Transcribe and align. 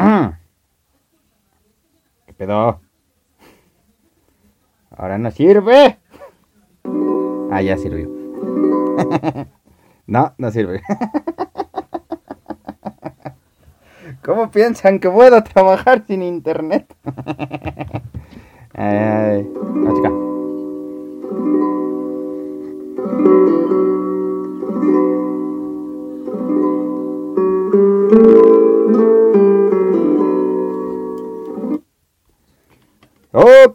¿Qué 2.26 2.32
pedo? 2.32 2.80
Ahora 4.96 5.18
no 5.18 5.30
sirve. 5.30 5.98
Ah, 7.50 7.60
ya 7.62 7.76
sirvió. 7.76 8.08
no, 10.06 10.34
no 10.38 10.50
sirve. 10.50 10.82
¿Cómo 14.24 14.50
piensan 14.50 14.98
que 14.98 15.10
puedo 15.10 15.42
trabajar 15.42 16.04
sin 16.06 16.22
internet? 16.22 16.94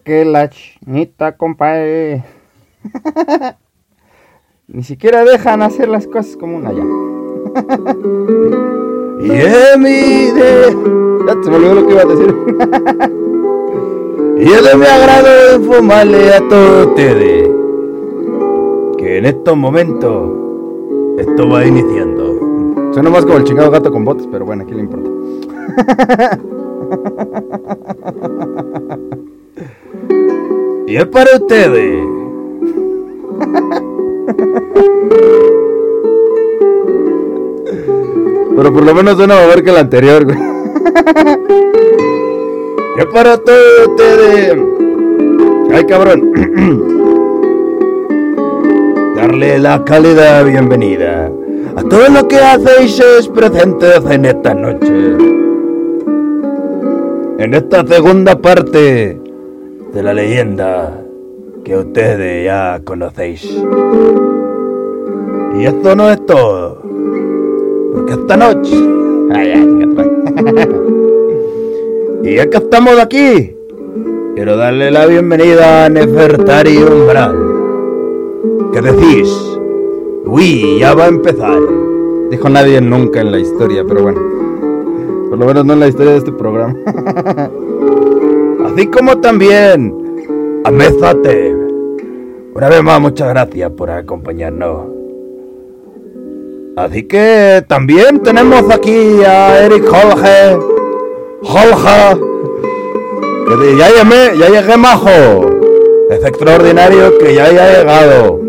que 0.05 0.23
la 0.23 0.49
chinita, 0.49 1.35
compadre. 1.35 2.23
Ni 4.67 4.83
siquiera 4.83 5.25
dejan 5.25 5.63
hacer 5.63 5.89
las 5.89 6.07
cosas 6.07 6.37
como 6.37 6.57
una 6.57 6.71
ya. 6.71 6.83
y 9.19 9.29
mi 9.79 10.31
de... 10.31 10.77
Ya 11.27 11.33
se 11.43 11.49
me 11.49 11.55
olvidó 11.55 11.75
lo 11.75 11.87
que 11.87 11.93
iba 11.93 12.01
a 12.01 12.05
decir. 12.05 12.35
y 14.37 14.43
es 14.43 14.63
de 14.63 14.75
mi 14.77 14.85
agrado 14.85 15.57
informarle 15.57 16.33
a 16.33 16.47
todos 16.47 16.87
ustedes 16.87 17.49
que 18.97 19.17
en 19.17 19.25
estos 19.25 19.57
momentos 19.57 20.31
esto 21.17 21.49
va 21.49 21.65
iniciando. 21.65 22.93
Suena 22.93 23.09
más 23.09 23.25
como 23.25 23.39
el 23.39 23.43
chingado 23.43 23.71
gato 23.71 23.91
con 23.91 24.05
botas, 24.05 24.27
pero 24.31 24.45
bueno, 24.45 24.61
aquí 24.63 24.75
le 24.75 24.81
importa. 24.81 25.09
y 30.95 30.97
es 30.97 31.05
para 31.07 31.29
ustedes. 31.35 32.05
Pero 38.55 38.73
por 38.73 38.83
lo 38.85 38.95
menos 38.95 39.17
suena 39.17 39.35
mejor 39.41 39.61
que 39.61 39.71
el 39.71 39.77
anterior, 39.77 40.23
güey. 40.23 40.37
es 42.97 43.05
para 43.07 43.35
todos 43.35 43.89
ustedes. 43.89 44.57
Ay, 45.73 45.83
cabrón. 45.83 46.31
Darle 49.17 49.59
la 49.59 49.83
cálida 49.83 50.43
bienvenida 50.43 51.29
a 51.75 51.83
todo 51.83 52.07
lo 52.07 52.25
que 52.25 52.37
hacéis 52.37 52.97
es 53.01 53.27
presentes 53.27 53.99
en 54.09 54.23
esta 54.23 54.53
noche. 54.53 55.17
En 57.37 57.53
esta 57.53 57.85
segunda 57.85 58.39
parte 58.39 59.24
de 59.95 60.03
la 60.03 60.13
leyenda 60.13 61.01
que 61.63 61.77
ustedes 61.77 62.43
ya 62.43 62.81
conocéis. 62.83 63.45
Y 65.57 65.63
esto 65.63 65.95
no 65.95 66.11
es 66.11 66.25
todo. 66.25 66.81
Porque 67.93 68.11
esta 68.11 68.35
noche... 68.35 68.75
Ay, 69.33 69.53
y 72.23 72.35
ya 72.35 72.49
que 72.49 72.57
estamos 72.57 72.99
aquí, 72.99 73.55
quiero 74.35 74.57
darle 74.57 74.91
la 74.91 75.05
bienvenida 75.05 75.85
a 75.85 75.89
Nefertari 75.89 76.77
Umbral. 76.77 77.37
¿Qué 78.73 78.81
decís? 78.81 79.29
Uy, 80.25 80.77
ya 80.77 80.93
va 80.93 81.05
a 81.05 81.07
empezar. 81.07 81.57
Dijo 82.29 82.49
nadie 82.49 82.81
nunca 82.81 83.21
en 83.21 83.31
la 83.31 83.39
historia, 83.39 83.85
pero 83.87 84.03
bueno. 84.03 84.19
Por 85.29 85.39
lo 85.39 85.45
menos 85.45 85.65
no 85.65 85.71
en 85.71 85.79
la 85.79 85.87
historia 85.87 86.11
de 86.11 86.17
este 86.17 86.33
programa. 86.33 86.75
Así 88.75 88.87
como 88.87 89.17
también 89.21 90.61
a 90.65 90.69
Mezate. 90.69 91.55
Una 92.53 92.67
vez 92.67 92.83
más, 92.83 92.99
muchas 92.99 93.29
gracias 93.29 93.71
por 93.71 93.89
acompañarnos. 93.89 94.87
Así 96.75 97.03
que 97.03 97.63
también 97.69 98.21
tenemos 98.21 98.69
aquí 98.69 99.23
a 99.23 99.63
Eric 99.63 99.85
Holge. 99.85 100.57
Holge. 101.43 102.19
Que 103.47 103.77
ya, 103.77 103.87
llegué, 103.91 104.37
ya 104.39 104.49
llegué 104.49 104.75
majo. 104.75 105.45
Es 106.09 106.25
extraordinario 106.25 107.17
que 107.17 107.33
ya 107.33 107.45
haya 107.45 107.79
llegado. 107.79 108.41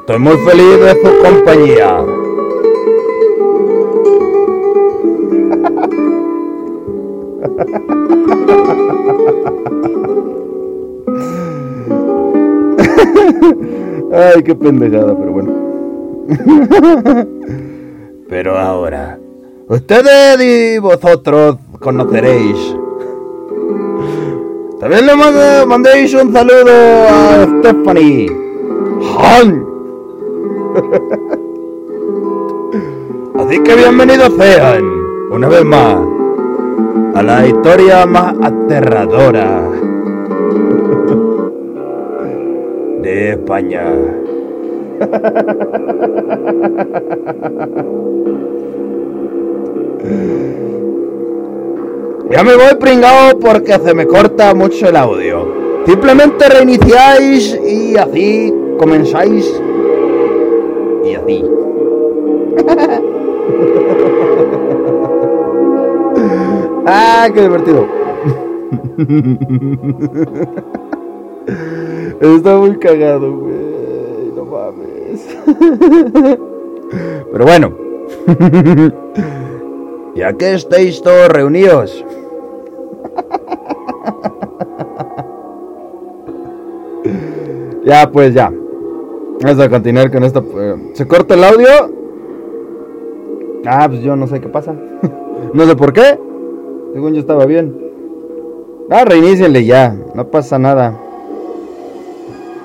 Estoy 0.00 0.18
muy 0.20 0.38
feliz 0.38 0.80
de 0.80 0.92
su 1.02 1.22
compañía. 1.22 2.02
Ay, 14.12 14.42
qué 14.42 14.54
pendejada, 14.54 15.16
pero 15.16 15.32
bueno. 15.32 15.52
Pero 18.28 18.58
ahora, 18.58 19.18
ustedes 19.68 20.40
y 20.40 20.78
vosotros 20.78 21.56
conoceréis. 21.80 22.76
También 24.80 25.06
le 25.06 25.14
mandéis 25.66 26.14
un 26.14 26.32
saludo 26.32 26.72
a 27.08 27.46
Stephanie. 27.58 28.30
Han. 29.18 29.66
Así 33.38 33.58
que 33.62 33.76
bienvenidos 33.76 34.32
sean, 34.38 34.82
una 35.30 35.48
vez 35.48 35.64
más, 35.64 35.98
a 37.14 37.22
la 37.22 37.46
historia 37.46 38.06
más 38.06 38.34
aterradora 38.42 39.70
de 43.02 43.30
España. 43.30 43.84
Ya 52.32 52.42
me 52.42 52.56
voy 52.56 52.74
pringado 52.80 53.38
porque 53.38 53.74
se 53.74 53.92
me 53.92 54.06
corta 54.06 54.54
mucho 54.54 54.88
el 54.88 54.96
audio. 54.96 55.46
Simplemente 55.84 56.48
reiniciáis 56.48 57.60
y 57.62 57.94
así 57.98 58.50
comenzáis 58.78 59.52
y 61.04 61.14
así. 61.14 61.44
ah, 66.86 67.28
qué 67.34 67.42
divertido. 67.42 67.86
Está 72.22 72.56
muy 72.56 72.78
cagado, 72.78 73.36
güey. 73.36 74.32
No 74.36 74.44
mames. 74.44 75.26
Pero 77.32 77.44
bueno. 77.44 77.72
ya 80.14 80.32
que 80.34 80.54
estáis 80.54 81.02
todos 81.02 81.28
reunidos. 81.30 81.92
ya, 87.84 88.08
pues 88.12 88.34
ya. 88.34 88.52
Vamos 89.42 89.58
a 89.58 89.68
continuar 89.68 90.12
con 90.12 90.22
esta. 90.22 90.38
Eh, 90.38 90.92
¿Se 90.94 91.08
corta 91.08 91.34
el 91.34 91.42
audio? 91.42 91.66
Ah, 93.66 93.88
pues 93.88 94.00
yo 94.00 94.14
no 94.14 94.28
sé 94.28 94.40
qué 94.40 94.48
pasa. 94.48 94.76
no 95.52 95.66
sé 95.66 95.74
por 95.74 95.92
qué. 95.92 96.20
Según 96.92 97.14
yo 97.14 97.20
estaba 97.20 97.46
bien. 97.46 97.76
Ah, 98.90 99.04
reinícienle 99.04 99.64
ya. 99.64 99.96
No 100.14 100.28
pasa 100.28 100.60
nada. 100.60 100.96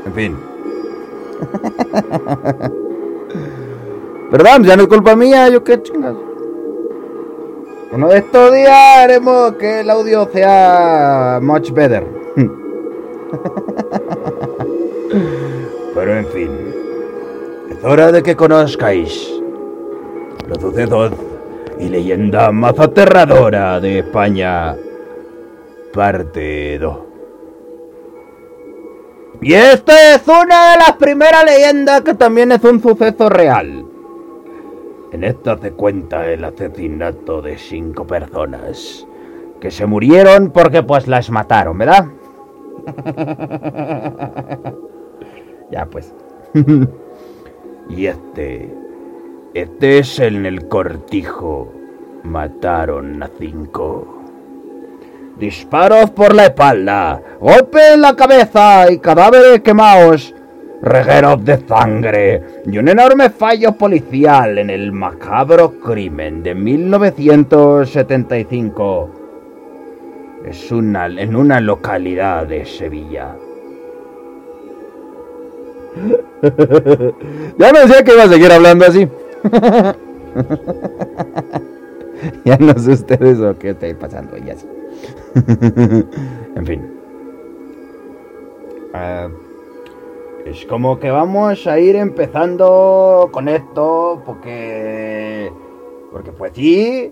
En 0.07 0.13
fin. 0.13 0.37
Perdón, 4.31 4.63
ya 4.63 4.75
no 4.75 4.83
es 4.83 4.87
culpa 4.87 5.15
mía. 5.15 5.49
Yo 5.49 5.63
qué 5.63 5.81
chingas. 5.81 6.15
Uno 7.91 8.09
de 8.09 8.17
estos 8.17 8.53
días 8.53 8.97
haremos 8.97 9.53
que 9.53 9.79
el 9.81 9.89
audio 9.89 10.29
sea 10.31 11.39
much 11.41 11.71
better. 11.71 12.05
Pero 15.95 16.15
en 16.15 16.25
fin, 16.27 16.51
es 17.71 17.83
hora 17.83 18.11
de 18.11 18.21
que 18.23 18.35
conozcáis 18.35 19.33
los 20.47 20.59
sucesos 20.59 21.11
y 21.79 21.89
leyenda 21.89 22.51
más 22.51 22.79
aterradora 22.79 23.79
de 23.79 23.99
España, 23.99 24.75
parte 25.93 26.77
2. 26.77 27.06
Y 29.41 29.53
esta 29.53 30.15
es 30.15 30.27
una 30.27 30.71
de 30.71 30.77
las 30.77 30.93
primeras 30.93 31.45
leyendas 31.45 32.01
que 32.01 32.13
también 32.13 32.51
es 32.51 32.63
un 32.63 32.81
suceso 32.81 33.29
real. 33.29 33.85
En 35.11 35.23
esta 35.23 35.57
se 35.57 35.71
cuenta 35.71 36.27
el 36.27 36.43
asesinato 36.43 37.41
de 37.41 37.57
cinco 37.57 38.05
personas 38.05 39.07
que 39.61 39.71
se 39.71 39.85
murieron 39.85 40.51
porque 40.51 40.83
pues 40.83 41.07
las 41.07 41.29
mataron, 41.29 41.77
¿verdad? 41.77 42.07
Ya 45.69 45.85
pues. 45.85 46.13
y 47.89 48.05
este. 48.05 48.73
Este 49.53 49.99
es 49.99 50.19
en 50.19 50.45
el 50.45 50.67
cortijo 50.67 51.71
mataron 52.23 53.23
a 53.23 53.29
cinco. 53.39 54.16
Disparos 55.39 56.11
por 56.11 56.33
la 56.33 56.45
espalda, 56.45 57.21
golpe 57.39 57.93
en 57.93 58.01
la 58.01 58.15
cabeza 58.15 58.91
y 58.91 58.97
cadáveres 58.97 59.61
quemados, 59.61 60.33
regueros 60.81 61.45
de 61.45 61.59
sangre 61.67 62.41
y 62.65 62.79
un 62.79 62.87
enorme 62.87 63.29
fallo 63.29 63.73
policial 63.73 64.57
en 64.57 64.71
el 64.71 64.91
macabro 64.91 65.79
crimen 65.79 66.41
de 66.41 66.55
1975. 66.55 69.09
Es 70.43 70.71
una, 70.71 71.05
en 71.05 71.35
una 71.35 71.59
localidad 71.59 72.47
de 72.47 72.65
Sevilla. 72.65 73.35
ya 77.57 77.71
no 77.71 77.79
decía 77.79 78.03
que 78.03 78.13
iba 78.13 78.23
a 78.23 78.29
seguir 78.29 78.51
hablando 78.51 78.85
así. 78.85 79.07
ya 82.45 82.57
no 82.57 82.73
sé 82.79 82.93
ustedes 82.93 83.39
o 83.39 83.55
qué 83.59 83.69
está 83.69 83.87
pasando 83.99 84.35
ya 84.37 84.53
así. 84.53 84.65
en 86.55 86.65
fin. 86.65 86.91
Ah, 88.93 89.29
es 90.45 90.65
como 90.65 90.99
que 90.99 91.11
vamos 91.11 91.67
a 91.67 91.79
ir 91.79 91.95
empezando 91.95 93.29
con 93.31 93.49
esto 93.49 94.23
porque... 94.25 95.51
Porque 96.11 96.31
pues 96.31 96.53
sí. 96.55 97.11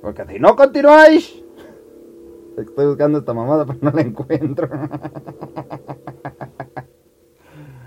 Porque 0.00 0.24
si 0.26 0.38
no 0.38 0.54
continuáis... 0.54 1.42
Estoy 2.56 2.86
buscando 2.86 3.18
esta 3.18 3.34
mamada 3.34 3.66
pero 3.66 3.80
no 3.82 3.90
la 3.90 4.02
encuentro. 4.02 4.68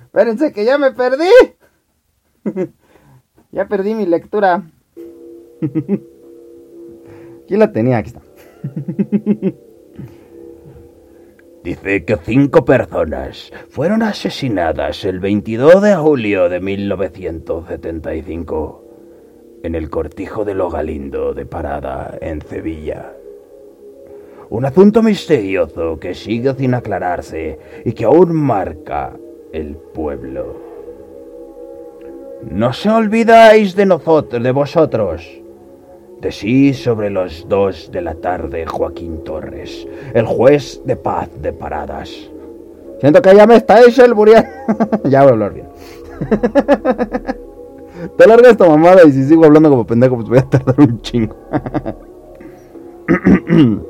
Espérense 0.06 0.52
que 0.52 0.66
ya 0.66 0.78
me 0.78 0.92
perdí. 0.92 1.30
ya 3.52 3.68
perdí 3.68 3.94
mi 3.96 4.06
lectura. 4.06 4.64
Aquí 7.44 7.56
la 7.56 7.72
tenía, 7.72 7.98
aquí 7.98 8.10
está. 8.10 8.27
Dice 11.64 12.06
que 12.06 12.18
cinco 12.18 12.64
personas 12.64 13.52
fueron 13.70 14.02
asesinadas 14.02 15.04
el 15.04 15.20
22 15.20 15.82
de 15.82 15.96
julio 15.96 16.48
de 16.50 16.62
1975 16.62 18.84
en 19.64 19.76
el 19.76 19.90
cortijo 19.90 20.46
de 20.46 20.54
Lo 20.54 20.70
Galindo 20.70 21.34
de 21.34 21.46
Parada, 21.46 22.18
en 22.22 22.42
Sevilla. 22.42 23.12
Un 24.50 24.64
asunto 24.64 25.04
misterioso 25.04 26.00
que 26.00 26.14
sigue 26.14 26.54
sin 26.54 26.74
aclararse 26.74 27.60
y 27.84 27.92
que 27.92 28.06
aún 28.06 28.34
marca 28.34 29.12
el 29.52 29.76
pueblo. 29.76 30.56
No 32.50 32.72
se 32.72 32.90
olvidáis 32.90 33.76
de 33.76 33.86
nosotros, 33.86 34.42
de 34.42 34.52
vosotros. 34.52 35.42
Decís 36.22 36.78
sobre 36.78 37.10
los 37.10 37.48
dos 37.48 37.90
de 37.92 38.02
la 38.02 38.16
tarde 38.16 38.66
Joaquín 38.66 39.24
Torres, 39.24 39.88
el 40.14 40.26
juez 40.26 40.82
de 40.86 40.96
paz 40.96 41.30
de 41.42 41.54
Paradas. 41.54 42.10
Siento 43.00 43.22
que 43.22 43.36
ya 43.36 43.46
me 43.46 43.58
estáis 43.58 44.00
el 44.00 44.16
burial. 44.16 44.48
ya 45.04 45.22
voy 45.22 45.30
a 45.30 45.34
hablar 45.34 45.54
bien. 45.54 45.68
Te 48.18 48.28
larga 48.28 48.50
esta 48.50 48.68
mamada 48.68 49.04
y 49.06 49.12
si 49.12 49.24
sigo 49.26 49.46
hablando 49.46 49.70
como 49.70 49.86
pendejo, 49.86 50.16
pues 50.16 50.30
voy 50.30 50.40
a 50.40 50.50
tardar 50.50 50.80
un 50.80 51.02
chingo. 51.02 51.36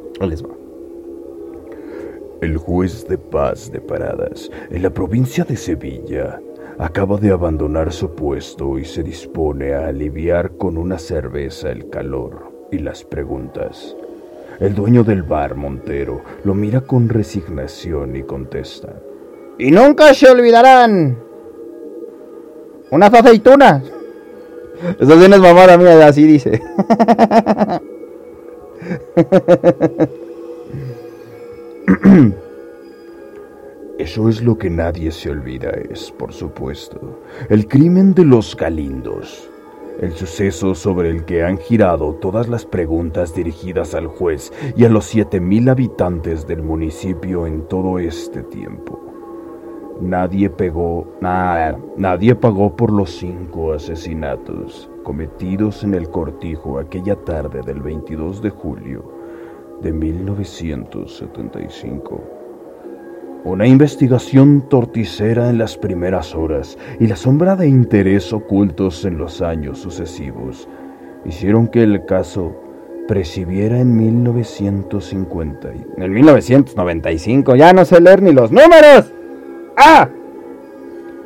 El 2.40 2.58
juez 2.58 3.08
de 3.08 3.18
paz 3.18 3.72
de 3.72 3.82
Paradas, 3.82 4.52
en 4.70 4.84
la 4.84 4.92
provincia 4.92 5.44
de 5.44 5.58
Sevilla, 5.58 6.40
acaba 6.80 7.18
de 7.18 7.32
abandonar 7.32 7.92
su 7.92 8.14
puesto 8.14 8.78
y 8.78 8.86
se 8.86 9.04
dispone 9.04 9.74
a 9.74 9.88
aliviar 9.88 10.58
con 10.58 10.78
una 10.78 11.00
cerveza 11.00 11.72
el 11.72 11.90
calor 11.90 12.52
y 12.72 12.78
las 12.80 13.04
preguntas. 13.04 13.96
El 14.60 14.76
dueño 14.76 15.04
del 15.04 15.24
bar, 15.24 15.56
Montero, 15.56 16.22
lo 16.44 16.54
mira 16.54 16.82
con 16.82 17.10
resignación 17.10 18.16
y 18.16 18.24
contesta. 18.24 18.94
Y 19.58 19.72
nunca 19.72 20.14
se 20.14 20.30
olvidarán. 20.30 21.18
Unas 22.92 23.14
aceitunas. 23.14 23.84
Eso 25.00 25.20
sí 25.20 25.24
es 25.24 25.40
mamada 25.40 25.78
mía, 25.78 26.08
así 26.08 26.26
dice. 26.26 26.62
Eso 33.98 34.30
es 34.30 34.44
lo 34.44 34.60
que 34.60 34.70
nadie 34.70 35.12
se 35.12 35.32
olvida, 35.32 35.72
es, 35.72 36.12
por 36.12 36.32
supuesto, 36.32 37.20
el 37.50 37.68
crimen 37.68 38.14
de 38.14 38.26
los 38.26 38.56
Galindos, 38.56 39.50
el 40.00 40.14
suceso 40.14 40.76
sobre 40.76 41.10
el 41.10 41.26
que 41.26 41.44
han 41.44 41.58
girado 41.58 42.14
todas 42.14 42.48
las 42.48 42.64
preguntas 42.64 43.34
dirigidas 43.34 43.96
al 43.96 44.06
juez 44.06 44.54
y 44.76 44.86
a 44.86 44.90
los 44.90 45.06
siete 45.06 45.40
mil 45.40 45.68
habitantes 45.68 46.46
del 46.46 46.62
municipio 46.62 47.48
en 47.48 47.68
todo 47.68 47.98
este 47.98 48.44
tiempo. 48.44 49.02
Nadie 50.00 50.52
pegó, 50.52 51.08
nada, 51.20 51.80
nadie 51.98 52.36
pagó 52.36 52.76
por 52.76 52.94
los 52.94 53.10
cinco 53.10 53.74
asesinatos 53.74 54.92
cometidos 55.04 55.84
en 55.84 55.96
el 55.96 56.12
cortijo 56.12 56.78
aquella 56.78 57.16
tarde 57.16 57.64
del 57.64 57.82
22 57.82 58.44
de 58.44 58.52
julio 58.52 59.12
de 59.82 59.92
1975. 59.92 62.37
Una 63.44 63.68
investigación 63.68 64.62
torticera 64.68 65.50
en 65.50 65.58
las 65.58 65.78
primeras 65.78 66.36
horas 66.36 66.78
y 67.00 67.08
la 67.08 67.16
sombra 67.16 67.56
de 67.56 67.68
interés 67.68 68.34
ocultos 68.34 69.06
en 69.06 69.18
los 69.18 69.42
años 69.42 69.80
sucesivos 69.80 70.68
hicieron 71.26 71.68
que 71.68 71.84
el 71.84 72.06
caso 72.06 72.56
presidiera 73.08 73.80
en 73.80 73.96
1950. 73.96 75.70
En 75.98 76.12
1995, 76.12 77.56
ya 77.56 77.74
no 77.74 77.86
sé 77.86 78.02
leer 78.02 78.22
ni 78.22 78.34
los 78.34 78.52
números. 78.52 79.14
¡Ah! 79.78 80.10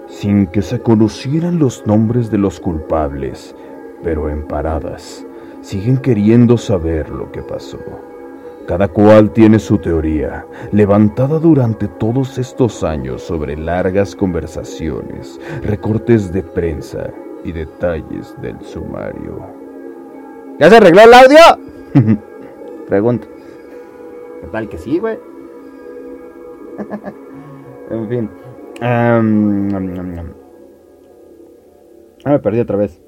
Sin 0.08 0.48
que 0.48 0.62
se 0.62 0.80
conocieran 0.80 1.58
los 1.58 1.88
nombres 1.88 2.30
de 2.30 2.38
los 2.38 2.60
culpables, 2.60 3.56
pero 4.04 4.30
en 4.30 4.48
paradas, 4.48 5.26
siguen 5.62 5.98
queriendo 5.98 6.58
saber 6.58 7.10
lo 7.10 7.32
que 7.32 7.42
pasó. 7.42 7.80
Cada 8.68 8.88
cual 8.88 9.32
tiene 9.32 9.60
su 9.60 9.78
teoría, 9.78 10.46
levantada 10.72 11.40
durante 11.40 11.88
todos 11.88 12.38
estos 12.38 12.84
años 12.84 13.22
sobre 13.22 13.58
largas 13.58 14.16
conversaciones, 14.16 15.40
recortes 15.64 16.32
de 16.32 16.44
prensa 16.44 17.10
y 17.44 17.52
detalles 17.52 18.36
del 18.42 18.62
sumario. 18.62 19.46
¿Ya 20.60 20.70
se 20.70 20.78
arregló 20.78 21.02
el 21.02 21.14
audio? 21.14 21.40
Pregunta. 22.88 23.28
¿Qué 24.42 24.48
tal 24.48 24.70
que 24.70 24.78
sí, 24.78 25.00
güey? 25.00 25.18
en 27.90 28.10
fin. 28.10 28.30
ah, 28.82 29.22
me 32.26 32.40
perdí 32.40 32.60
otra 32.60 32.78
vez. 32.78 33.02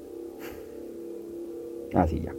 Ah, 1.94 2.06
sí, 2.06 2.20
ya. 2.20 2.32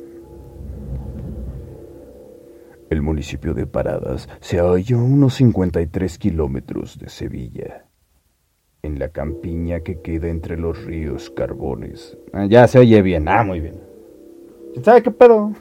El 2.96 3.02
municipio 3.02 3.54
de 3.54 3.68
Paradas 3.68 4.30
se 4.40 4.60
halla 4.60 4.96
a 4.96 5.04
unos 5.04 5.34
53 5.34 6.18
kilómetros 6.18 6.98
de 6.98 7.10
Sevilla, 7.10 7.88
en 8.84 9.00
la 9.00 9.10
campiña 9.10 9.82
que 9.82 10.00
queda 10.00 10.30
entre 10.30 10.56
los 10.56 10.82
ríos 10.86 11.30
Carbones. 11.30 12.18
Ah, 12.32 12.46
ya 12.46 12.66
se 12.70 12.80
oye 12.80 13.02
bien, 13.02 13.28
ah, 13.28 13.44
muy 13.44 13.60
bien. 13.60 13.82
¿Sabe 14.82 15.04
qué 15.04 15.12
pedo? 15.12 15.52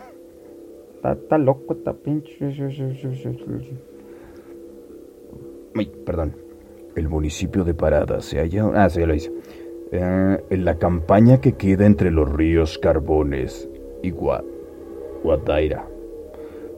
Está, 1.03 1.37
loco, 1.37 1.75
está 1.75 1.93
pinche. 1.93 2.39
Uy, 5.75 5.87
perdón. 6.07 6.37
El 6.95 7.09
municipio 7.09 7.65
de 7.65 7.75
Paradas 7.75 8.27
se 8.27 8.39
halla. 8.39 8.71
Ah, 8.75 8.89
sí, 8.89 9.01
ya 9.01 9.07
lo 9.09 9.15
hice. 9.15 9.33
Eh, 9.91 10.45
en 10.51 10.65
la 10.65 10.79
campaña 10.79 11.41
que 11.41 11.55
queda 11.55 11.85
entre 11.85 12.13
los 12.13 12.33
ríos 12.33 12.79
Carbones 12.79 13.69
y 14.05 14.13
Guadaira 14.13 15.89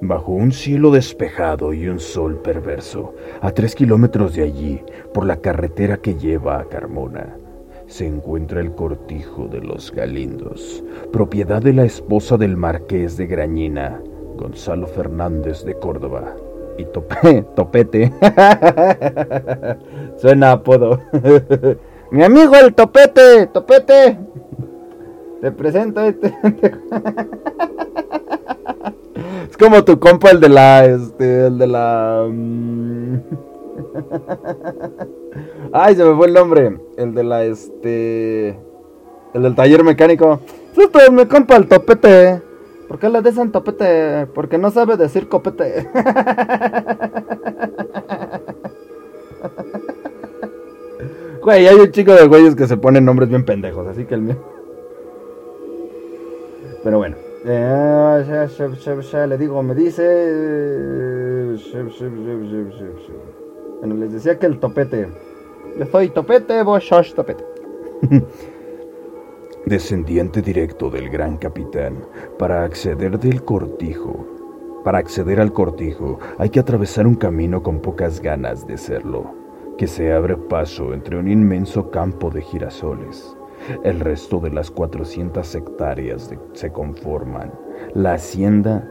bajo 0.00 0.33
un 0.33 0.53
cielo 0.53 0.91
despejado 0.91 1.73
y 1.73 1.88
un 1.88 2.00
sol 2.00 2.41
perverso, 2.43 3.15
a 3.41 3.50
tres 3.50 3.75
kilómetros 3.75 4.35
de 4.35 4.43
allí, 4.43 4.83
por 5.12 5.26
la 5.26 5.37
carretera 5.37 5.97
que 5.97 6.15
lleva 6.15 6.61
a 6.61 6.65
Carmona, 6.65 7.37
se 7.87 8.07
encuentra 8.07 8.61
el 8.61 8.73
cortijo 8.73 9.47
de 9.49 9.61
los 9.61 9.93
Galindos, 9.93 10.83
propiedad 11.12 11.62
de 11.62 11.73
la 11.73 11.85
esposa 11.85 12.37
del 12.37 12.57
marqués 12.57 13.17
de 13.17 13.26
Grañina, 13.26 14.00
Gonzalo 14.37 14.87
Fernández 14.87 15.65
de 15.65 15.75
Córdoba. 15.75 16.35
Y 16.79 16.85
tope, 16.87 17.43
topete. 17.57 18.12
Suena 20.17 20.53
apodo. 20.53 21.00
Mi 22.11 22.23
amigo 22.23 22.55
el 22.57 22.75
topete, 22.75 23.47
topete. 23.47 24.19
Te 25.41 25.53
presento 25.53 26.03
este. 26.03 26.35
Es 29.49 29.57
como 29.57 29.85
tu 29.85 29.99
compa, 29.99 30.31
el 30.31 30.41
de 30.41 30.49
la. 30.49 30.85
Este, 30.85 31.47
el 31.47 31.59
de 31.59 31.67
la. 31.67 32.27
Mm, 32.31 33.21
ay, 35.73 35.97
se 35.97 36.05
me 36.05 36.17
fue 36.17 36.27
el 36.27 36.35
nombre. 36.35 36.79
El 36.97 37.15
de 37.15 37.25
la. 37.25 37.45
Este. 37.45 38.59
El 39.35 39.43
del 39.43 39.55
taller 39.55 39.85
mecánico. 39.85 40.41
Este 40.77 40.99
es 40.99 41.13
mi 41.13 41.27
compa, 41.27 41.57
el 41.57 41.67
topete. 41.67 42.43
¿Por 42.89 42.99
qué 42.99 43.09
le 43.09 43.23
dicen 43.23 43.51
topete? 43.51 44.27
Porque 44.35 44.59
no 44.59 44.71
sabe 44.71 44.97
decir 44.97 45.29
copete. 45.29 45.89
Güey, 51.47 51.65
hay 51.69 51.77
un 51.77 51.93
chico 51.93 52.13
de 52.13 52.27
güeyes 52.27 52.57
que 52.57 52.67
se 52.67 52.77
ponen 52.77 53.05
nombres 53.05 53.29
bien 53.29 53.45
pendejos, 53.45 53.87
así 53.87 54.05
que 54.05 54.15
el 54.15 54.23
mío. 54.23 54.37
Pero 56.83 56.99
bueno. 56.99 57.25
Eh, 57.49 58.49
le 59.29 59.38
digo, 59.38 59.62
me 59.62 59.75
dice. 59.75 60.03
Bueno, 63.79 63.95
les 63.95 64.12
decía 64.12 64.38
que 64.38 64.47
el 64.47 64.59
topete. 64.59 65.09
Yo 65.79 65.87
soy 65.87 66.09
topete, 66.09 66.62
vos 66.62 66.87
sos 66.87 67.15
topete. 67.15 67.45
Descendiente 69.67 70.43
directo 70.43 70.91
del 70.91 71.09
gran 71.09 71.37
capitán, 71.37 72.05
para 72.38 72.65
acceder 72.65 73.19
del 73.19 73.45
cortijo. 73.45 74.26
Para 74.85 74.99
acceder 74.99 75.41
al 75.41 75.53
cortijo 75.53 76.19
hay 76.38 76.50
que 76.50 76.61
atravesar 76.61 77.07
un 77.07 77.17
camino 77.17 77.62
con 77.62 77.81
pocas 77.81 78.21
ganas 78.21 78.67
de 78.67 78.76
serlo 78.76 79.47
que 79.76 79.87
se 79.87 80.12
abre 80.12 80.37
paso 80.37 80.95
entre 80.95 81.19
un 81.19 81.29
inmenso 81.29 81.91
campo 81.91 82.31
de 82.31 82.41
girasoles. 82.41 83.36
El 83.85 84.01
resto 84.01 84.41
de 84.41 84.51
las 84.51 84.71
400 84.71 85.55
hectáreas 85.55 86.31
se 86.53 86.73
conforman. 86.73 87.53
La 87.95 88.15
hacienda... 88.15 88.89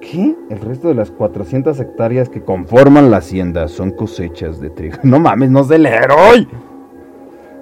¿Qué? 0.00 0.36
El 0.50 0.60
resto 0.60 0.88
de 0.88 0.94
las 0.94 1.10
400 1.10 1.80
hectáreas 1.80 2.28
que 2.28 2.42
conforman 2.42 3.10
la 3.10 3.16
hacienda 3.16 3.66
son 3.66 3.90
cosechas 3.90 4.60
de 4.60 4.70
trigo. 4.70 4.98
No 5.02 5.18
mames, 5.18 5.50
no 5.50 5.64
sé 5.64 5.78
leer 5.78 6.08
hoy. 6.12 6.46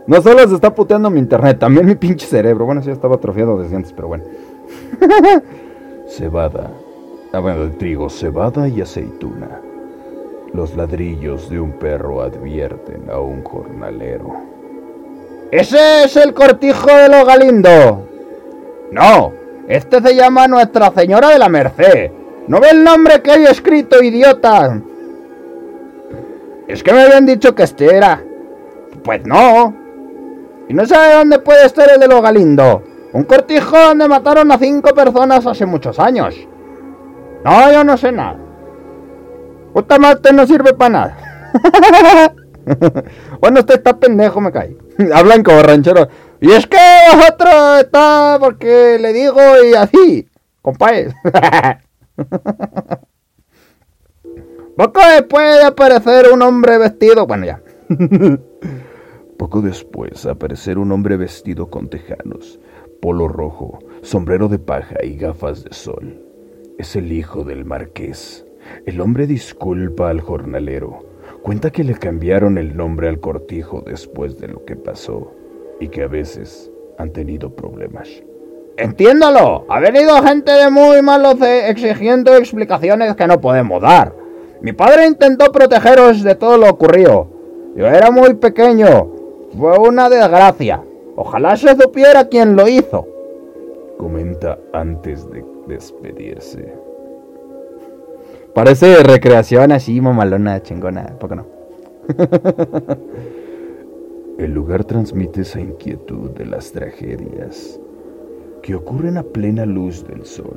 No 0.07 0.21
solo 0.21 0.47
se 0.47 0.55
está 0.55 0.75
puteando 0.75 1.09
mi 1.11 1.19
internet, 1.19 1.59
también 1.59 1.87
mi 1.87 1.95
pinche 1.95 2.27
cerebro. 2.27 2.67
Bueno, 2.67 2.83
sí, 2.83 2.91
estaba 2.91 3.15
atrofiado 3.15 3.59
desde 3.59 3.77
antes, 3.77 3.93
pero 3.93 4.09
bueno. 4.09 4.25
cebada. 6.07 6.71
Ah, 7.33 7.41
bueno, 7.41 7.65
de 7.65 7.71
trigo, 7.71 8.11
cebada 8.11 8.69
y 8.69 8.81
aceituna. 8.81 9.61
Los 10.53 10.77
ladrillos 10.77 11.51
de 11.51 11.59
un 11.59 11.73
perro 11.73 12.21
advierten 12.21 13.11
a 13.11 13.19
un 13.19 13.43
jornalero. 13.43 14.54
¡Ese 15.55 16.03
es 16.03 16.17
el 16.17 16.35
cortijo 16.35 16.89
de 16.89 17.09
los 17.09 17.25
Galindo! 17.25 18.09
No, 18.91 19.33
este 19.69 20.03
se 20.03 20.17
llama 20.17 20.49
Nuestra 20.49 20.91
Señora 20.91 21.29
de 21.29 21.39
la 21.39 21.49
Merced. 21.49 22.11
¿No 22.49 22.59
ve 22.59 22.71
el 22.73 22.83
nombre 22.83 23.23
que 23.23 23.31
hay 23.31 23.45
escrito, 23.45 24.03
idiota? 24.03 24.81
Es 26.67 26.83
que 26.83 26.93
me 26.93 27.03
habían 27.03 27.25
dicho 27.25 27.55
que 27.55 27.63
este 27.63 27.95
era. 27.95 28.21
Pues 29.05 29.25
no. 29.27 29.73
Y 30.69 30.75
no 30.75 30.87
sabe 30.87 31.15
dónde 31.15 31.39
puede 31.39 31.67
estar 31.67 31.89
el 31.89 32.01
de 32.01 32.09
los 32.09 32.21
Galindo. 32.21 32.83
Un 33.13 33.23
cortijo 33.23 33.79
donde 33.79 34.09
mataron 34.09 34.51
a 34.51 34.59
cinco 34.59 34.93
personas 34.93 35.47
hace 35.47 35.67
muchos 35.67 36.01
años. 36.01 36.35
No, 37.45 37.71
yo 37.71 37.85
no 37.85 37.97
sé 37.97 38.11
nada. 38.11 38.39
Puta 39.73 40.01
mate 40.01 40.33
no 40.33 40.49
sirve 40.49 40.75
para 40.75 40.91
nada. 40.91 41.17
bueno, 43.41 43.61
usted 43.61 43.77
está 43.77 43.97
pendejo, 43.97 44.41
me 44.41 44.51
cae. 44.51 44.84
Hablan 45.15 45.43
como 45.43 45.63
ranchero. 45.63 46.09
Y 46.41 46.51
es 46.53 46.67
que 46.67 46.79
vosotros 47.15 47.81
está 47.81 48.37
porque 48.41 48.99
le 49.01 49.13
digo 49.13 49.41
y 49.65 49.75
así, 49.75 50.29
compadre. 50.63 51.15
Poco 54.77 55.01
después 55.09 55.59
de 55.59 55.65
aparecer 55.65 56.33
un 56.33 56.43
hombre 56.43 56.79
vestido. 56.79 57.27
Bueno, 57.27 57.47
ya. 57.47 57.63
Poco 59.39 59.61
después 59.63 60.27
aparecer 60.27 60.79
un 60.79 60.91
hombre 60.93 61.17
vestido 61.17 61.71
con 61.71 61.89
tejanos, 61.89 62.61
polo 63.01 63.29
rojo, 63.29 63.79
sombrero 64.03 64.49
de 64.49 64.59
paja 64.59 64.97
y 65.05 65.17
gafas 65.17 65.65
de 65.65 65.73
sol. 65.73 66.21
Es 66.79 66.97
el 66.97 67.13
hijo 67.13 67.45
del 67.45 67.65
marqués. 67.65 68.45
El 68.87 69.01
hombre 69.01 69.27
disculpa 69.27 70.11
al 70.11 70.21
jornalero. 70.21 71.14
Cuenta 71.45 71.71
que 71.71 71.85
le 71.85 71.93
cambiaron 71.93 72.57
el 72.57 72.75
nombre 72.75 73.07
al 73.07 73.21
cortijo 73.21 73.83
después 73.87 74.39
de 74.39 74.49
lo 74.49 74.65
que 74.65 74.77
pasó 74.77 75.31
y 75.79 75.89
que 75.89 76.05
a 76.05 76.07
veces 76.07 76.71
han 76.97 77.13
tenido 77.13 77.55
problemas. 77.55 78.09
Entiéndalo, 78.79 79.67
ha 79.69 79.79
venido 79.79 80.23
gente 80.23 80.51
de 80.51 80.71
muy 80.71 81.03
malos 81.03 81.37
exigiendo 81.43 82.35
explicaciones 82.35 83.15
que 83.15 83.27
no 83.27 83.43
podemos 83.43 83.83
dar. 83.83 84.15
Mi 84.63 84.73
padre 84.73 85.07
intentó 85.07 85.53
protegeros 85.53 86.23
de 86.23 86.35
todo 86.35 86.57
lo 86.57 86.71
ocurrido. 86.71 87.29
Yo 87.77 87.89
era 87.89 88.11
muy 88.11 88.33
pequeño. 88.33 89.13
Fue 89.59 89.79
una 89.79 90.09
desgracia. 90.09 90.83
Ojalá 91.15 91.59
se 91.59 91.77
supiera 91.77 92.27
quién 92.27 92.57
lo 92.57 92.67
hizo. 92.67 93.07
Comenta 93.99 94.59
antes 94.73 95.31
de 95.31 95.45
despedirse. 95.67 96.84
Parece 98.55 99.03
recreación 99.03 99.73
así, 99.73 100.01
mamalona, 100.01 100.63
chingona, 100.63 101.19
poco 101.19 101.35
no. 101.35 101.47
El 104.39 104.55
lugar 104.55 104.85
transmite 104.85 105.41
esa 105.41 105.61
inquietud 105.61 106.31
de 106.31 106.47
las 106.47 106.71
tragedias 106.71 107.81
que 108.63 108.77
ocurren 108.77 109.17
a 109.17 109.25
plena 109.25 109.67
luz 109.67 110.07
del 110.07 110.25
sol, 110.25 110.57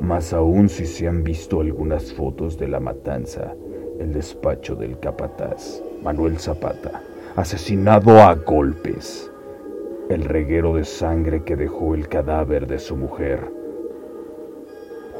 más 0.00 0.32
aún 0.32 0.68
si 0.68 0.86
se 0.86 1.06
han 1.06 1.22
visto 1.22 1.60
algunas 1.60 2.12
fotos 2.12 2.58
de 2.58 2.66
la 2.66 2.80
matanza, 2.80 3.54
el 4.00 4.12
despacho 4.12 4.74
del 4.74 4.98
capataz, 4.98 5.80
Manuel 6.02 6.40
Zapata, 6.40 7.00
asesinado 7.36 8.22
a 8.22 8.34
golpes, 8.34 9.30
el 10.08 10.24
reguero 10.24 10.74
de 10.74 10.84
sangre 10.84 11.44
que 11.44 11.54
dejó 11.54 11.94
el 11.94 12.08
cadáver 12.08 12.66
de 12.66 12.80
su 12.80 12.96
mujer, 12.96 13.40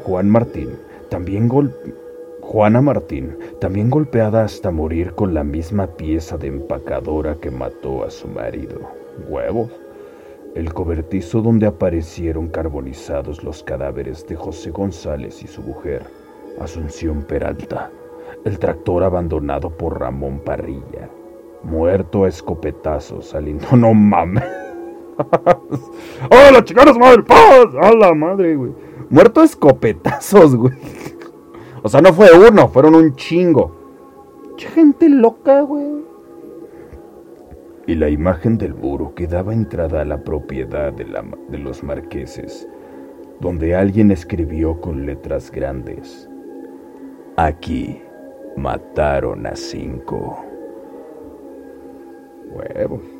Juan 0.03 0.29
Martín, 0.29 0.71
también 1.09 1.49
Juana 2.41 2.81
Martín, 2.81 3.37
también 3.59 3.89
golpeada 3.89 4.43
hasta 4.43 4.71
morir 4.71 5.13
con 5.13 5.33
la 5.33 5.43
misma 5.43 5.87
pieza 5.87 6.37
de 6.37 6.47
empacadora 6.47 7.35
que 7.35 7.51
mató 7.51 8.03
a 8.03 8.11
su 8.11 8.27
marido. 8.27 8.81
Huevos. 9.27 9.71
El 10.55 10.73
cobertizo 10.73 11.41
donde 11.41 11.67
aparecieron 11.67 12.47
carbonizados 12.47 13.43
los 13.43 13.63
cadáveres 13.63 14.25
de 14.27 14.35
José 14.35 14.71
González 14.71 15.43
y 15.43 15.47
su 15.47 15.61
mujer, 15.61 16.03
Asunción 16.59 17.23
Peralta. 17.23 17.91
El 18.45 18.59
tractor 18.59 19.03
abandonado 19.03 19.69
por 19.69 19.99
Ramón 19.99 20.39
Parrilla. 20.39 21.09
Muerto 21.63 22.23
a 22.23 22.29
escopetazos 22.29 23.29
saliendo. 23.29 23.67
No 23.75 23.93
mames. 23.93 24.64
¡Oh, 26.29 26.51
la 26.51 26.63
chingada 26.63 26.93
madre! 26.93 27.23
¡Paz! 27.23 27.67
¡A 27.81 27.93
la 27.93 28.13
madre, 28.13 28.55
güey! 28.55 28.71
Muerto 29.09 29.43
escopetazos, 29.43 30.55
güey. 30.55 30.73
O 31.83 31.87
sea, 31.87 32.01
no 32.01 32.11
fue 32.13 32.31
uno, 32.31 32.67
fueron 32.67 32.95
un 32.95 33.15
chingo. 33.15 33.71
Gente 34.57 35.07
loca, 35.07 35.61
güey. 35.61 36.03
Y 37.85 37.93
la 37.93 38.09
imagen 38.09 38.57
del 38.57 38.73
muro 38.73 39.13
que 39.13 39.27
daba 39.27 39.53
entrada 39.53 40.01
a 40.01 40.05
la 40.05 40.23
propiedad 40.23 40.91
de, 40.91 41.05
de 41.05 41.57
los 41.59 41.83
marqueses, 41.83 42.67
donde 43.39 43.75
alguien 43.75 44.09
escribió 44.09 44.81
con 44.81 45.05
letras 45.05 45.51
grandes. 45.51 46.27
Aquí 47.37 48.01
mataron 48.57 49.45
a 49.45 49.55
cinco. 49.55 50.43
Huevos. 52.49 53.14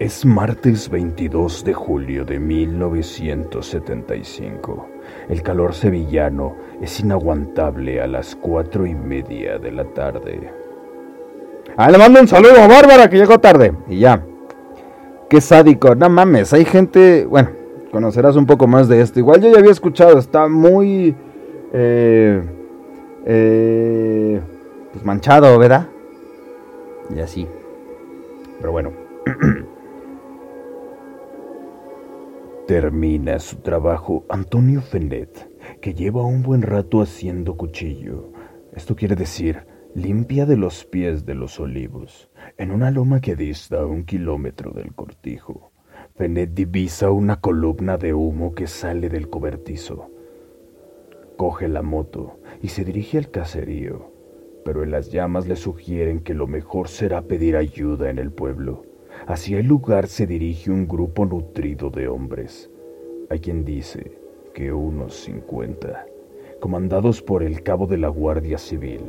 Es 0.00 0.24
martes 0.24 0.90
22 0.90 1.64
de 1.64 1.72
julio 1.72 2.24
de 2.24 2.40
1975. 2.40 4.88
El 5.28 5.40
calor 5.42 5.72
sevillano 5.72 6.56
es 6.82 6.98
inaguantable 6.98 8.00
a 8.00 8.08
las 8.08 8.34
cuatro 8.34 8.86
y 8.86 8.94
media 8.96 9.58
de 9.58 9.70
la 9.70 9.84
tarde. 9.84 10.52
Ah, 11.76 11.92
le 11.92 11.98
mando 11.98 12.20
un 12.20 12.26
saludo 12.26 12.60
a 12.60 12.66
Bárbara 12.66 13.08
que 13.08 13.18
llegó 13.18 13.38
tarde. 13.38 13.72
Y 13.88 14.00
ya. 14.00 14.20
Qué 15.30 15.40
sádico. 15.40 15.94
No 15.94 16.08
mames, 16.08 16.52
hay 16.52 16.64
gente. 16.64 17.24
Bueno, 17.26 17.50
conocerás 17.92 18.34
un 18.34 18.46
poco 18.46 18.66
más 18.66 18.88
de 18.88 19.00
esto. 19.00 19.20
Igual 19.20 19.42
yo 19.42 19.52
ya 19.52 19.60
había 19.60 19.70
escuchado. 19.70 20.18
Está 20.18 20.48
muy. 20.48 21.14
Eh, 21.72 22.42
eh, 23.26 24.40
pues 24.92 25.04
manchado, 25.04 25.56
¿verdad? 25.56 25.86
Y 27.14 27.20
así. 27.20 27.46
Pero 28.58 28.72
bueno. 28.72 28.90
Termina 32.66 33.38
su 33.40 33.56
trabajo 33.56 34.24
Antonio 34.30 34.80
Fenet, 34.80 35.50
que 35.82 35.92
lleva 35.92 36.24
un 36.24 36.42
buen 36.42 36.62
rato 36.62 37.02
haciendo 37.02 37.58
cuchillo. 37.58 38.32
Esto 38.72 38.96
quiere 38.96 39.16
decir, 39.16 39.66
limpia 39.94 40.46
de 40.46 40.56
los 40.56 40.86
pies 40.86 41.26
de 41.26 41.34
los 41.34 41.60
olivos, 41.60 42.30
en 42.56 42.70
una 42.70 42.90
loma 42.90 43.20
que 43.20 43.36
dista 43.36 43.84
un 43.84 44.04
kilómetro 44.04 44.70
del 44.70 44.94
cortijo. 44.94 45.72
Fenet 46.16 46.54
divisa 46.54 47.10
una 47.10 47.38
columna 47.38 47.98
de 47.98 48.14
humo 48.14 48.54
que 48.54 48.66
sale 48.66 49.10
del 49.10 49.28
cobertizo. 49.28 50.10
Coge 51.36 51.68
la 51.68 51.82
moto 51.82 52.40
y 52.62 52.68
se 52.68 52.82
dirige 52.82 53.18
al 53.18 53.30
caserío, 53.30 54.10
pero 54.64 54.82
en 54.82 54.90
las 54.90 55.10
llamas 55.10 55.46
le 55.46 55.56
sugieren 55.56 56.20
que 56.20 56.32
lo 56.32 56.46
mejor 56.46 56.88
será 56.88 57.20
pedir 57.20 57.58
ayuda 57.58 58.08
en 58.08 58.18
el 58.18 58.32
pueblo. 58.32 58.93
Hacia 59.26 59.58
el 59.58 59.66
lugar 59.66 60.06
se 60.06 60.26
dirige 60.26 60.70
un 60.70 60.86
grupo 60.86 61.24
nutrido 61.24 61.88
de 61.88 62.08
hombres. 62.08 62.70
Hay 63.30 63.40
quien 63.40 63.64
dice 63.64 64.18
que 64.52 64.70
unos 64.70 65.14
50, 65.14 66.04
comandados 66.60 67.22
por 67.22 67.42
el 67.42 67.62
cabo 67.62 67.86
de 67.86 67.96
la 67.96 68.08
Guardia 68.08 68.58
Civil, 68.58 69.00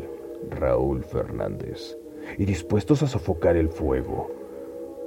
Raúl 0.51 1.03
Fernández, 1.03 1.97
y 2.37 2.45
dispuestos 2.45 3.03
a 3.03 3.07
sofocar 3.07 3.57
el 3.57 3.67
fuego. 3.67 4.31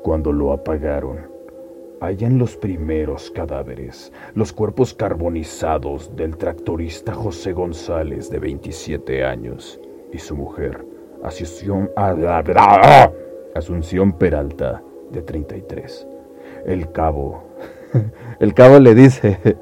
Cuando 0.02 0.30
lo 0.30 0.52
apagaron, 0.52 1.20
hallan 2.02 2.36
los 2.36 2.58
primeros 2.58 3.30
cadáveres, 3.30 4.12
los 4.34 4.52
cuerpos 4.52 4.92
carbonizados 4.92 6.14
del 6.16 6.36
tractorista 6.36 7.14
José 7.14 7.54
González 7.54 8.28
de 8.28 8.40
27 8.40 9.24
años 9.24 9.80
y 10.12 10.18
su 10.18 10.36
mujer, 10.36 10.84
Asunción, 11.22 11.90
Asunción 13.54 14.12
Peralta 14.12 14.82
de 15.10 15.22
33. 15.22 16.06
El 16.66 16.92
cabo, 16.92 17.44
el 18.40 18.54
cabo 18.54 18.78
le 18.78 18.94
dice, 18.94 19.56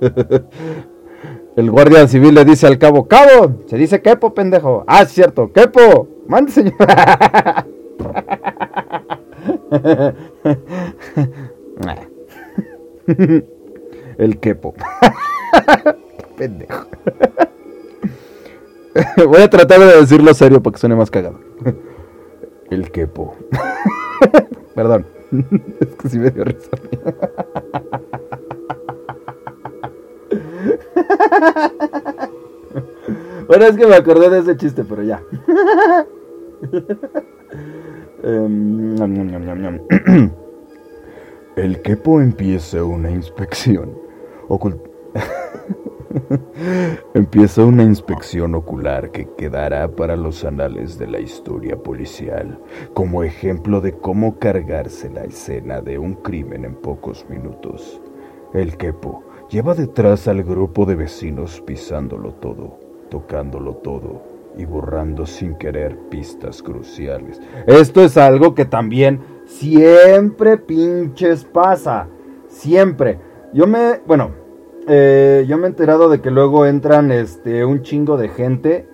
el 1.56 1.70
guardia 1.70 2.06
civil 2.08 2.34
le 2.34 2.44
dice 2.44 2.66
al 2.66 2.78
cabo, 2.78 3.08
cabo, 3.08 3.62
se 3.66 3.76
dice 3.76 4.02
quepo, 4.02 4.34
pendejo. 4.34 4.84
Ah, 4.86 5.02
es 5.02 5.10
cierto, 5.10 5.52
quepo, 5.52 6.08
mande 6.26 6.52
señor. 6.52 6.74
El 14.18 14.38
quepo. 14.40 14.74
Pendejo. 16.36 16.86
Voy 19.26 19.42
a 19.42 19.48
tratar 19.48 19.80
de 19.80 20.00
decirlo 20.00 20.34
serio 20.34 20.62
para 20.62 20.74
que 20.74 20.80
suene 20.80 20.96
más 20.96 21.10
cagado. 21.10 21.40
El 22.70 22.90
quepo. 22.90 23.36
Perdón. 24.78 25.04
Es 25.80 25.88
que 25.96 26.08
sí 26.08 26.20
me 26.20 26.30
dio 26.30 26.44
risa. 26.44 26.70
Bueno, 33.48 33.64
es 33.64 33.76
que 33.76 33.86
me 33.86 33.94
acordé 33.96 34.28
de 34.28 34.40
ese 34.40 34.58
chiste, 34.58 34.84
pero 34.84 35.02
ya. 35.02 35.22
Em, 38.22 38.94
El 41.56 41.80
quepo 41.82 42.20
empieza 42.20 42.84
una 42.84 43.10
inspección. 43.10 43.96
empieza 47.14 47.64
una 47.64 47.82
inspección 47.82 48.54
ocular 48.54 49.10
que 49.10 49.28
quedará 49.36 49.88
para 49.88 50.16
los 50.16 50.44
anales 50.44 50.98
de 50.98 51.06
la 51.06 51.20
historia 51.20 51.76
policial 51.76 52.58
como 52.94 53.22
ejemplo 53.22 53.80
de 53.80 53.92
cómo 53.92 54.38
cargarse 54.38 55.10
la 55.10 55.24
escena 55.24 55.80
de 55.80 55.98
un 55.98 56.14
crimen 56.14 56.64
en 56.64 56.74
pocos 56.74 57.26
minutos. 57.28 58.00
El 58.54 58.76
quepo 58.76 59.24
lleva 59.50 59.74
detrás 59.74 60.28
al 60.28 60.42
grupo 60.42 60.86
de 60.86 60.94
vecinos 60.94 61.60
pisándolo 61.60 62.32
todo, 62.34 62.78
tocándolo 63.10 63.76
todo 63.76 64.22
y 64.56 64.64
borrando 64.64 65.26
sin 65.26 65.54
querer 65.56 65.96
pistas 66.08 66.62
cruciales. 66.62 67.40
Esto 67.66 68.02
es 68.02 68.16
algo 68.16 68.54
que 68.54 68.64
también 68.64 69.20
siempre 69.46 70.56
pinches 70.56 71.44
pasa. 71.44 72.08
Siempre. 72.48 73.20
Yo 73.52 73.66
me, 73.66 74.00
bueno, 74.06 74.32
eh, 74.88 75.44
yo 75.48 75.58
me 75.58 75.64
he 75.64 75.70
enterado 75.70 76.08
de 76.08 76.20
que 76.20 76.30
luego 76.30 76.66
entran 76.66 77.12
este, 77.12 77.64
un 77.64 77.82
chingo 77.82 78.16
de 78.16 78.28
gente 78.28 78.88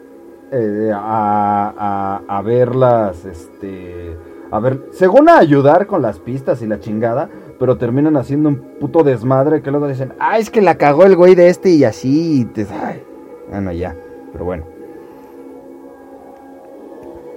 eh, 0.50 0.90
a, 0.94 2.22
a, 2.28 2.42
verlas, 2.42 3.24
este, 3.24 4.16
a 4.50 4.60
ver, 4.60 4.88
según 4.92 5.28
a 5.28 5.38
ayudar 5.38 5.86
con 5.86 6.02
las 6.02 6.18
pistas 6.18 6.62
y 6.62 6.66
la 6.66 6.80
chingada, 6.80 7.28
pero 7.58 7.76
terminan 7.76 8.16
haciendo 8.16 8.48
un 8.48 8.56
puto 8.80 9.02
desmadre 9.02 9.62
que 9.62 9.70
luego 9.70 9.88
dicen, 9.88 10.12
ah, 10.18 10.38
es 10.38 10.50
que 10.50 10.62
la 10.62 10.76
cagó 10.76 11.04
el 11.04 11.16
güey 11.16 11.34
de 11.34 11.48
este 11.48 11.70
y 11.70 11.84
así, 11.84 12.40
y 12.40 12.44
te, 12.44 12.66
ay, 12.70 13.02
bueno, 13.50 13.72
ya, 13.72 13.94
pero 14.32 14.44
bueno. 14.44 14.64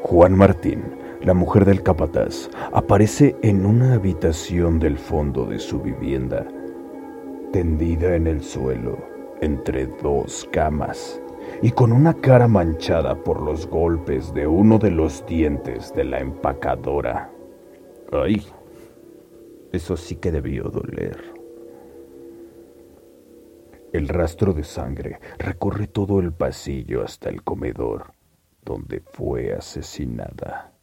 Juan 0.04 0.36
Martín, 0.38 0.84
la 1.22 1.34
mujer 1.34 1.66
del 1.66 1.84
capataz, 1.84 2.50
aparece 2.72 3.36
en 3.42 3.66
una 3.66 3.96
habitación 3.96 4.80
del 4.80 4.98
fondo 4.98 5.46
de 5.46 5.60
su 5.60 5.80
vivienda, 5.80 6.46
tendida 7.52 8.16
en 8.16 8.28
el 8.28 8.44
suelo 8.44 8.98
entre 9.42 9.86
dos 9.86 10.48
camas 10.52 11.22
y 11.62 11.72
con 11.72 11.92
una 11.92 12.14
cara 12.14 12.48
manchada 12.48 13.16
por 13.16 13.42
los 13.42 13.68
golpes 13.68 14.34
de 14.34 14.48
uno 14.48 14.78
de 14.78 14.92
los 14.92 15.26
dientes 15.26 15.94
de 15.94 16.04
la 16.04 16.20
empacadora. 16.20 17.32
¡Ay! 18.12 18.46
Eso 19.72 19.98
sí 19.98 20.16
que 20.16 20.32
debió 20.32 20.66
doler. 20.66 21.34
El 23.94 24.10
rastro 24.10 24.54
de 24.54 24.64
sangre 24.64 25.20
recorre 25.40 25.88
todo 25.88 26.20
el 26.20 26.34
pasillo 26.34 27.04
hasta 27.04 27.30
el 27.30 27.42
comedor, 27.42 28.12
donde 28.64 29.00
fue 29.00 29.54
asesinada. 29.54 30.74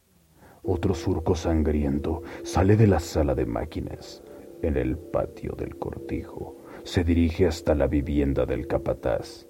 Otro 0.63 0.95
surco 0.95 1.35
sangriento 1.35 2.23
sale 2.43 2.77
de 2.77 2.87
la 2.87 2.99
sala 2.99 3.35
de 3.35 3.45
máquinas. 3.45 4.24
En 4.65 4.79
el 4.79 4.97
patio 4.97 5.53
del 5.59 5.77
cortijo 5.77 6.57
se 6.85 7.05
dirige 7.05 7.47
hasta 7.47 7.75
la 7.75 7.87
vivienda 7.87 8.47
del 8.47 8.67
capataz. 8.67 9.47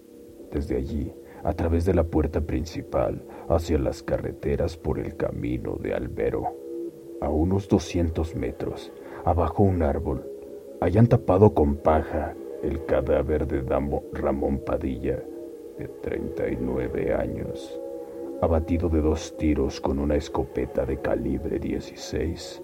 Desde 0.51 0.77
allí, 0.77 1.15
a 1.45 1.53
través 1.53 1.85
de 1.85 1.95
la 1.95 2.03
puerta 2.03 2.41
principal, 2.41 3.25
hacia 3.49 3.79
las 3.79 4.03
carreteras 4.03 4.77
por 4.77 4.99
el 4.99 5.17
camino 5.17 5.77
de 5.77 5.95
Albero. 5.95 6.57
A 7.21 7.29
unos 7.29 7.69
200 7.69 8.35
metros, 8.35 8.93
abajo 9.25 9.63
un 9.63 9.85
árbol, 9.85 10.29
hayan 10.81 11.07
tapado 11.07 11.55
con 11.55 11.77
paja 11.77 12.35
el 12.65 12.85
cadáver 12.85 13.47
de 13.47 13.63
Damo 13.63 14.03
Ramón 14.13 14.65
Padilla, 14.65 15.23
de 15.79 15.87
39 16.03 17.15
años 17.15 17.81
abatido 18.43 18.89
de 18.89 19.01
dos 19.01 19.37
tiros 19.37 19.81
con 19.81 20.01
una 20.01 20.17
escopeta 20.17 20.85
de 20.85 21.01
calibre 21.01 21.61
16. 21.61 22.61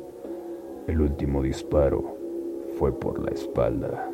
El 0.89 1.01
último 1.01 1.43
disparo 1.43 2.20
fue 2.81 2.99
por 2.99 3.23
la 3.23 3.31
espalda. 3.33 4.11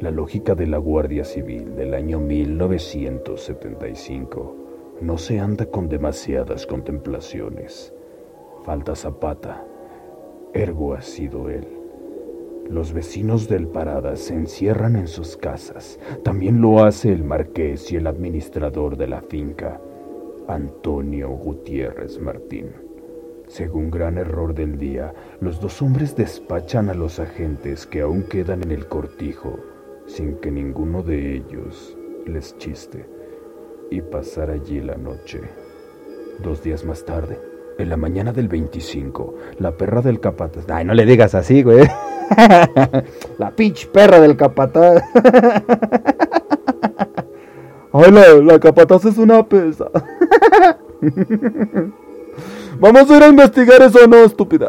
La 0.00 0.10
lógica 0.10 0.56
de 0.56 0.66
la 0.66 0.78
Guardia 0.78 1.24
Civil 1.24 1.76
del 1.76 1.94
año 1.94 2.18
1975 2.18 4.56
no 5.00 5.16
se 5.16 5.38
anda 5.38 5.66
con 5.66 5.88
demasiadas 5.88 6.66
contemplaciones. 6.66 7.94
Falta 8.64 8.96
Zapata, 8.96 9.64
ergo 10.52 10.94
ha 10.94 11.02
sido 11.02 11.50
él. 11.50 11.68
Los 12.68 12.92
vecinos 12.92 13.48
del 13.48 13.68
Parada 13.68 14.16
se 14.16 14.34
encierran 14.34 14.96
en 14.96 15.06
sus 15.06 15.36
casas. 15.36 16.00
También 16.24 16.60
lo 16.60 16.82
hace 16.82 17.12
el 17.12 17.22
marqués 17.22 17.92
y 17.92 17.96
el 17.96 18.08
administrador 18.08 18.96
de 18.96 19.06
la 19.06 19.22
finca. 19.22 19.80
Antonio 20.48 21.28
Gutiérrez 21.28 22.18
Martín. 22.18 22.72
Según 23.52 23.90
gran 23.90 24.16
error 24.16 24.54
del 24.54 24.78
día, 24.78 25.12
los 25.40 25.60
dos 25.60 25.82
hombres 25.82 26.16
despachan 26.16 26.88
a 26.88 26.94
los 26.94 27.20
agentes 27.20 27.86
que 27.86 28.00
aún 28.00 28.22
quedan 28.22 28.62
en 28.62 28.70
el 28.70 28.86
cortijo, 28.86 29.58
sin 30.06 30.36
que 30.36 30.50
ninguno 30.50 31.02
de 31.02 31.36
ellos 31.36 31.94
les 32.24 32.56
chiste, 32.56 33.06
y 33.90 34.00
pasar 34.00 34.48
allí 34.48 34.80
la 34.80 34.94
noche. 34.94 35.42
Dos 36.42 36.62
días 36.62 36.82
más 36.86 37.04
tarde, 37.04 37.38
en 37.76 37.90
la 37.90 37.98
mañana 37.98 38.32
del 38.32 38.48
25, 38.48 39.34
la 39.58 39.76
perra 39.76 40.00
del 40.00 40.18
capataz... 40.18 40.64
Ay, 40.70 40.86
no 40.86 40.94
le 40.94 41.04
digas 41.04 41.34
así, 41.34 41.62
güey. 41.62 41.86
la 43.38 43.50
pinche 43.50 43.86
perra 43.86 44.18
del 44.18 44.34
capataz. 44.34 45.02
Ay, 47.92 48.12
la, 48.12 48.32
la 48.32 48.58
capataz 48.58 49.04
es 49.04 49.18
una 49.18 49.46
pesa. 49.46 49.90
Vamos 52.82 53.08
a 53.08 53.16
ir 53.16 53.22
a 53.22 53.28
investigar 53.28 53.80
eso, 53.80 54.04
no, 54.08 54.16
estúpida. 54.24 54.68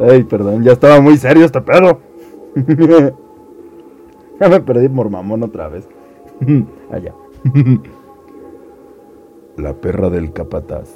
Ay, 0.00 0.24
perdón, 0.24 0.64
ya 0.64 0.72
estaba 0.72 1.00
muy 1.00 1.16
serio 1.16 1.44
este 1.44 1.60
pedo. 1.60 2.00
ya 4.40 4.48
me 4.48 4.58
perdí 4.60 4.88
por 4.88 5.08
mamón 5.08 5.44
otra 5.44 5.68
vez. 5.68 5.88
Allá. 6.90 7.14
La 9.56 9.74
perra 9.74 10.10
del 10.10 10.32
capataz. 10.32 10.90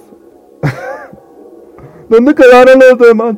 ¿Dónde 2.09 2.35
quedaron 2.35 2.81
los 2.81 2.99
demás? 2.99 3.37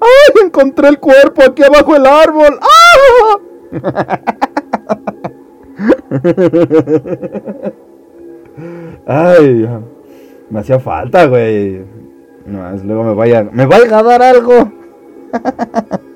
¡Ay! 0.00 0.44
Encontré 0.44 0.90
el 0.90 1.00
cuerpo 1.00 1.42
aquí 1.42 1.64
abajo 1.64 1.94
del 1.94 2.06
árbol. 2.06 2.60
¡Ah! 2.62 4.48
Ay, 9.06 9.68
me 10.50 10.60
hacía 10.60 10.78
falta, 10.78 11.26
güey. 11.26 11.82
No, 12.44 12.70
luego 12.84 13.04
me 13.04 13.14
vaya, 13.14 13.48
me 13.50 13.64
vaya 13.66 13.98
a 13.98 14.02
dar 14.02 14.22
algo. 14.22 14.70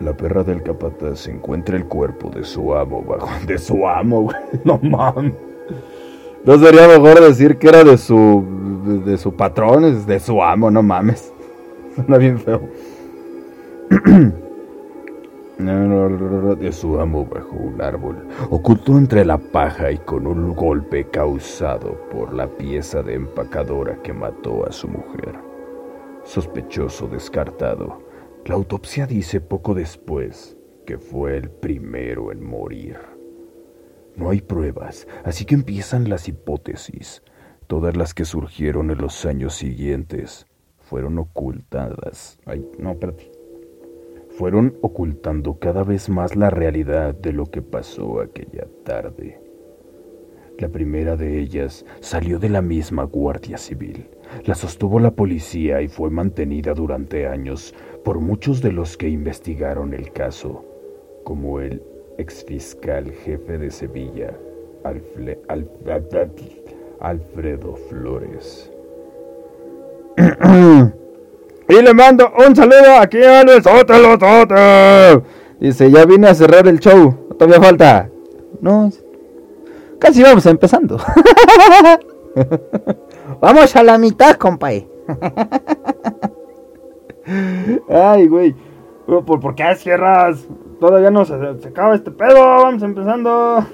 La 0.00 0.12
perra 0.16 0.42
del 0.42 0.62
capataz 0.62 1.28
encuentra 1.28 1.76
el 1.76 1.86
cuerpo 1.86 2.30
de 2.30 2.44
su 2.44 2.74
amo 2.74 3.02
bajo 3.02 3.28
de 3.46 3.58
su 3.58 3.86
amo, 3.86 4.22
güey. 4.22 4.36
No 4.64 4.78
mames. 4.82 5.34
No 6.44 6.58
sería 6.58 6.88
mejor 6.88 7.20
decir 7.20 7.56
que 7.56 7.68
era 7.68 7.84
de 7.84 7.96
su. 7.96 8.44
de, 9.04 9.16
su 9.16 9.34
patrón, 9.34 10.06
de 10.06 10.20
su 10.20 10.42
amo, 10.42 10.70
no 10.70 10.82
mames. 10.82 11.32
Suena 11.94 12.18
bien 12.18 12.38
feo. 12.38 12.60
de 15.58 16.72
su 16.72 16.98
amo 16.98 17.24
bajo 17.24 17.56
un 17.56 17.80
árbol, 17.80 18.28
oculto 18.50 18.98
entre 18.98 19.24
la 19.24 19.38
paja 19.38 19.92
y 19.92 19.98
con 19.98 20.26
un 20.26 20.54
golpe 20.54 21.08
causado 21.10 22.08
por 22.10 22.34
la 22.34 22.48
pieza 22.48 23.02
de 23.02 23.14
empacadora 23.14 24.00
que 24.02 24.12
mató 24.12 24.66
a 24.66 24.72
su 24.72 24.88
mujer. 24.88 25.38
Sospechoso 26.24 27.06
descartado, 27.06 28.02
la 28.46 28.54
autopsia 28.54 29.06
dice 29.06 29.40
poco 29.40 29.74
después 29.74 30.56
que 30.86 30.98
fue 30.98 31.36
el 31.36 31.50
primero 31.50 32.32
en 32.32 32.44
morir. 32.44 32.98
No 34.16 34.30
hay 34.30 34.40
pruebas, 34.40 35.06
así 35.24 35.44
que 35.44 35.54
empiezan 35.54 36.08
las 36.08 36.28
hipótesis. 36.28 37.22
Todas 37.66 37.96
las 37.96 38.12
que 38.12 38.24
surgieron 38.24 38.90
en 38.90 38.98
los 38.98 39.24
años 39.24 39.54
siguientes 39.54 40.46
fueron 40.80 41.18
ocultadas. 41.18 42.38
Ay, 42.44 42.64
no, 42.78 42.92
espérate. 42.92 43.33
Fueron 44.38 44.76
ocultando 44.82 45.60
cada 45.60 45.84
vez 45.84 46.08
más 46.08 46.34
la 46.34 46.50
realidad 46.50 47.14
de 47.14 47.32
lo 47.32 47.46
que 47.46 47.62
pasó 47.62 48.20
aquella 48.20 48.66
tarde. 48.82 49.40
La 50.58 50.68
primera 50.68 51.16
de 51.16 51.38
ellas 51.38 51.86
salió 52.00 52.40
de 52.40 52.48
la 52.48 52.60
misma 52.60 53.04
Guardia 53.04 53.58
Civil. 53.58 54.08
La 54.44 54.56
sostuvo 54.56 54.98
la 54.98 55.12
policía 55.12 55.82
y 55.82 55.88
fue 55.88 56.10
mantenida 56.10 56.74
durante 56.74 57.28
años 57.28 57.74
por 58.04 58.18
muchos 58.18 58.60
de 58.60 58.72
los 58.72 58.96
que 58.96 59.08
investigaron 59.08 59.94
el 59.94 60.10
caso, 60.10 60.64
como 61.22 61.60
el 61.60 61.80
exfiscal 62.18 63.12
jefe 63.12 63.58
de 63.58 63.70
Sevilla, 63.70 64.36
Alfredo 67.00 67.76
Flores. 67.76 68.72
y 71.68 71.80
le 71.80 71.94
mando 71.94 72.30
un 72.46 72.54
saludo 72.54 72.98
aquí 73.00 73.22
a 73.22 73.42
Sótelo 73.62 74.18
Soto. 74.18 75.24
Dice, 75.60 75.90
ya 75.90 76.04
vine 76.04 76.28
a 76.28 76.34
cerrar 76.34 76.68
el 76.68 76.78
show. 76.78 77.14
Todavía 77.38 77.58
falta. 77.60 78.10
No, 78.60 78.90
casi 79.98 80.22
vamos 80.22 80.44
empezando. 80.46 80.98
vamos 83.40 83.74
a 83.74 83.82
la 83.82 83.98
mitad, 83.98 84.36
compadre. 84.36 84.88
Ay, 87.88 88.28
güey. 88.28 88.54
¿Por, 89.06 89.40
¿Por 89.40 89.54
qué 89.54 89.74
cierras? 89.76 90.46
Todavía 90.80 91.10
no 91.10 91.24
se, 91.24 91.32
acaba 91.34 91.94
este 91.94 92.10
pedo. 92.10 92.40
Vamos 92.40 92.82
empezando. 92.82 93.64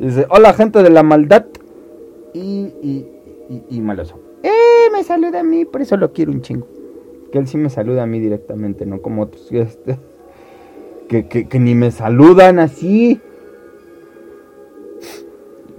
Dice, 0.00 0.26
hola 0.28 0.52
gente 0.54 0.82
de 0.82 0.90
la 0.90 1.04
maldad. 1.04 1.46
Y, 2.34 2.72
y, 2.82 3.06
y, 3.48 3.76
y 3.76 3.80
maloso. 3.80 4.18
Eh, 4.42 4.90
me 4.92 5.04
saluda 5.04 5.40
a 5.40 5.42
mí, 5.42 5.64
por 5.64 5.82
eso 5.82 5.96
lo 5.96 6.12
quiero 6.12 6.32
un 6.32 6.42
chingo. 6.42 6.66
Que 7.32 7.38
él 7.38 7.46
sí 7.46 7.56
me 7.56 7.70
saluda 7.70 8.04
a 8.04 8.06
mí 8.06 8.20
directamente, 8.20 8.86
no 8.86 9.00
como 9.02 9.22
otros. 9.22 9.50
Este, 9.50 9.98
que, 11.08 11.26
que, 11.26 11.58
ni 11.58 11.74
me 11.74 11.90
saludan 11.90 12.58
así. 12.58 13.20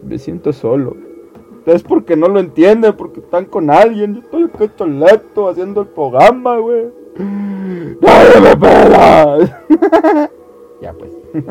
Me 0.04 0.18
siento 0.18 0.54
solo. 0.54 0.96
Es 1.66 1.84
porque 1.84 2.16
no 2.16 2.30
lo 2.30 2.40
entienden, 2.40 2.96
porque 2.96 3.20
están 3.20 3.46
con 3.46 3.70
alguien. 3.70 4.16
Yo 4.16 4.22
estoy 4.22 4.44
aquí 4.54 4.74
toleto 4.78 5.50
haciendo 5.50 5.82
el 5.82 5.88
programa, 5.88 6.58
güey. 6.58 6.86
¡Nadie 7.18 8.42
me 8.42 8.56
pela! 8.56 9.38
ya 10.82 10.94
pues. 10.94 11.12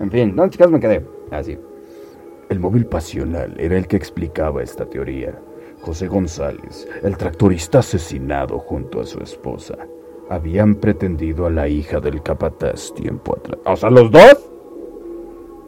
en 0.00 0.10
fin, 0.10 0.34
¿dónde 0.34 0.50
chicas 0.50 0.70
me 0.70 0.80
quedé? 0.80 1.04
Así. 1.30 1.56
El 2.48 2.60
móvil 2.60 2.86
pasional 2.86 3.54
era 3.58 3.76
el 3.76 3.86
que 3.86 3.96
explicaba 3.96 4.62
esta 4.62 4.86
teoría. 4.86 5.38
José 5.86 6.08
González, 6.08 6.88
el 7.04 7.16
tractorista 7.16 7.78
asesinado 7.78 8.58
junto 8.58 8.98
a 8.98 9.04
su 9.04 9.20
esposa, 9.20 9.78
habían 10.28 10.74
pretendido 10.74 11.46
a 11.46 11.50
la 11.50 11.68
hija 11.68 12.00
del 12.00 12.24
capataz 12.24 12.92
tiempo 12.92 13.36
atrás. 13.36 13.60
O 13.64 13.76
sea, 13.76 13.90
los 13.90 14.10
dos. 14.10 14.50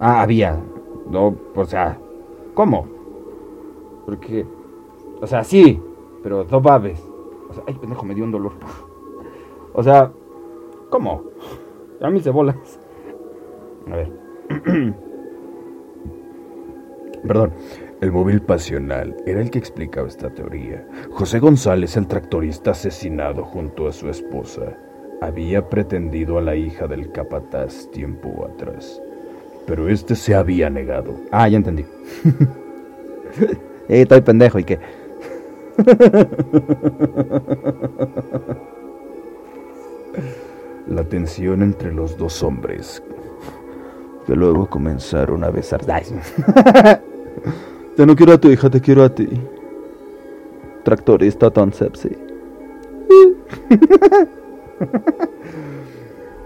Ah, 0.01 0.21
había. 0.23 0.61
No, 1.09 1.37
o 1.55 1.65
sea, 1.65 1.97
¿cómo? 2.55 2.89
Porque, 4.07 4.45
o 5.21 5.27
sea, 5.29 5.45
sí, 5.45 5.81
pero 6.21 6.43
dos 6.43 6.63
babes. 6.65 7.01
O 7.49 7.55
sea, 7.55 7.63
ay, 7.69 7.75
pendejo, 7.75 8.05
me 8.05 8.17
dio 8.17 8.25
un 8.25 8.33
dolor. 8.33 8.55
O 9.73 9.85
sea, 9.85 10.11
¿cómo? 10.91 11.27
A 12.01 12.11
mí 12.11 12.19
se 12.19 12.31
bolas. 12.31 12.81
A 13.89 13.95
ver. 13.95 14.13
Perdón. 17.25 17.53
El 18.01 18.13
móvil 18.13 18.41
pasional 18.41 19.17
era 19.27 19.41
el 19.41 19.51
que 19.51 19.59
explicaba 19.59 20.07
esta 20.07 20.31
teoría. 20.31 20.87
José 21.11 21.41
González, 21.41 21.97
el 21.97 22.07
tractorista 22.07 22.71
asesinado 22.71 23.45
junto 23.45 23.89
a 23.89 23.93
su 23.93 24.09
esposa, 24.09 24.77
había 25.21 25.69
pretendido 25.69 26.39
a 26.39 26.43
la 26.43 26.55
hija 26.55 26.87
del 26.87 27.11
capataz 27.11 27.91
tiempo 27.91 28.47
atrás. 28.47 29.03
Pero 29.67 29.89
este 29.89 30.15
se 30.15 30.37
había 30.37 30.71
negado. 30.71 31.17
Ah, 31.33 31.49
ya 31.49 31.57
entendí. 31.57 31.83
eh, 33.89 34.03
estoy 34.03 34.21
pendejo, 34.21 34.61
¿y 34.61 34.65
qué? 34.65 34.79
La 40.87 41.03
tensión 41.05 41.63
entre 41.63 41.93
los 41.93 42.17
dos 42.17 42.45
hombres, 42.45 43.03
que 44.25 44.37
luego 44.37 44.71
comenzaron 44.71 45.43
a 45.43 45.51
besar. 45.51 45.81
Te 47.99 48.07
no 48.07 48.15
quiero 48.15 48.35
a 48.35 48.39
tu 48.39 48.49
hija, 48.49 48.71
te 48.71 48.81
quiero 48.81 49.03
a 49.03 49.13
ti. 49.13 49.27
Tractorista 50.85 51.51
tan 51.51 51.73
sepsi. 51.73 52.11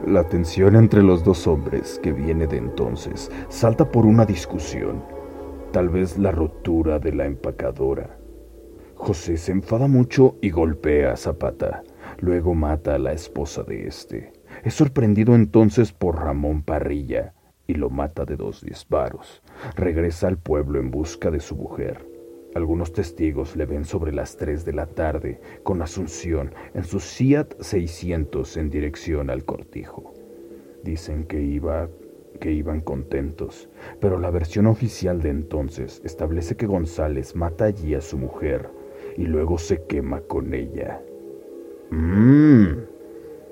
La 0.07 0.25
tensión 0.25 0.77
entre 0.77 1.03
los 1.03 1.23
dos 1.23 1.47
hombres, 1.47 2.01
que 2.03 2.11
viene 2.11 2.47
de 2.47 2.57
entonces, 2.57 3.31
salta 3.51 3.85
por 3.91 4.07
una 4.07 4.25
discusión, 4.25 5.03
tal 5.73 5.91
vez 5.91 6.17
la 6.17 6.33
rotura 6.33 6.99
de 6.99 7.13
la 7.13 7.27
empacadora. 7.27 8.17
José 8.95 9.37
se 9.37 9.53
enfada 9.53 9.89
mucho 9.89 10.37
y 10.41 10.49
golpea 10.49 11.13
a 11.13 11.17
Zapata, 11.19 11.83
luego 12.21 12.55
mata 12.55 12.95
a 12.95 12.99
la 12.99 13.13
esposa 13.13 13.63
de 13.63 13.89
este. 13.89 14.33
Es 14.65 14.73
sorprendido 14.73 15.35
entonces 15.35 15.93
por 15.93 16.17
Ramón 16.17 16.63
Parrilla 16.63 17.35
y 17.67 17.75
lo 17.75 17.91
mata 17.91 18.25
de 18.25 18.37
dos 18.37 18.63
disparos. 18.63 19.42
Regresa 19.77 20.29
al 20.29 20.39
pueblo 20.39 20.79
en 20.79 20.91
busca 20.91 21.31
de 21.31 21.41
su 21.41 21.57
mujer. 21.57 22.07
Algunos 22.55 22.93
testigos 22.93 23.57
le 23.57 23.65
ven 23.65 23.85
sobre 23.85 24.13
las 24.13 24.37
3 24.37 24.65
de 24.65 24.73
la 24.73 24.87
tarde 24.87 25.41
con 25.63 25.81
Asunción 25.81 26.55
en 26.75 26.85
su 26.85 27.01
Fiat 27.01 27.61
600 27.61 28.57
en 28.59 28.69
dirección 28.69 29.31
al 29.31 29.45
cortijo. 29.45 30.13
Dicen 30.83 31.25
que 31.25 31.41
iba 31.41 31.89
que 32.41 32.51
iban 32.51 32.81
contentos, 32.81 33.69
pero 34.01 34.19
la 34.19 34.31
versión 34.31 34.67
oficial 34.67 35.23
de 35.23 35.31
entonces 35.31 36.03
establece 36.05 36.57
que 36.57 36.67
González 36.67 37.37
mata 37.37 37.67
allí 37.67 37.95
a 37.95 38.01
su 38.01 38.19
mujer 38.19 38.69
y 39.17 39.25
luego 39.25 39.59
se 39.59 39.85
quema 39.85 40.21
con 40.23 40.53
ella. 40.53 41.01
Mmm. 41.91 42.93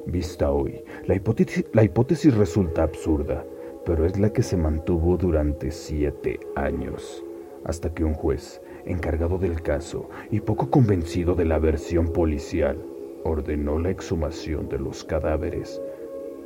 Vista 0.06 0.50
hoy, 0.50 0.82
la 1.06 1.14
hipótesis, 1.14 1.66
la 1.72 1.84
hipótesis 1.84 2.34
resulta 2.34 2.82
absurda, 2.82 3.44
pero 3.84 4.04
es 4.06 4.18
la 4.18 4.30
que 4.32 4.42
se 4.42 4.56
mantuvo 4.56 5.16
durante 5.16 5.70
siete 5.70 6.40
años, 6.54 7.24
hasta 7.64 7.92
que 7.92 8.04
un 8.04 8.14
juez, 8.14 8.60
encargado 8.84 9.38
del 9.38 9.62
caso 9.62 10.08
y 10.30 10.40
poco 10.40 10.70
convencido 10.70 11.34
de 11.34 11.44
la 11.44 11.58
versión 11.58 12.08
policial, 12.08 12.78
ordenó 13.24 13.78
la 13.78 13.90
exhumación 13.90 14.68
de 14.68 14.78
los 14.78 15.04
cadáveres 15.04 15.80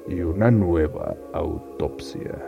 y 0.08 0.20
una 0.20 0.50
nueva 0.50 1.16
autopsia. 1.32 2.38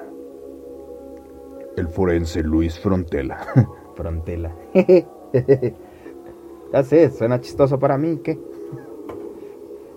El 1.77 1.88
forense 1.88 2.42
Luis 2.42 2.79
Frontela. 2.79 3.46
Frontela. 3.94 4.55
ya 6.72 6.83
sé, 6.83 7.11
suena 7.11 7.40
chistoso 7.40 7.79
para 7.79 7.96
mí, 7.96 8.20
¿qué? 8.22 8.38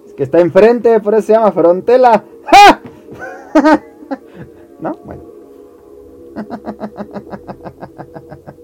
Es 0.06 0.14
que 0.14 0.24
está 0.24 0.40
enfrente, 0.40 1.00
por 1.00 1.14
eso 1.14 1.28
se 1.28 1.34
llama 1.34 1.52
Frontela. 1.52 2.24
¿No? 4.82 4.94
Bueno. 5.06 5.22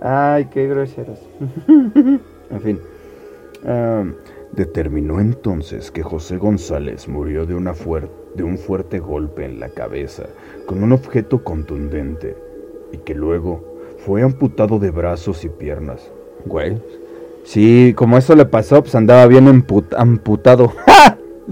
Ay, 0.00 0.46
qué 0.46 0.66
groseros. 0.68 1.18
en 1.68 2.20
fin. 2.62 2.80
determinó 4.52 5.20
entonces 5.20 5.90
que 5.90 6.02
José 6.02 6.36
González 6.36 7.08
murió 7.08 7.46
de, 7.46 7.54
una 7.54 7.72
de 8.34 8.42
un 8.42 8.58
fuerte 8.58 8.98
golpe 8.98 9.44
en 9.44 9.60
la 9.60 9.70
cabeza 9.70 10.24
con 10.66 10.82
un 10.82 10.92
objeto 10.92 11.42
contundente 11.42 12.36
y 12.92 12.98
que 12.98 13.14
luego 13.14 13.78
fue 13.98 14.22
amputado 14.22 14.78
de 14.78 14.90
brazos 14.90 15.44
y 15.44 15.48
piernas. 15.48 16.10
Güey. 16.46 16.80
Sí, 17.44 17.94
como 17.96 18.18
eso 18.18 18.36
le 18.36 18.44
pasó, 18.44 18.82
pues 18.82 18.94
andaba 18.94 19.26
bien 19.26 19.64
amputado. 19.96 20.72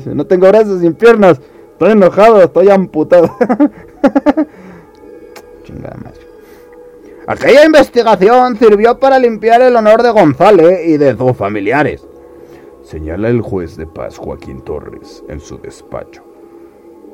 No 0.04 0.26
tengo 0.26 0.46
brazos 0.48 0.82
ni 0.82 0.90
piernas. 0.90 1.40
Estoy 1.76 1.92
enojado, 1.92 2.42
estoy 2.42 2.70
amputado. 2.70 3.28
Chingada 5.62 5.94
madre. 6.02 6.26
Aquella 7.26 7.66
investigación 7.66 8.56
sirvió 8.56 8.98
para 8.98 9.18
limpiar 9.18 9.60
el 9.60 9.76
honor 9.76 10.02
de 10.02 10.08
González 10.08 10.86
y 10.86 10.96
de 10.96 11.14
sus 11.14 11.36
familiares. 11.36 12.08
Señala 12.82 13.28
el 13.28 13.42
juez 13.42 13.76
de 13.76 13.86
paz 13.86 14.16
Joaquín 14.16 14.62
Torres 14.62 15.22
en 15.28 15.38
su 15.38 15.58
despacho. 15.58 16.22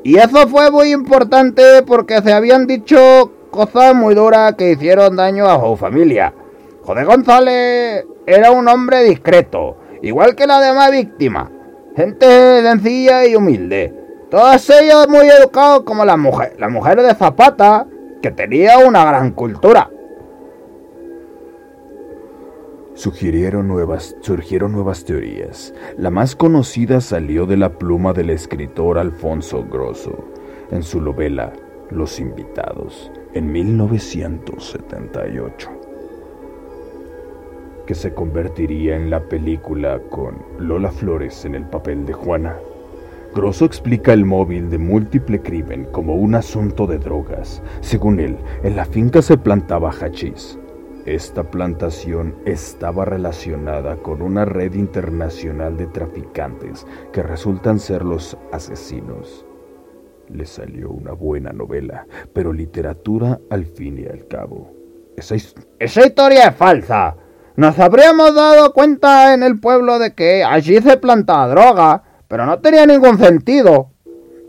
Y 0.04 0.18
eso 0.18 0.46
fue 0.46 0.70
muy 0.70 0.92
importante 0.92 1.82
porque 1.84 2.22
se 2.22 2.32
habían 2.32 2.68
dicho 2.68 3.32
cosas 3.50 3.96
muy 3.96 4.14
duras 4.14 4.54
que 4.54 4.70
hicieron 4.70 5.16
daño 5.16 5.48
a 5.48 5.58
su 5.58 5.76
familia. 5.76 6.32
José 6.84 7.02
González 7.02 8.06
era 8.26 8.52
un 8.52 8.68
hombre 8.68 9.02
discreto, 9.02 9.76
igual 10.02 10.36
que 10.36 10.46
la 10.46 10.60
demás 10.60 10.92
víctimas. 10.92 11.50
Gente 11.96 12.62
sencilla 12.62 13.26
y 13.26 13.34
humilde. 13.34 14.01
Todas 14.32 14.68
ellas 14.70 15.06
muy 15.10 15.28
educadas 15.28 15.80
como 15.80 16.06
la 16.06 16.16
mujer, 16.16 16.54
la 16.58 16.70
mujer 16.70 17.02
de 17.02 17.14
Zapata, 17.14 17.86
que 18.22 18.30
tenía 18.30 18.78
una 18.78 19.04
gran 19.04 19.32
cultura. 19.32 19.90
Sugirieron 22.94 23.68
nuevas, 23.68 24.16
surgieron 24.22 24.72
nuevas 24.72 25.04
teorías. 25.04 25.74
La 25.98 26.10
más 26.10 26.34
conocida 26.34 27.02
salió 27.02 27.44
de 27.44 27.58
la 27.58 27.74
pluma 27.74 28.14
del 28.14 28.30
escritor 28.30 28.98
Alfonso 28.98 29.66
Grosso 29.70 30.24
en 30.70 30.82
su 30.82 31.02
novela 31.02 31.52
Los 31.90 32.18
Invitados 32.18 33.12
en 33.34 33.52
1978, 33.52 35.70
que 37.86 37.94
se 37.94 38.14
convertiría 38.14 38.96
en 38.96 39.10
la 39.10 39.20
película 39.20 40.00
con 40.08 40.42
Lola 40.58 40.90
Flores 40.90 41.44
en 41.44 41.54
el 41.54 41.66
papel 41.66 42.06
de 42.06 42.14
Juana. 42.14 42.56
Grosso 43.34 43.64
explica 43.64 44.12
el 44.12 44.24
móvil 44.24 44.68
de 44.68 44.78
múltiple 44.78 45.40
crimen 45.40 45.86
como 45.86 46.14
un 46.14 46.34
asunto 46.34 46.86
de 46.86 46.98
drogas. 46.98 47.62
Según 47.80 48.20
él, 48.20 48.36
en 48.62 48.76
la 48.76 48.84
finca 48.84 49.22
se 49.22 49.38
plantaba 49.38 49.90
hachís 49.90 50.58
esta 51.04 51.42
plantación 51.42 52.36
estaba 52.44 53.04
relacionada 53.04 53.96
con 53.96 54.22
una 54.22 54.44
red 54.44 54.74
internacional 54.74 55.76
de 55.76 55.86
traficantes 55.86 56.86
que 57.12 57.24
resultan 57.24 57.80
ser 57.80 58.04
los 58.04 58.36
asesinos. 58.52 59.44
Le 60.28 60.46
salió 60.46 60.90
una 60.90 61.10
buena 61.10 61.52
novela, 61.52 62.06
pero 62.32 62.52
literatura 62.52 63.40
al 63.50 63.66
fin 63.66 63.98
y 63.98 64.06
al 64.06 64.28
cabo. 64.28 64.70
Esa, 65.16 65.34
Esa 65.80 66.06
historia 66.06 66.46
es 66.46 66.56
falsa. 66.56 67.16
Nos 67.56 67.80
habríamos 67.80 68.34
dado 68.36 68.72
cuenta 68.72 69.34
en 69.34 69.42
el 69.42 69.58
pueblo 69.58 69.98
de 69.98 70.14
que 70.14 70.44
allí 70.44 70.80
se 70.80 70.96
plantaba 70.98 71.48
droga, 71.48 72.04
pero 72.32 72.46
no 72.46 72.58
tenía 72.60 72.86
ningún 72.86 73.18
sentido. 73.18 73.90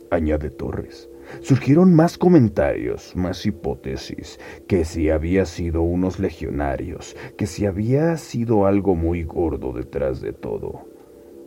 Añade 0.09 0.49
Torres. 0.51 1.09
Surgieron 1.41 1.93
más 1.93 2.17
comentarios, 2.17 3.13
más 3.13 3.45
hipótesis, 3.45 4.39
que 4.69 4.85
si 4.85 5.09
había 5.09 5.45
sido 5.45 5.81
unos 5.81 6.17
legionarios, 6.17 7.17
que 7.37 7.45
si 7.45 7.65
había 7.65 8.15
sido 8.15 8.67
algo 8.67 8.95
muy 8.95 9.25
gordo 9.25 9.73
detrás 9.73 10.21
de 10.21 10.31
todo. 10.31 10.87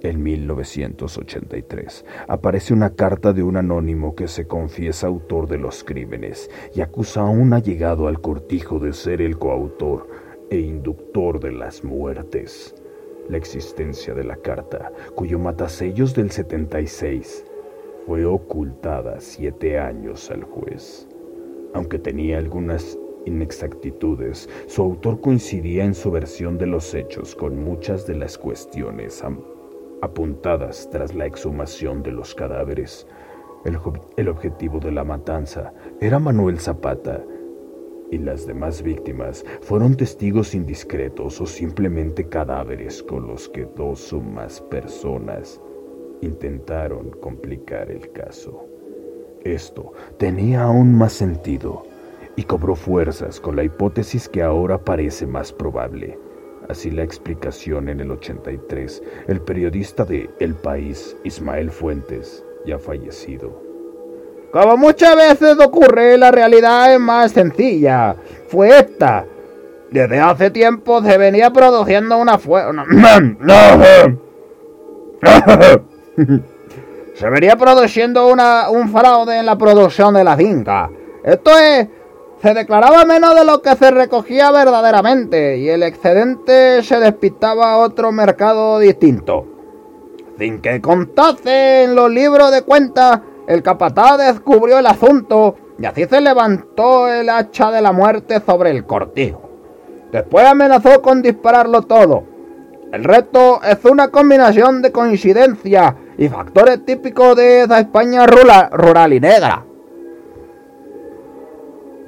En 0.03 0.23
1983 0.23 2.05
aparece 2.29 2.75
una 2.75 2.91
carta 2.91 3.33
de 3.33 3.43
un 3.43 3.57
anónimo 3.57 4.15
que 4.15 4.29
se 4.29 4.47
confiesa 4.47 5.07
autor 5.07 5.49
de 5.49 5.57
los 5.57 5.85
crímenes 5.85 6.51
y 6.75 6.83
acusa 6.83 7.23
a 7.23 7.31
un 7.31 7.55
allegado 7.55 8.09
al 8.09 8.21
cortijo 8.21 8.79
de 8.79 8.93
ser 8.93 9.23
el 9.23 9.39
coautor 9.39 10.07
e 10.51 10.59
inductor 10.59 11.41
de 11.41 11.53
las 11.53 11.83
muertes. 11.83 12.75
La 13.29 13.37
existencia 13.37 14.15
de 14.15 14.25
la 14.25 14.37
carta, 14.37 14.93
cuyo 15.15 15.39
matasellos 15.39 16.15
del 16.15 16.31
76 16.31 17.45
fue 18.07 18.25
ocultada 18.25 19.21
siete 19.21 19.79
años 19.79 20.31
al 20.31 20.45
juez. 20.45 21.09
Aunque 21.75 21.99
tenía 21.99 22.39
algunas 22.39 22.97
inexactitudes, 23.25 24.49
su 24.67 24.83
autor 24.83 25.21
coincidía 25.21 25.85
en 25.85 25.95
su 25.95 26.11
versión 26.11 26.57
de 26.57 26.67
los 26.67 26.95
hechos 26.95 27.35
con 27.35 27.63
muchas 27.63 28.07
de 28.07 28.15
las 28.15 28.39
cuestiones 28.39 29.23
apuntadas 30.03 30.89
tras 30.91 31.15
la 31.15 31.27
exhumación 31.27 32.03
de 32.03 32.13
los 32.13 32.35
cadáveres. 32.35 33.07
El, 33.65 33.79
el, 34.17 34.29
objetivo 34.29 34.79
de 34.79 34.93
la 34.93 35.03
matanza 35.03 35.73
era 36.01 36.21
Manuel 36.21 36.61
Zapata 36.61 37.25
y 38.11 38.19
las 38.19 38.47
demás 38.47 38.83
víctimas 38.83 39.45
fueron 39.61 39.97
testigos 39.97 40.55
indiscretos 40.55 41.41
o 41.41 41.47
simplemente 41.47 42.29
cadáveres 42.29 43.03
con 43.03 43.27
los 43.27 43.49
que 43.49 43.67
dos 43.77 44.13
o 44.13 44.21
más 44.21 44.61
personas 44.63 45.61
intentaron 46.23 47.11
complicar 47.21 47.91
el 47.91 48.11
caso. 48.13 48.65
Esto 49.45 49.93
tenía 50.19 50.65
aún 50.65 50.95
más 50.95 51.13
sentido 51.13 51.85
y 52.37 52.45
cobró 52.45 52.75
fuerzas 52.75 53.41
con 53.41 53.57
la 53.57 53.65
hipótesis 53.65 54.29
que 54.29 54.43
ahora 54.43 54.79
parece 54.79 55.27
más 55.27 55.53
probable. 55.53 56.19
Así 56.69 56.91
la 56.91 57.05
explicación 57.05 57.89
en 57.89 58.01
el 58.01 58.11
83, 58.11 59.03
el 59.29 59.41
periodista 59.41 60.05
de 60.05 60.29
El 60.41 60.55
País, 60.55 61.17
Ismael 61.23 61.71
Fuentes, 61.71 62.45
ya 62.67 62.79
fallecido. 62.79 63.66
Como 64.57 64.79
muchas 64.79 65.15
veces 65.17 65.59
ocurre, 65.63 66.17
la 66.17 66.31
realidad 66.31 66.95
es 66.95 66.99
más 66.99 67.31
sencilla. 67.31 68.17
Fue 68.49 68.71
esta. 68.71 69.27
Desde 69.91 70.19
hace 70.19 70.51
tiempo 70.51 71.03
se 71.03 71.19
venía 71.19 71.51
produciendo 71.51 72.17
una 72.17 72.39
fuerza... 72.39 72.87
Se 77.17 77.31
vería 77.31 77.57
produciendo 77.57 78.29
una, 78.29 78.71
un 78.71 78.91
fraude 78.91 79.39
en 79.39 79.47
la 79.47 79.59
producción 79.59 80.15
de 80.15 80.25
la 80.25 80.37
finca. 80.37 80.91
Esto 81.23 81.51
es, 81.59 81.89
se 82.43 82.55
declaraba 82.55 83.05
menos 83.05 83.35
de 83.35 83.45
lo 83.45 83.61
que 83.61 83.77
se 83.77 83.91
recogía 83.91 84.51
verdaderamente 84.53 85.59
y 85.59 85.69
el 85.69 85.83
excedente 85.83 86.83
se 86.83 86.99
despistaba 86.99 87.73
a 87.73 87.79
otro 87.79 88.11
mercado 88.11 88.79
distinto. 88.79 89.47
Sin 90.39 90.63
que 90.63 90.81
contase 90.81 91.85
en 91.85 91.95
los 91.95 92.11
libros 92.11 92.51
de 92.51 92.63
cuentas, 92.63 93.21
el 93.47 93.63
capataz 93.63 94.19
descubrió 94.19 94.79
el 94.79 94.87
asunto 94.87 95.57
y 95.79 95.87
así 95.87 96.07
se 96.07 96.21
levantó 96.21 97.09
el 97.09 97.29
hacha 97.29 97.71
de 97.71 97.81
la 97.81 97.93
muerte 97.93 98.41
sobre 98.45 98.71
el 98.71 98.85
cortijo. 98.85 99.49
Después 100.11 100.47
amenazó 100.47 101.03
con 101.03 101.23
dispararlo 101.23 101.83
todo. 101.83 102.25
El 102.93 103.05
resto 103.05 103.61
es 103.63 103.85
una 103.85 104.09
combinación 104.09 104.81
de 104.81 104.93
coincidencias 104.93 105.95
y 106.17 106.29
factores 106.29 106.85
típicos 106.85 107.37
de 107.37 107.63
esa 107.63 107.81
España 107.81 108.27
rural, 108.27 108.71
rural 108.73 109.13
y 109.13 109.21
negra. 109.21 109.65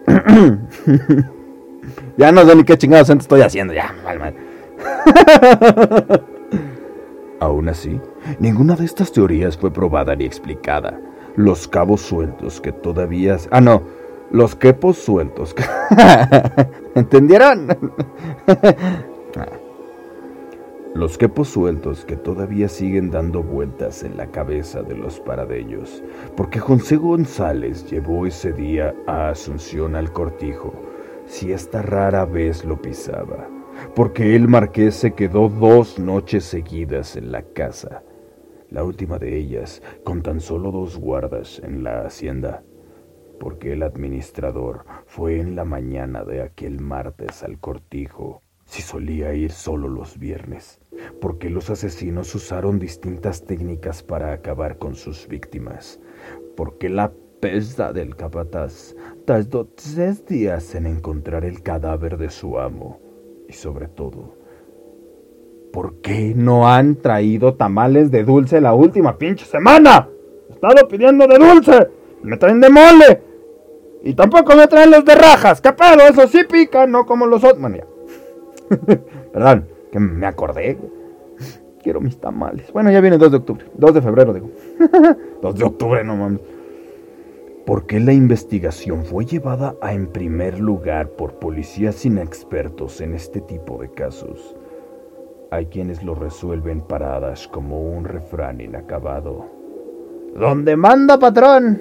ya 2.17 2.33
no 2.33 2.47
sé 2.47 2.57
ni 2.57 2.65
qué 2.65 2.79
chingados 2.79 3.11
estoy 3.11 3.43
haciendo, 3.43 3.75
ya, 3.75 3.95
mal, 4.05 4.19
mal. 4.19 4.35
Aún 7.41 7.69
así, 7.69 8.01
ninguna 8.39 8.75
de 8.75 8.85
estas 8.85 9.13
teorías 9.13 9.57
fue 9.57 9.73
probada 9.73 10.17
ni 10.17 10.25
explicada. 10.25 10.99
Los 11.39 11.69
cabos 11.69 12.01
sueltos 12.01 12.61
que 12.61 12.73
todavía... 12.73 13.37
Ah, 13.53 13.61
no, 13.61 13.83
los 14.33 14.57
quepos 14.57 14.99
sueltos. 14.99 15.55
¿Entendieron? 16.97 17.69
los 20.95 21.17
quepos 21.17 21.49
sueltos 21.49 22.05
que 22.05 22.17
todavía 22.17 22.69
siguen 22.69 23.13
dando 23.13 23.45
vueltas 23.45 24.03
en 24.03 24.17
la 24.17 24.27
cabeza 24.27 24.83
de 24.83 24.97
los 24.97 25.21
paradeños, 25.21 26.03
porque 26.37 26.59
José 26.59 26.97
González 26.97 27.89
llevó 27.89 28.27
ese 28.27 28.53
día 28.53 28.93
a 29.07 29.29
Asunción 29.29 29.95
al 29.95 30.13
cortijo, 30.13 30.75
si 31.25 31.53
esta 31.53 31.83
rara 31.83 32.25
vez 32.25 32.65
lo 32.65 32.83
pisaba, 32.83 33.47
porque 33.95 34.35
el 34.35 34.49
marqués 34.49 34.97
se 34.97 35.13
quedó 35.13 35.49
dos 35.49 36.01
noches 36.01 36.43
seguidas 36.43 37.15
en 37.15 37.31
la 37.31 37.43
casa, 37.43 38.03
la 38.71 38.85
última 38.85 39.19
de 39.19 39.37
ellas 39.37 39.83
con 40.05 40.23
tan 40.23 40.41
solo 40.41 40.71
dos 40.71 40.97
guardas 40.97 41.61
en 41.65 41.83
la 41.85 42.03
hacienda, 42.03 42.63
porque 43.39 43.73
el 43.73 43.83
administrador 43.83 44.85
fue 45.07 45.41
en 45.41 45.57
la 45.57 45.65
mañana 45.65 46.25
de 46.25 46.43
aquel 46.43 46.81
martes 46.81 47.43
al 47.43 47.59
cortijo 47.59 48.43
si 48.69 48.83
solía 48.83 49.33
ir 49.33 49.51
solo 49.51 49.89
los 49.89 50.19
viernes, 50.19 50.79
porque 51.21 51.49
los 51.49 51.71
asesinos 51.71 52.35
usaron 52.35 52.79
distintas 52.79 53.45
técnicas 53.45 54.03
para 54.03 54.33
acabar 54.33 54.77
con 54.77 54.95
sus 54.95 55.27
víctimas, 55.27 55.99
porque 56.55 56.91
la 56.91 57.11
pesta 57.41 57.95
del 57.95 58.15
capataz 58.15 58.95
tardó 59.25 59.67
tres 59.67 60.27
días 60.27 60.75
en 60.75 60.87
encontrar 60.87 61.47
el 61.47 61.63
cadáver 61.63 62.19
de 62.19 62.29
su 62.29 62.59
amo, 62.59 63.01
y 63.49 63.55
sobre 63.55 63.89
todo, 63.89 64.38
¿por 65.73 66.01
qué 66.01 66.33
no 66.35 66.69
han 66.69 66.97
traído 66.97 67.55
tamales 67.55 68.11
de 68.11 68.25
dulce 68.25 68.61
la 68.61 68.75
última 68.75 69.19
pinche 69.19 69.45
semana? 69.45 70.09
He 70.49 70.53
estado 70.55 70.89
pidiendo 70.89 71.27
de 71.27 71.39
dulce, 71.39 71.89
me 72.23 72.37
traen 72.37 72.61
de 72.61 72.71
mole, 72.71 73.23
y 74.03 74.15
tampoco 74.15 74.55
me 74.55 74.67
traen 74.67 74.91
los 74.91 75.05
de 75.05 75.15
rajas, 75.15 75.61
¿qué 75.61 75.73
pedo? 75.73 76.07
Eso 76.09 76.27
sí 76.29 76.45
pica, 76.45 76.87
no 76.87 77.05
como 77.05 77.27
los 77.27 77.43
otros. 77.45 77.59
Perdón, 79.33 79.69
que 79.91 79.99
me 79.99 80.27
acordé. 80.27 80.79
Quiero 81.83 82.01
mis 82.01 82.19
tamales. 82.19 82.73
Bueno, 82.73 82.91
ya 82.91 83.01
viene 83.01 83.19
2 83.19 83.31
de 83.31 83.37
octubre. 83.37 83.65
2 83.75 83.95
de 83.95 84.03
febrero, 84.03 84.33
digo. 84.33 84.51
2 85.43 85.55
de 85.55 85.65
octubre, 85.65 86.05
no 86.05 86.17
mames. 86.17 86.41
¿Por 87.65 87.87
qué 87.87 88.01
la 88.01 88.13
investigación 88.13 89.05
fue 89.05 89.27
llevada 89.27 89.75
a 89.83 89.93
en 89.93 90.07
primer 90.07 90.59
lugar 90.59 91.11
por 91.11 91.35
policías 91.35 92.05
inexpertos 92.07 93.01
en 93.01 93.15
este 93.15 93.41
tipo 93.43 93.79
de 93.79 93.91
casos? 93.91 94.57
Hay 95.51 95.67
quienes 95.67 96.03
lo 96.03 96.15
resuelven 96.15 96.83
paradas 96.83 97.49
como 97.49 97.81
un 97.81 98.05
refrán 98.05 98.61
inacabado. 98.61 99.47
¿Dónde 100.35 100.77
manda 100.77 101.19
patrón? 101.19 101.81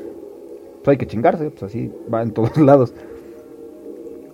Pues 0.84 0.94
hay 0.94 0.98
que 0.98 1.08
chingarse, 1.08 1.50
pues 1.50 1.64
así 1.64 1.92
va 2.12 2.22
en 2.22 2.32
todos 2.32 2.58
lados. 2.58 2.94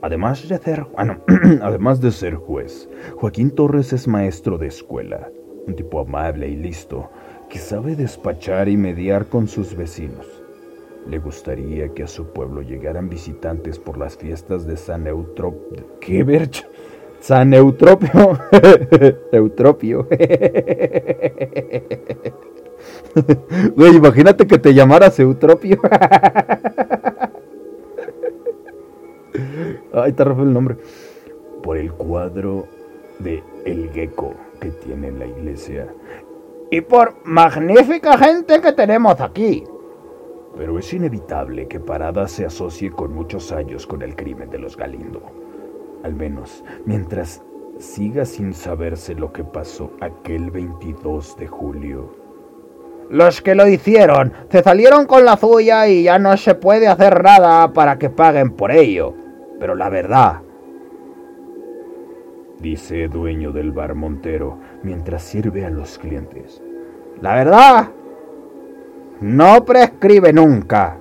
Además 0.04 0.48
de 0.48 0.60
ser, 0.60 0.86
bueno, 0.96 1.18
además 1.64 2.00
de 2.00 2.12
ser 2.12 2.36
juez, 2.36 2.88
Joaquín 3.16 3.50
Torres 3.50 3.92
es 3.92 4.08
maestro 4.08 4.60
de 4.60 4.68
escuela, 4.68 5.30
un 5.66 5.76
tipo 5.76 6.00
amable 6.00 6.50
y 6.50 6.56
listo, 6.56 7.10
que 7.50 7.58
sabe 7.58 7.96
despachar 7.96 8.70
y 8.70 8.78
mediar 8.78 9.26
con 9.26 9.48
sus 9.48 9.76
vecinos. 9.76 10.28
Le 11.08 11.18
gustaría 11.18 11.90
que 11.90 12.04
a 12.04 12.08
su 12.08 12.28
pueblo 12.28 12.62
llegaran 12.62 13.10
visitantes 13.10 13.80
por 13.80 13.98
las 13.98 14.16
fiestas 14.16 14.68
de 14.68 14.78
San 14.78 15.08
Eutropio. 15.08 16.00
¿Qué 16.00 16.24
vercha? 16.24 16.66
San 17.24 17.54
Eutropio. 17.54 18.38
Eutropio. 19.32 20.08
Güey, 23.76 23.96
imagínate 23.96 24.48
que 24.48 24.58
te 24.58 24.74
llamaras 24.74 25.20
Eutropio. 25.20 25.80
Ay, 29.94 30.12
te 30.12 30.24
refue 30.24 30.44
el 30.44 30.52
nombre. 30.52 30.78
Por 31.62 31.78
el 31.78 31.94
cuadro 31.94 32.66
de 33.20 33.44
El 33.66 33.92
Gecko 33.92 34.34
que 34.60 34.72
tiene 34.72 35.10
en 35.10 35.20
la 35.20 35.28
iglesia. 35.28 35.94
Y 36.72 36.82
por 36.82 37.14
magnífica 37.24 38.18
gente 38.18 38.60
que 38.60 38.72
tenemos 38.74 39.22
aquí. 39.22 39.64
Pero 40.58 40.80
es 40.80 40.92
inevitable 40.92 41.70
que 41.70 41.80
Parada 41.80 42.28
se 42.28 42.46
asocie 42.46 42.92
con 42.92 43.14
muchos 43.14 43.54
años 43.54 43.88
con 43.88 44.02
el 44.02 44.14
crimen 44.16 44.50
de 44.50 44.60
los 44.60 44.76
Galindo 44.76 45.43
al 46.04 46.14
menos 46.14 46.64
mientras 46.86 47.42
siga 47.80 48.26
sin 48.26 48.54
saberse 48.54 49.16
lo 49.16 49.34
que 49.34 49.44
pasó 49.44 49.92
aquel 50.02 50.52
22 50.52 51.38
de 51.38 51.48
julio. 51.48 52.16
Los 53.10 53.42
que 53.42 53.56
lo 53.56 53.68
hicieron 53.68 54.34
se 54.50 54.64
salieron 54.64 55.06
con 55.06 55.26
la 55.26 55.38
suya 55.38 55.88
y 55.88 56.04
ya 56.04 56.20
no 56.20 56.36
se 56.38 56.56
puede 56.56 56.88
hacer 56.88 57.24
nada 57.24 57.74
para 57.74 57.98
que 57.98 58.10
paguen 58.10 58.52
por 58.52 58.72
ello. 58.72 59.14
Pero 59.60 59.76
la 59.76 59.90
verdad, 59.90 60.42
dice 62.60 63.08
dueño 63.08 63.52
del 63.52 63.72
bar 63.72 63.94
Montero 63.94 64.58
mientras 64.84 65.24
sirve 65.24 65.66
a 65.66 65.70
los 65.70 66.00
clientes. 66.00 66.62
La 67.22 67.36
verdad, 67.36 67.90
no 69.22 69.64
prescribe 69.66 70.34
nunca. 70.34 70.98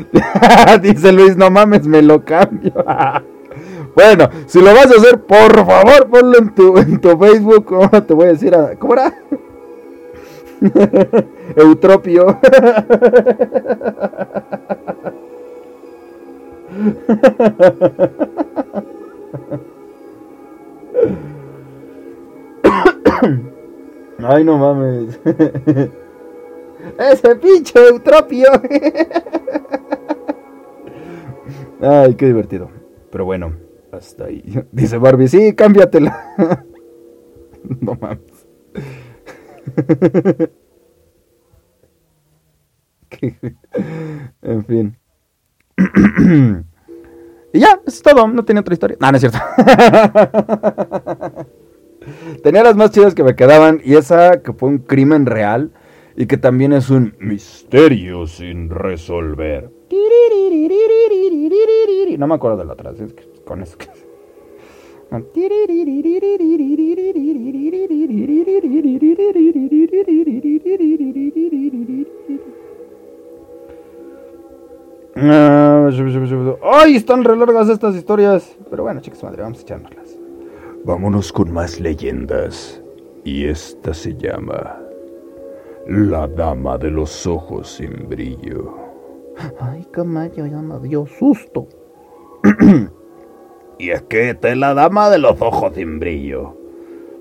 Dice 0.82 1.12
Luis, 1.12 1.36
no 1.36 1.50
mames, 1.50 1.86
me 1.86 2.02
lo 2.02 2.24
cambio. 2.24 2.72
bueno, 3.94 4.28
si 4.46 4.60
lo 4.60 4.74
vas 4.74 4.86
a 4.86 4.96
hacer, 4.96 5.20
por 5.22 5.54
favor, 5.54 6.08
ponlo 6.10 6.38
en 6.38 6.54
tu, 6.54 6.78
en 6.78 7.00
tu 7.00 7.18
Facebook. 7.18 7.64
¿Cómo 7.66 7.88
te 8.02 8.14
voy 8.14 8.26
a 8.26 8.32
decir? 8.32 8.56
¿Cómo 8.78 8.94
era? 8.94 9.12
Eutropio. 11.56 12.38
Ay, 24.24 24.44
no 24.44 24.56
mames. 24.56 25.18
Ese 26.98 27.36
pinche 27.36 27.78
Eutropio. 27.78 28.48
Ay, 31.80 32.14
qué 32.14 32.26
divertido. 32.26 32.70
Pero 33.10 33.24
bueno, 33.24 33.56
hasta 33.92 34.24
ahí. 34.24 34.42
Dice 34.70 34.98
Barbie, 34.98 35.28
sí, 35.28 35.54
cámbiatela. 35.54 36.34
no 37.80 37.98
mames. 38.00 38.46
en 44.42 44.64
fin. 44.64 44.96
y 47.52 47.60
ya, 47.60 47.80
es 47.86 48.00
todo. 48.02 48.26
No 48.28 48.44
tiene 48.44 48.60
otra 48.60 48.74
historia. 48.74 48.96
No, 49.00 49.10
no 49.10 49.16
es 49.16 49.20
cierto. 49.20 49.38
Tenía 52.42 52.62
las 52.62 52.76
más 52.76 52.90
chidas 52.90 53.14
que 53.14 53.24
me 53.24 53.36
quedaban. 53.36 53.80
Y 53.84 53.94
esa 53.96 54.42
que 54.42 54.52
fue 54.52 54.68
un 54.68 54.78
crimen 54.78 55.26
real. 55.26 55.72
Y 56.16 56.26
que 56.26 56.36
también 56.36 56.72
es 56.72 56.90
un 56.90 57.14
misterio 57.18 58.26
sin 58.26 58.68
resolver. 58.70 59.70
No 62.18 62.26
me 62.26 62.34
acuerdo 62.34 62.58
de 62.58 62.64
la 62.64 62.72
otra, 62.74 62.90
es 62.90 63.12
que 63.12 63.24
con 63.44 63.62
eso. 63.62 63.76
¡Ay! 76.62 76.96
Están 76.96 77.24
re 77.24 77.36
largas 77.36 77.68
estas 77.68 77.94
historias. 77.94 78.56
Pero 78.70 78.84
bueno, 78.84 79.00
chicos, 79.00 79.22
madre, 79.22 79.42
vamos 79.42 79.58
a 79.58 79.62
echárnoslas. 79.62 80.18
Vámonos 80.84 81.32
con 81.32 81.52
más 81.52 81.78
leyendas. 81.78 82.82
Y 83.24 83.44
esta 83.44 83.94
se 83.94 84.16
llama 84.16 84.81
La 85.86 86.28
Dama 86.28 86.78
de 86.78 86.90
los 86.90 87.26
Ojos 87.26 87.68
sin 87.68 88.08
Brillo. 88.08 88.82
Ay, 89.60 89.84
camayo, 89.90 90.46
ya 90.46 90.58
me 90.58 90.78
dio 90.86 91.06
susto. 91.06 91.66
y 93.78 93.90
es 93.90 94.02
que 94.02 94.30
esta 94.30 94.50
es 94.50 94.56
la 94.56 94.74
dama 94.74 95.10
de 95.10 95.18
los 95.18 95.40
ojos 95.40 95.74
sin 95.74 95.98
brillo. 95.98 96.56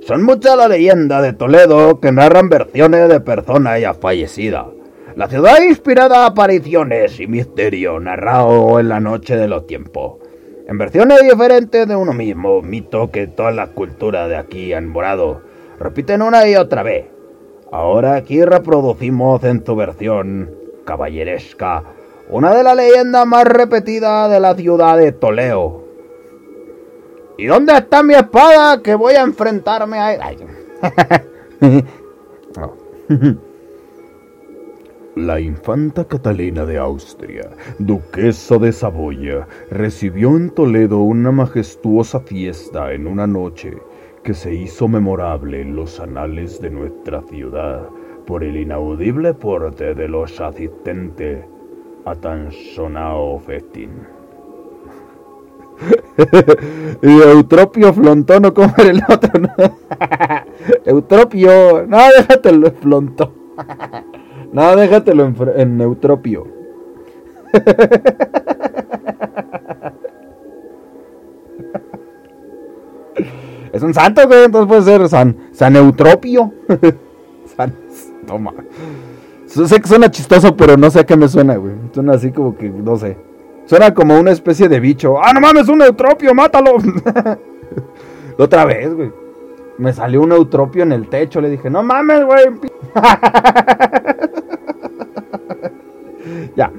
Son 0.01 0.23
muchas 0.23 0.57
las 0.57 0.69
leyendas 0.69 1.23
de 1.23 1.33
Toledo 1.33 1.99
que 1.99 2.11
narran 2.11 2.49
versiones 2.49 3.09
de 3.09 3.19
personas 3.19 3.81
ya 3.81 3.93
fallecidas. 3.93 4.67
La 5.15 5.27
ciudad 5.27 5.61
inspirada 5.61 6.23
a 6.23 6.27
apariciones 6.27 7.19
y 7.19 7.27
misterio 7.27 7.99
narrado 7.99 8.79
en 8.79 8.89
la 8.89 8.99
noche 8.99 9.35
de 9.35 9.47
los 9.47 9.65
tiempos. 9.67 10.19
En 10.67 10.77
versiones 10.77 11.21
diferentes 11.21 11.87
de 11.87 11.95
uno 11.95 12.13
mismo, 12.13 12.61
mito 12.61 13.11
que 13.11 13.27
todas 13.27 13.55
las 13.55 13.69
culturas 13.69 14.29
de 14.29 14.37
aquí 14.37 14.71
han 14.73 14.87
morado, 14.87 15.41
repiten 15.79 16.21
una 16.21 16.47
y 16.47 16.55
otra 16.55 16.83
vez. 16.83 17.05
Ahora 17.71 18.15
aquí 18.15 18.43
reproducimos 18.43 19.43
en 19.45 19.65
su 19.65 19.75
versión 19.77 20.51
caballeresca 20.83 21.83
una 22.29 22.53
de 22.53 22.63
las 22.63 22.75
leyendas 22.75 23.25
más 23.25 23.45
repetidas 23.45 24.29
de 24.29 24.39
la 24.39 24.55
ciudad 24.55 24.97
de 24.97 25.13
Toleo. 25.13 25.83
¿Y 27.37 27.45
dónde 27.45 27.73
está 27.73 28.03
mi 28.03 28.13
espada 28.13 28.81
que 28.81 28.93
voy 28.95 29.13
a 29.13 29.21
enfrentarme 29.21 29.99
a 29.99 30.13
él? 30.13 30.21
La 35.15 35.39
infanta 35.41 36.05
Catalina 36.05 36.65
de 36.65 36.77
Austria, 36.77 37.49
duquesa 37.79 38.57
de 38.57 38.71
Saboya, 38.71 39.47
recibió 39.69 40.37
en 40.37 40.49
Toledo 40.51 40.99
una 40.99 41.31
majestuosa 41.31 42.21
fiesta 42.21 42.93
en 42.93 43.07
una 43.07 43.27
noche 43.27 43.77
que 44.23 44.33
se 44.33 44.53
hizo 44.53 44.87
memorable 44.87 45.61
en 45.61 45.75
los 45.75 45.99
anales 45.99 46.61
de 46.61 46.69
nuestra 46.69 47.21
ciudad 47.23 47.89
por 48.25 48.43
el 48.43 48.55
inaudible 48.55 49.33
porte 49.33 49.95
de 49.95 50.07
los 50.07 50.39
asistentes 50.39 51.43
a 52.05 52.15
tan 52.15 52.51
sonado 52.51 53.39
festín. 53.39 53.89
y 57.01 57.21
Eutropio 57.21 57.91
Flontón 57.93 58.43
no 58.43 58.53
como 58.53 58.73
el 58.77 59.01
otro. 59.09 59.39
¿no? 59.39 59.49
Eutropio, 60.85 61.87
no, 61.87 61.97
déjatelo 62.15 62.67
en 62.67 62.75
Flontón. 62.75 63.31
no, 64.53 64.75
déjatelo 64.75 65.25
en, 65.25 65.35
en 65.55 65.81
Eutropio. 65.81 66.47
Es 73.73 73.81
un 73.81 73.93
santo, 73.93 74.27
güey, 74.27 74.45
entonces 74.45 74.67
puede 74.67 74.81
ser 74.81 75.07
San, 75.07 75.35
San 75.53 75.75
Eutropio. 75.75 76.51
San, 77.55 77.73
toma. 78.27 78.53
Sé 79.45 79.81
que 79.81 79.87
suena 79.87 80.09
chistoso, 80.09 80.55
pero 80.55 80.77
no 80.77 80.89
sé 80.89 81.01
a 81.01 81.05
qué 81.05 81.17
me 81.17 81.27
suena, 81.27 81.55
güey. 81.55 81.73
Suena 81.93 82.13
así 82.13 82.31
como 82.31 82.57
que, 82.57 82.69
no 82.69 82.97
sé. 82.97 83.17
Suena 83.65 83.93
como 83.93 84.19
una 84.19 84.31
especie 84.31 84.69
de 84.69 84.79
bicho. 84.79 85.21
¡Ah, 85.21 85.33
no 85.33 85.41
mames, 85.41 85.67
un 85.67 85.81
eutropio, 85.81 86.33
mátalo! 86.33 86.77
Otra 88.37 88.65
vez, 88.65 88.93
güey. 88.93 89.11
Me 89.77 89.93
salió 89.93 90.21
un 90.21 90.31
eutropio 90.31 90.83
en 90.83 90.91
el 90.91 91.09
techo. 91.09 91.41
Le 91.41 91.49
dije, 91.49 91.69
no 91.69 91.83
mames, 91.83 92.25
güey. 92.25 92.45
ya. 96.55 96.71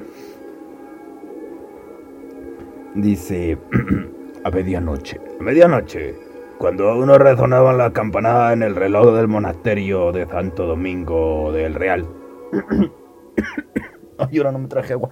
Dice, 2.95 3.59
a 4.45 4.51
medianoche. 4.51 5.20
A 5.40 5.43
medianoche. 5.43 6.32
Cuando 6.63 6.89
aún 6.89 7.07
no 7.07 7.19
resonaban 7.19 7.77
las 7.77 7.91
campanadas 7.91 8.53
en 8.53 8.63
el 8.63 8.77
reloj 8.77 9.17
del 9.17 9.27
monasterio 9.27 10.13
de 10.13 10.27
Santo 10.27 10.65
Domingo 10.65 11.51
del 11.51 11.75
Real 11.75 12.07
Ay, 14.19 14.39
ahora 14.39 14.53
no 14.53 14.61
me 14.61 14.69
traje 14.69 14.93
agua. 14.93 15.09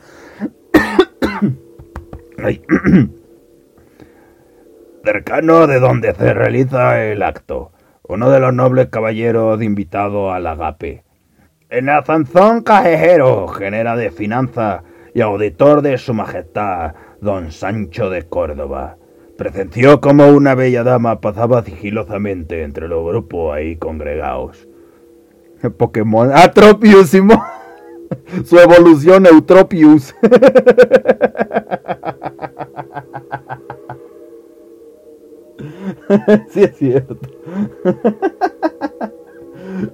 Ay. 2.38 2.62
Cercano 5.04 5.66
de 5.66 5.80
donde 5.80 6.14
se 6.14 6.32
realiza 6.32 7.02
el 7.02 7.20
acto, 7.20 7.72
uno 8.04 8.30
de 8.30 8.38
los 8.38 8.54
nobles 8.54 8.86
caballeros 8.86 9.60
invitados 9.60 10.32
al 10.32 10.46
agape. 10.46 11.02
En 11.68 11.88
Azanzón 11.88 12.62
Cajejero, 12.62 13.48
genera 13.48 13.96
de 13.96 14.12
finanzas 14.12 14.84
y 15.14 15.20
auditor 15.20 15.82
de 15.82 15.98
su 15.98 16.14
majestad, 16.14 16.94
don 17.20 17.50
Sancho 17.50 18.08
de 18.08 18.28
Córdoba, 18.28 18.98
presenció 19.40 20.00
como 20.02 20.28
una 20.28 20.54
bella 20.54 20.84
dama 20.84 21.22
pasaba 21.22 21.64
sigilosamente 21.64 22.62
entre 22.62 22.88
los 22.88 23.02
grupos 23.06 23.54
ahí 23.54 23.76
congregados. 23.76 24.68
Pokémon 25.78 26.30
Atropius, 26.30 27.12
su 28.44 28.58
evolución 28.58 29.24
Eutropius. 29.24 30.14
sí 36.50 36.64
es 36.64 36.76
cierto. 36.76 37.16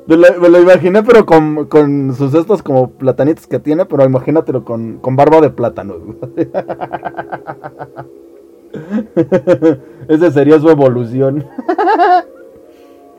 Me 0.08 0.16
lo, 0.16 0.60
imaginé, 0.60 1.04
pero 1.04 1.24
con, 1.24 1.66
con, 1.66 2.12
sus 2.16 2.34
estos 2.34 2.64
como 2.64 2.90
platanitos 2.90 3.46
que 3.46 3.60
tiene, 3.60 3.86
pero 3.86 4.04
imagínatelo 4.04 4.64
con, 4.64 4.98
con 4.98 5.14
barba 5.14 5.40
de 5.40 5.50
plátano. 5.50 5.94
Esa 10.08 10.30
sería 10.30 10.58
su 10.58 10.68
evolución. 10.68 11.44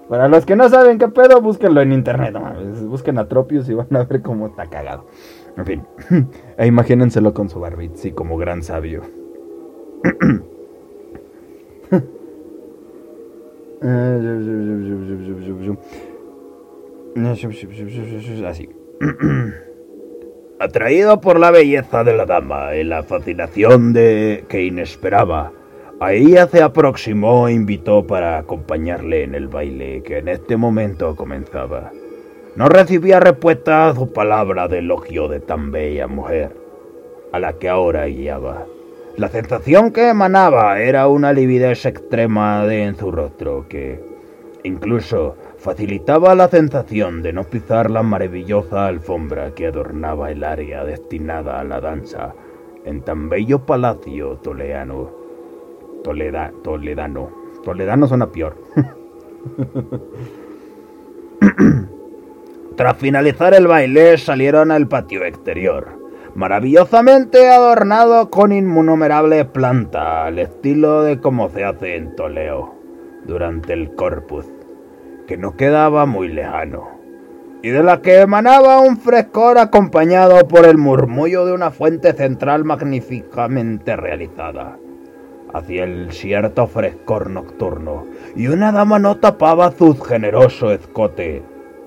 Para 0.10 0.28
los 0.28 0.46
que 0.46 0.56
no 0.56 0.70
saben 0.70 1.00
qué 1.00 1.10
pedo, 1.10 1.42
búsquenlo 1.42 1.82
en 1.82 1.92
internet. 1.92 2.36
Busquen 2.84 3.18
a 3.18 3.28
Tropius 3.28 3.68
y 3.70 3.74
van 3.74 3.94
a 3.96 4.04
ver 4.04 4.22
cómo 4.22 4.48
está 4.48 4.68
cagado. 4.68 5.06
En 5.58 5.66
fin, 5.66 5.84
e 6.58 6.68
imagínenselo 6.68 7.34
con 7.34 7.50
su 7.50 7.60
barbit, 7.60 7.96
sí, 7.96 8.12
como 8.12 8.38
gran 8.38 8.64
sabio. 8.64 9.02
Así. 18.46 18.70
Atraído 20.60 21.22
por 21.22 21.40
la 21.40 21.52
belleza 21.52 22.04
de 22.04 22.18
la 22.18 22.26
dama 22.26 22.76
y 22.76 22.84
la 22.84 23.04
fascinación 23.04 23.94
de 23.94 24.44
que 24.50 24.64
inesperaba, 24.66 25.52
a 26.00 26.14
ella 26.14 26.48
se 26.48 26.64
aproximó 26.64 27.48
e 27.48 27.54
invitó 27.54 28.08
para 28.08 28.40
acompañarle 28.40 29.24
en 29.24 29.36
el 29.36 29.50
baile 29.50 30.02
que 30.02 30.18
en 30.18 30.28
este 30.30 30.58
momento 30.58 31.16
comenzaba. 31.16 31.92
No 32.56 32.70
recibía 32.70 33.20
respuesta 33.20 33.88
a 33.88 33.94
su 33.94 34.12
palabra 34.12 34.68
de 34.68 34.80
elogio 34.80 35.28
de 35.28 35.42
tan 35.42 35.72
bella 35.72 36.08
mujer, 36.08 36.56
a 37.32 37.40
la 37.40 37.54
que 37.54 37.70
ahora 37.70 38.08
guiaba. 38.08 38.66
La 39.16 39.30
sensación 39.30 39.92
que 39.92 40.10
emanaba 40.10 40.80
era 40.80 41.08
una 41.08 41.34
lividez 41.34 41.86
extrema 41.86 42.66
de 42.66 42.84
en 42.84 42.96
su 42.96 43.12
rostro 43.12 43.68
que 43.70 44.00
incluso 44.64 45.36
facilitaba 45.68 46.34
la 46.34 46.48
sensación 46.48 47.22
de 47.22 47.34
no 47.34 47.44
pisar 47.44 47.92
la 47.92 48.02
maravillosa 48.02 48.88
alfombra 48.88 49.54
que 49.54 49.68
adornaba 49.68 50.32
el 50.32 50.46
área 50.46 50.86
destinada 50.86 51.60
a 51.60 51.66
la 51.66 51.82
danza 51.82 52.34
en 52.86 53.02
tan 53.02 53.28
bello 53.28 53.66
palacio 53.66 54.38
toleano. 54.38 55.12
Toleda, 56.06 56.54
toledano. 56.64 57.30
Toledano 57.66 58.08
suena 58.08 58.32
peor. 58.32 58.56
Tras 62.78 62.96
finalizar 62.96 63.54
el 63.54 63.68
baile 63.68 64.18
salieron 64.18 64.72
al 64.72 64.88
patio 64.88 65.26
exterior 65.26 66.02
maravillosamente 66.34 67.50
adornado 67.50 68.30
con 68.30 68.54
innumerables 68.54 69.48
plantas, 69.48 70.28
al 70.28 70.40
estilo 70.40 71.04
de 71.04 71.20
como 71.20 71.50
se 71.50 71.66
hace 71.66 71.98
en 71.98 72.16
Toleo, 72.16 72.74
durante 73.26 73.74
el 73.74 73.94
corpus, 73.96 74.46
que 75.28 75.38
no 75.38 75.56
quedaba 75.56 76.06
muy 76.06 76.30
lejano, 76.30 76.88
y 77.62 77.70
de 77.70 77.84
la 77.84 78.02
que 78.02 78.22
emanaba 78.22 78.80
un 78.80 78.98
frescor 78.98 79.58
acompañado 79.58 80.48
por 80.48 80.66
el 80.66 80.78
murmullo 80.78 81.46
de 81.46 81.54
una 81.54 81.70
fuente 81.70 82.14
central 82.14 82.64
magníficamente 82.64 83.96
realizada. 83.96 84.78
Hacia 85.54 85.84
el 85.84 86.12
cierto 86.12 86.68
frescor 86.68 87.30
nocturno, 87.30 88.06
y 88.36 88.48
una 88.48 88.72
dama 88.72 89.00
no 89.00 89.18
tapaba 89.18 89.72
su 89.72 89.98
generoso 90.00 90.72
escote 90.72 91.44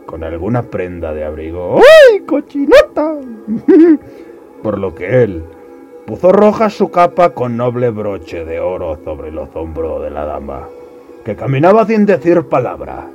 con 0.07 0.25
alguna 0.25 0.63
prenda 0.63 1.13
de 1.15 1.25
abrigo. 1.25 1.79
¡Ay, 1.79 2.21
cochinota! 2.21 3.17
por 4.63 4.79
lo 4.79 4.95
que 4.95 5.23
él 5.23 5.45
puso 6.07 6.33
roja 6.33 6.71
su 6.71 6.91
capa 6.91 7.31
con 7.31 7.57
noble 7.57 7.91
broche 7.91 8.45
de 8.45 8.61
oro 8.61 8.99
sobre 9.05 9.31
los 9.31 9.49
hombros 9.55 10.03
de 10.03 10.11
la 10.11 10.25
dama, 10.25 10.69
que 11.25 11.37
caminaba 11.37 11.87
sin 11.87 12.05
decir 12.07 12.49
palabra, 12.49 13.07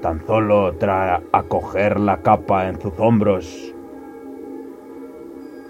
tan 0.00 0.26
solo 0.26 0.74
tras 0.76 1.22
acoger 1.32 2.00
la 2.00 2.18
capa 2.18 2.68
en 2.68 2.80
sus 2.80 2.92
hombros, 2.98 3.74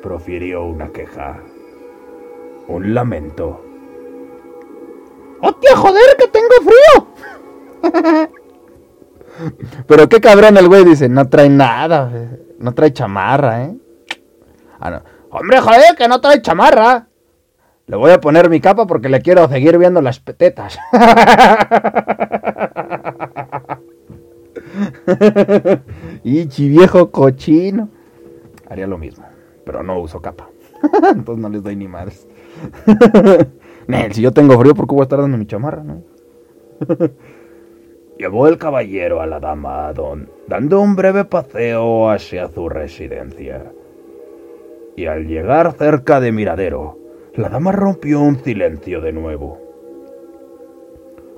profirió 0.03 0.64
una 0.64 0.89
queja, 0.89 1.39
un 2.68 2.95
lamento. 2.95 3.64
¡Hostia, 5.43 5.76
joder, 5.76 6.16
que 6.18 6.28
tengo 6.28 6.55
frío! 6.62 7.07
Pero 9.87 10.09
qué 10.09 10.20
cabrón 10.20 10.57
el 10.57 10.68
güey 10.68 10.85
dice, 10.85 11.09
no 11.09 11.28
trae 11.28 11.49
nada, 11.49 12.11
no 12.59 12.74
trae 12.74 12.93
chamarra, 12.93 13.64
¿eh? 13.64 13.76
Ah, 14.81 15.03
Hombre, 15.31 15.61
joder, 15.61 15.97
que 15.97 16.09
no 16.09 16.20
trae 16.20 16.43
chamarra. 16.43 17.07
Le 17.87 17.97
voy 17.97 18.11
a 18.11 18.20
poner 18.20 18.51
mi 18.51 18.61
capa 18.61 18.87
porque 18.87 19.09
le 19.09 19.20
quiero 19.20 19.49
seguir 19.49 19.78
viendo 19.78 20.03
las 20.03 20.20
petetas. 20.20 20.78
Ichi, 26.24 26.68
viejo 26.68 27.11
cochino. 27.11 27.88
Haría 28.68 28.86
lo 28.86 28.98
mismo, 28.98 29.24
pero 29.64 29.82
no 29.82 30.01
uso 30.01 30.20
capa. 30.20 30.48
Entonces 31.14 31.42
no 31.42 31.48
les 31.48 31.62
doy 31.62 31.76
ni 31.76 31.88
madres. 31.88 32.26
Nel, 33.86 34.12
si 34.12 34.22
yo 34.22 34.32
tengo 34.32 34.59
frío, 34.59 34.74
¿por 34.74 34.86
qué 34.86 34.94
voy 34.94 35.03
a 35.03 35.05
estar 35.05 35.20
dando 35.20 35.36
mi 35.36 35.46
chamarra? 35.46 35.82
No? 35.82 36.03
Llevó 38.18 38.48
el 38.48 38.59
caballero 38.59 39.20
a 39.20 39.26
la 39.26 39.40
dama 39.40 39.92
Don, 39.92 40.28
dando 40.46 40.80
un 40.80 40.94
breve 40.94 41.24
paseo 41.24 42.11
hacia 42.11 42.48
su 42.48 42.68
residencia 42.68 43.72
y 44.96 45.07
al 45.07 45.26
llegar 45.26 45.72
cerca 45.72 46.20
de 46.20 46.30
Miradero, 46.30 46.98
la 47.34 47.48
dama 47.48 47.72
rompió 47.72 48.20
un 48.20 48.38
silencio 48.38 49.01
de 49.01 49.12
nuevo. 49.12 49.59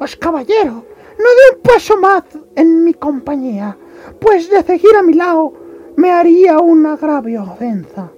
Os 0.01 0.17
caballero, 0.17 0.85
no 1.19 1.25
dé 1.25 1.57
un 1.57 1.63
paso 1.63 1.97
más 1.97 2.25
en 2.57 2.85
mi 2.85 2.95
compañía, 2.95 3.77
pues 4.21 4.51
de 4.51 4.63
seguir 4.63 4.97
a 4.99 5.03
mi 5.03 5.15
lado 5.15 5.53
me 5.97 6.11
haría 6.11 6.59
una 6.59 6.97
grave 6.97 7.39
ofensa. 7.39 8.11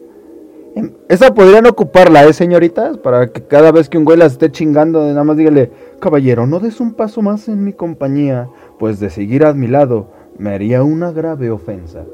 Em, 0.74 0.92
esa 1.09 1.32
podrían 1.32 1.66
ocuparla, 1.66 2.24
¿eh, 2.24 2.32
señoritas? 2.32 2.99
Para 2.99 3.30
que 3.30 3.42
cada 3.45 3.70
vez 3.70 3.88
que 3.88 3.99
un 3.99 4.05
güey 4.05 4.18
la 4.18 4.26
esté 4.26 4.51
chingando, 4.51 5.01
nada 5.07 5.24
más 5.24 5.36
dígale, 5.36 5.70
caballero, 6.01 6.47
no 6.47 6.59
des 6.59 6.80
un 6.80 6.95
paso 6.95 7.22
más 7.22 7.49
en 7.49 7.62
mi 7.62 7.72
compañía, 7.72 8.49
pues 8.78 8.99
de 8.99 9.11
seguir 9.11 9.45
a 9.45 9.55
mi 9.55 9.68
lado 9.68 10.09
me 10.36 10.51
haría 10.51 10.82
una 10.82 11.12
grave 11.12 11.51
ofensa. 11.51 12.05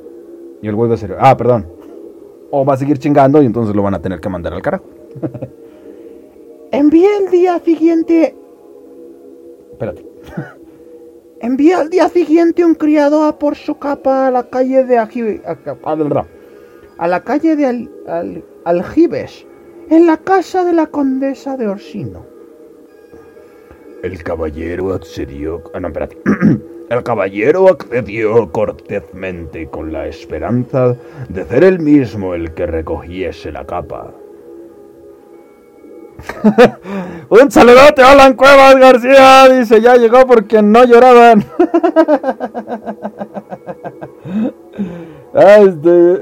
Y 0.63 0.69
el 0.69 0.75
güey 0.75 0.91
va 0.91 0.95
a 0.95 0.99
decir, 0.99 1.17
ah, 1.19 1.37
perdón, 1.37 1.67
o 2.51 2.65
va 2.65 2.75
a 2.75 2.77
seguir 2.77 2.99
chingando 2.99 3.43
y 3.43 3.47
entonces 3.47 3.75
lo 3.75 3.83
van 3.83 3.95
a 3.95 4.03
tener 4.03 4.21
que 4.21 4.29
mandar 4.29 4.53
al 4.53 4.63
carajo. 4.63 4.85
Envié 6.73 7.17
el 7.17 7.31
día 7.31 7.59
siguiente. 7.61 8.37
Espérate. 9.73 10.05
Envié 11.41 11.75
al 11.75 11.89
día 11.89 12.09
siguiente 12.11 12.65
un 12.65 12.75
criado 12.75 13.25
a 13.25 13.39
por 13.39 13.57
su 13.57 13.79
capa 13.79 14.27
a 14.27 14.31
la 14.31 14.51
calle 14.51 14.85
de 14.85 14.99
Aji... 14.99 15.41
a, 15.45 17.07
la 17.07 17.25
calle 17.25 17.57
de 17.57 17.89
Aljibes, 18.65 19.47
en 19.89 20.07
la 20.07 20.19
casa 20.19 20.65
de 20.65 20.75
la 20.75 20.87
condesa 20.87 21.57
de 21.57 21.67
Orsino. 21.67 22.27
El 24.03 24.23
caballero 24.23 24.93
accedió. 24.93 25.63
Ah. 25.75 25.81
El 26.91 27.03
caballero 27.05 27.69
accedió 27.69 28.51
cortésmente 28.51 29.69
con 29.69 29.93
la 29.93 30.09
esperanza 30.09 30.97
de 31.29 31.45
ser 31.45 31.63
él 31.63 31.79
mismo 31.79 32.35
el 32.35 32.53
que 32.53 32.67
recogiese 32.67 33.53
la 33.53 33.65
capa. 33.65 34.13
Un 37.29 37.51
saludote 37.51 38.03
Alan 38.03 38.35
Cuevas 38.35 38.77
García, 38.77 39.49
dice, 39.49 39.81
ya 39.81 39.97
llegó 39.97 40.27
porque 40.27 40.63
no 40.63 40.85
lloraban. 40.85 41.45
este... 45.35 46.21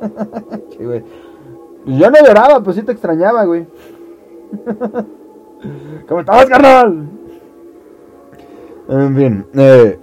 Yo 1.86 2.10
no 2.10 2.18
lloraba, 2.24 2.62
pues 2.62 2.76
sí 2.76 2.82
te 2.82 2.92
extrañaba, 2.92 3.44
güey. 3.44 3.66
¿Cómo 6.08 6.20
estás, 6.20 6.46
carnal? 6.46 7.08
En 8.88 9.16
fin, 9.16 9.46
eh, 9.54 9.98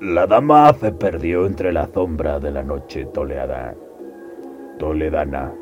la 0.00 0.26
dama 0.26 0.72
se 0.74 0.92
perdió 0.92 1.46
entre 1.46 1.72
la 1.72 1.86
sombra 1.88 2.38
de 2.38 2.50
la 2.50 2.62
noche 2.62 3.06
toleada 3.06 3.74
toledana, 4.78 5.52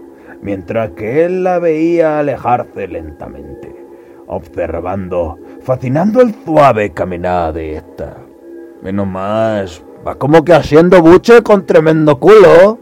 mientras 0.43 0.91
que 0.91 1.25
él 1.25 1.45
la 1.45 1.59
veía 1.59 2.19
alejarse 2.19 2.89
lentamente, 2.89 3.75
observando, 4.27 5.39
fascinando 5.63 6.21
el 6.21 6.35
suave 6.45 6.91
caminar 6.91 7.55
de 7.55 7.77
esta. 7.77 8.17
Menos 8.83 9.07
más, 9.07 9.83
va 10.07 10.17
como 10.17 10.45
que 10.45 10.53
haciendo 10.53 11.01
buche 11.01 11.43
con 11.43 11.65
tremendo 11.65 12.19
culo. 12.19 12.79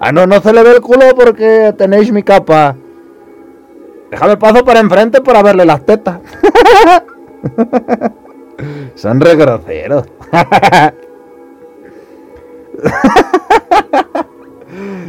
Ah, 0.00 0.10
no, 0.10 0.26
no 0.26 0.40
se 0.40 0.52
le 0.52 0.62
ve 0.62 0.72
el 0.72 0.80
culo 0.80 1.14
porque 1.14 1.74
tenéis 1.76 2.10
mi 2.10 2.22
capa. 2.22 2.74
Déjame 4.10 4.38
paso 4.38 4.64
para 4.64 4.80
enfrente 4.80 5.20
para 5.20 5.42
verle 5.42 5.66
las 5.66 5.84
tetas. 5.84 6.20
Son 8.94 9.20
re 9.20 9.36
groseros. 9.36 10.06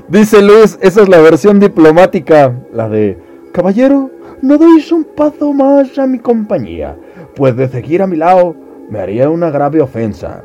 Dice 0.07 0.41
Luis, 0.41 0.77
esa 0.81 1.01
es 1.01 1.09
la 1.09 1.19
versión 1.19 1.59
diplomática, 1.59 2.53
la 2.73 2.89
de 2.89 3.17
Caballero, 3.53 4.09
no 4.41 4.57
deis 4.57 4.91
un 4.91 5.03
paso 5.03 5.53
más 5.53 5.97
a 5.97 6.07
mi 6.07 6.19
compañía, 6.19 6.97
pues 7.35 7.55
de 7.55 7.67
seguir 7.69 8.01
a 8.01 8.07
mi 8.07 8.17
lado 8.17 8.55
me 8.89 8.99
haría 8.99 9.29
una 9.29 9.49
grave 9.49 9.81
ofensa. 9.81 10.43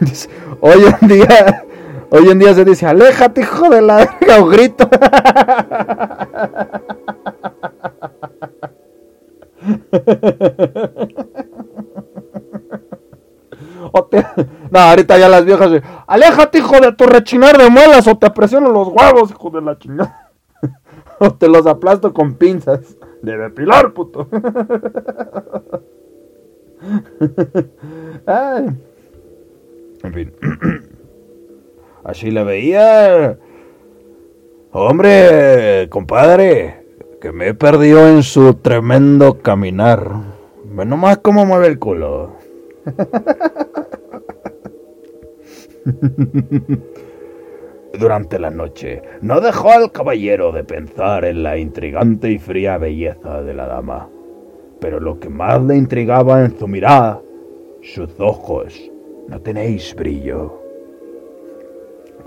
hoy 0.60 0.82
en 1.00 1.08
día, 1.08 1.64
hoy 2.10 2.28
en 2.28 2.38
día 2.38 2.54
se 2.54 2.64
dice, 2.64 2.86
aléjate, 2.86 3.42
hijo 3.42 3.70
de 3.70 3.82
la 3.82 4.18
o 4.38 4.46
grito. 4.46 4.88
No, 14.70 14.78
ahorita 14.78 15.18
ya 15.18 15.28
las 15.28 15.44
viejas 15.44 15.82
aléjate, 16.06 16.58
hijo 16.58 16.80
de 16.80 16.92
tu 16.92 17.04
rechinar 17.06 17.58
de 17.58 17.70
muelas, 17.70 18.06
o 18.06 18.16
te 18.16 18.30
presiono 18.30 18.70
los 18.70 18.88
huevos, 18.88 19.30
hijo 19.30 19.50
de 19.50 19.62
la 19.62 19.78
chingada. 19.78 20.30
o 21.18 21.32
te 21.34 21.48
los 21.48 21.66
aplasto 21.66 22.12
con 22.12 22.34
pinzas. 22.34 22.96
De 23.22 23.36
depilar, 23.36 23.92
puto. 23.92 24.28
En 30.04 30.12
fin. 30.12 30.32
Así 32.04 32.30
la 32.30 32.44
veía. 32.44 33.38
Hombre, 34.72 35.88
compadre, 35.90 36.84
que 37.20 37.32
me 37.32 37.48
he 37.48 37.54
perdido 37.54 38.06
en 38.08 38.22
su 38.22 38.54
tremendo 38.54 39.38
caminar. 39.38 40.08
Ve 40.64 40.84
nomás 40.84 41.18
cómo 41.18 41.44
mueve 41.44 41.66
el 41.66 41.78
culo. 41.78 42.32
Durante 47.98 48.38
la 48.38 48.50
noche 48.50 49.02
no 49.22 49.40
dejó 49.40 49.70
al 49.70 49.90
caballero 49.90 50.52
de 50.52 50.62
pensar 50.62 51.24
en 51.24 51.42
la 51.42 51.56
intrigante 51.56 52.30
y 52.30 52.38
fría 52.38 52.76
belleza 52.78 53.42
de 53.42 53.54
la 53.54 53.66
dama. 53.66 54.08
Pero 54.80 55.00
lo 55.00 55.18
que 55.18 55.28
más 55.28 55.62
le 55.62 55.76
intrigaba 55.76 56.44
en 56.44 56.56
su 56.56 56.68
mirada, 56.68 57.20
sus 57.82 58.10
ojos, 58.20 58.78
no 59.26 59.40
tenéis 59.40 59.94
brillo. 59.94 60.62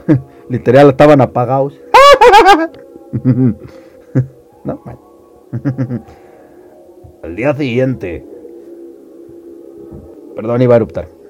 Literal 0.49 0.89
estaban 0.89 1.22
apagados. 1.22 1.80
no, 4.64 4.84
Al 7.24 7.36
día 7.36 7.54
siguiente. 7.54 8.26
Perdón, 10.36 10.62
iba 10.62 10.74
a 10.74 10.78
eruptar. 10.78 11.20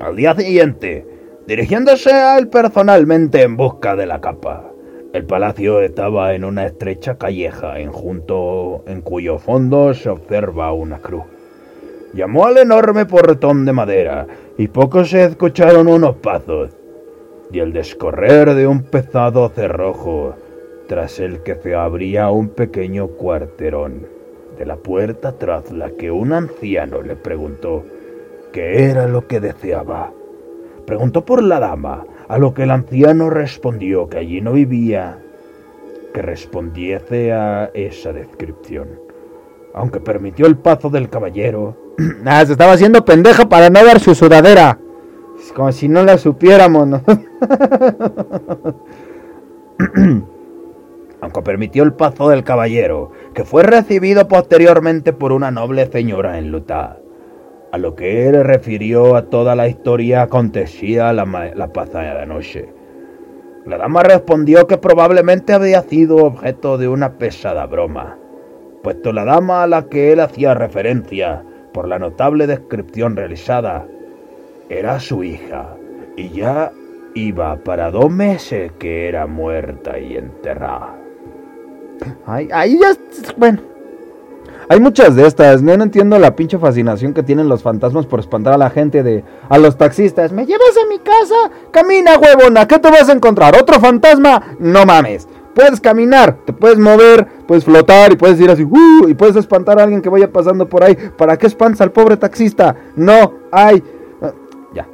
Al 0.00 0.14
día 0.14 0.32
siguiente, 0.36 1.04
dirigiéndose 1.48 2.12
a 2.12 2.38
él 2.38 2.46
personalmente 2.48 3.42
en 3.42 3.56
busca 3.56 3.96
de 3.96 4.06
la 4.06 4.20
capa. 4.20 4.70
El 5.12 5.24
palacio 5.24 5.80
estaba 5.80 6.34
en 6.34 6.44
una 6.44 6.66
estrecha 6.66 7.18
calleja 7.18 7.80
en 7.80 7.90
junto 7.90 8.84
en 8.86 9.00
cuyo 9.00 9.38
fondo 9.38 9.92
se 9.94 10.08
observa 10.08 10.72
una 10.72 10.98
cruz. 10.98 11.24
Llamó 12.14 12.46
al 12.46 12.58
enorme 12.58 13.06
portón 13.06 13.64
de 13.64 13.72
madera 13.72 14.26
y 14.56 14.68
poco 14.68 15.04
se 15.04 15.24
escucharon 15.24 15.88
unos 15.88 16.14
pasos 16.16 16.70
y 17.50 17.58
el 17.58 17.72
descorrer 17.72 18.54
de 18.54 18.68
un 18.68 18.84
pesado 18.84 19.48
cerrojo 19.48 20.36
tras 20.86 21.18
el 21.18 21.42
que 21.42 21.56
se 21.56 21.74
abría 21.74 22.30
un 22.30 22.50
pequeño 22.50 23.08
cuarterón 23.08 24.06
de 24.56 24.64
la 24.64 24.76
puerta 24.76 25.32
tras 25.32 25.72
la 25.72 25.90
que 25.90 26.12
un 26.12 26.32
anciano 26.32 27.02
le 27.02 27.16
preguntó 27.16 27.84
qué 28.52 28.84
era 28.84 29.06
lo 29.06 29.26
que 29.26 29.40
deseaba. 29.40 30.12
Preguntó 30.86 31.24
por 31.24 31.42
la 31.42 31.60
dama, 31.60 32.04
a 32.28 32.38
lo 32.38 32.54
que 32.54 32.64
el 32.64 32.70
anciano 32.70 33.30
respondió 33.30 34.08
que 34.08 34.18
allí 34.18 34.40
no 34.40 34.52
vivía, 34.52 35.18
que 36.14 36.22
respondiese 36.22 37.32
a 37.32 37.70
esa 37.74 38.12
descripción. 38.12 38.88
Aunque 39.74 40.00
permitió 40.00 40.46
el 40.46 40.56
paso 40.56 40.90
del 40.90 41.08
caballero. 41.08 41.76
ah, 42.24 42.44
se 42.44 42.52
estaba 42.52 42.72
haciendo 42.72 43.04
pendeja 43.04 43.48
para 43.48 43.70
no 43.70 43.82
ver 43.84 44.00
su 44.00 44.14
sudadera. 44.14 44.78
Es 45.38 45.52
como 45.52 45.70
si 45.72 45.88
no 45.88 46.02
la 46.02 46.18
supiéramos, 46.18 46.88
¿no? 46.88 47.02
aunque 51.20 51.42
permitió 51.42 51.82
el 51.82 51.92
paso 51.92 52.28
del 52.28 52.44
caballero, 52.44 53.10
que 53.34 53.44
fue 53.44 53.62
recibido 53.62 54.28
posteriormente 54.28 55.12
por 55.12 55.32
una 55.32 55.50
noble 55.50 55.90
señora 55.90 56.38
enlutada, 56.38 56.98
a 57.72 57.78
lo 57.78 57.94
que 57.94 58.28
él 58.28 58.44
refirió 58.44 59.16
a 59.16 59.26
toda 59.26 59.54
la 59.54 59.68
historia 59.68 60.22
acontecida 60.22 61.12
la, 61.12 61.72
pasada 61.72 62.24
noche. 62.26 62.72
La 63.66 63.76
dama 63.76 64.02
respondió 64.02 64.66
que 64.66 64.78
probablemente 64.78 65.52
había 65.52 65.82
sido 65.82 66.16
objeto 66.16 66.78
de 66.78 66.88
una 66.88 67.18
pesada 67.18 67.66
broma, 67.66 68.16
puesto 68.82 69.12
la 69.12 69.24
dama 69.24 69.62
a 69.62 69.66
la 69.66 69.88
que 69.88 70.12
él 70.12 70.20
hacía 70.20 70.54
referencia, 70.54 71.44
por 71.72 71.86
la 71.86 71.98
notable 71.98 72.46
descripción 72.46 73.14
realizada, 73.16 73.86
era 74.70 74.98
su 75.00 75.22
hija, 75.22 75.76
y 76.16 76.30
ya 76.30 76.72
iba 77.14 77.56
para 77.56 77.90
dos 77.90 78.10
meses 78.10 78.72
que 78.78 79.08
era 79.08 79.26
muerta 79.26 79.98
y 79.98 80.16
enterrada. 80.16 80.96
Ahí, 82.26 82.78
ya. 82.78 82.96
Bueno. 83.36 83.60
Hay 84.70 84.80
muchas 84.80 85.16
de 85.16 85.26
estas. 85.26 85.62
No, 85.62 85.72
entiendo 85.72 86.18
la 86.18 86.36
pinche 86.36 86.58
fascinación 86.58 87.14
que 87.14 87.22
tienen 87.22 87.48
los 87.48 87.62
fantasmas 87.62 88.06
por 88.06 88.20
espantar 88.20 88.52
a 88.52 88.58
la 88.58 88.70
gente 88.70 89.02
de. 89.02 89.24
A 89.48 89.58
los 89.58 89.78
taxistas. 89.78 90.32
¿Me 90.32 90.44
llevas 90.44 90.76
a 90.82 90.86
mi 90.88 90.98
casa? 90.98 91.34
Camina, 91.70 92.18
huevona. 92.18 92.68
¿Qué 92.68 92.78
te 92.78 92.90
vas 92.90 93.08
a 93.08 93.12
encontrar? 93.12 93.56
¿Otro 93.60 93.80
fantasma? 93.80 94.56
No 94.58 94.84
mames. 94.84 95.26
Puedes 95.54 95.80
caminar, 95.80 96.36
te 96.44 96.52
puedes 96.52 96.78
mover, 96.78 97.26
puedes 97.46 97.64
flotar 97.64 98.12
y 98.12 98.16
puedes 98.16 98.40
ir 98.40 98.48
así. 98.48 98.62
Uh, 98.62 99.08
y 99.08 99.14
puedes 99.14 99.34
espantar 99.34 99.80
a 99.80 99.82
alguien 99.82 100.00
que 100.00 100.08
vaya 100.08 100.30
pasando 100.30 100.68
por 100.68 100.84
ahí. 100.84 100.96
¿Para 101.16 101.36
qué 101.36 101.48
espantas 101.48 101.80
al 101.80 101.90
pobre 101.90 102.16
taxista? 102.16 102.76
No, 102.94 103.32
hay. 103.50 103.82
Ah, 104.22 104.32
ya. 104.72 104.86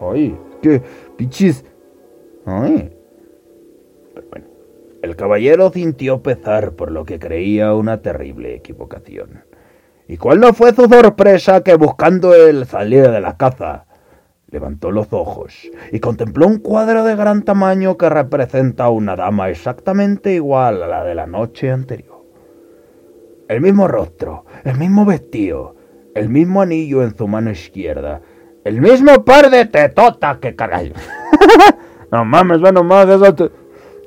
Ay, 0.00 0.36
qué 0.60 0.82
pinches. 1.16 1.64
Ay. 2.44 2.99
El 5.02 5.16
caballero 5.16 5.70
sintió 5.72 6.22
pesar 6.22 6.72
por 6.72 6.90
lo 6.90 7.06
que 7.06 7.18
creía 7.18 7.72
una 7.72 8.02
terrible 8.02 8.54
equivocación. 8.54 9.44
¿Y 10.06 10.18
cuál 10.18 10.40
no 10.40 10.52
fue 10.52 10.74
su 10.74 10.86
sorpresa 10.86 11.62
que 11.62 11.74
buscando 11.74 12.34
el 12.34 12.66
salir 12.66 13.10
de 13.10 13.20
la 13.20 13.38
caza, 13.38 13.86
levantó 14.50 14.90
los 14.90 15.12
ojos 15.12 15.70
y 15.92 16.00
contempló 16.00 16.46
un 16.46 16.58
cuadro 16.58 17.04
de 17.04 17.16
gran 17.16 17.44
tamaño 17.44 17.96
que 17.96 18.10
representa 18.10 18.84
a 18.84 18.90
una 18.90 19.16
dama 19.16 19.48
exactamente 19.48 20.34
igual 20.34 20.82
a 20.82 20.86
la 20.86 21.04
de 21.04 21.14
la 21.14 21.26
noche 21.26 21.70
anterior? 21.70 22.22
El 23.48 23.62
mismo 23.62 23.88
rostro, 23.88 24.44
el 24.64 24.76
mismo 24.76 25.06
vestido, 25.06 25.76
el 26.14 26.28
mismo 26.28 26.60
anillo 26.60 27.02
en 27.02 27.16
su 27.16 27.26
mano 27.26 27.50
izquierda, 27.50 28.20
el 28.64 28.82
mismo 28.82 29.24
par 29.24 29.48
de 29.48 29.64
tetotas 29.64 30.38
que 30.38 30.54
caray. 30.54 30.92
no 32.12 32.24
mames, 32.26 32.60
bueno 32.60 32.84
más, 32.84 33.08
eso 33.08 33.50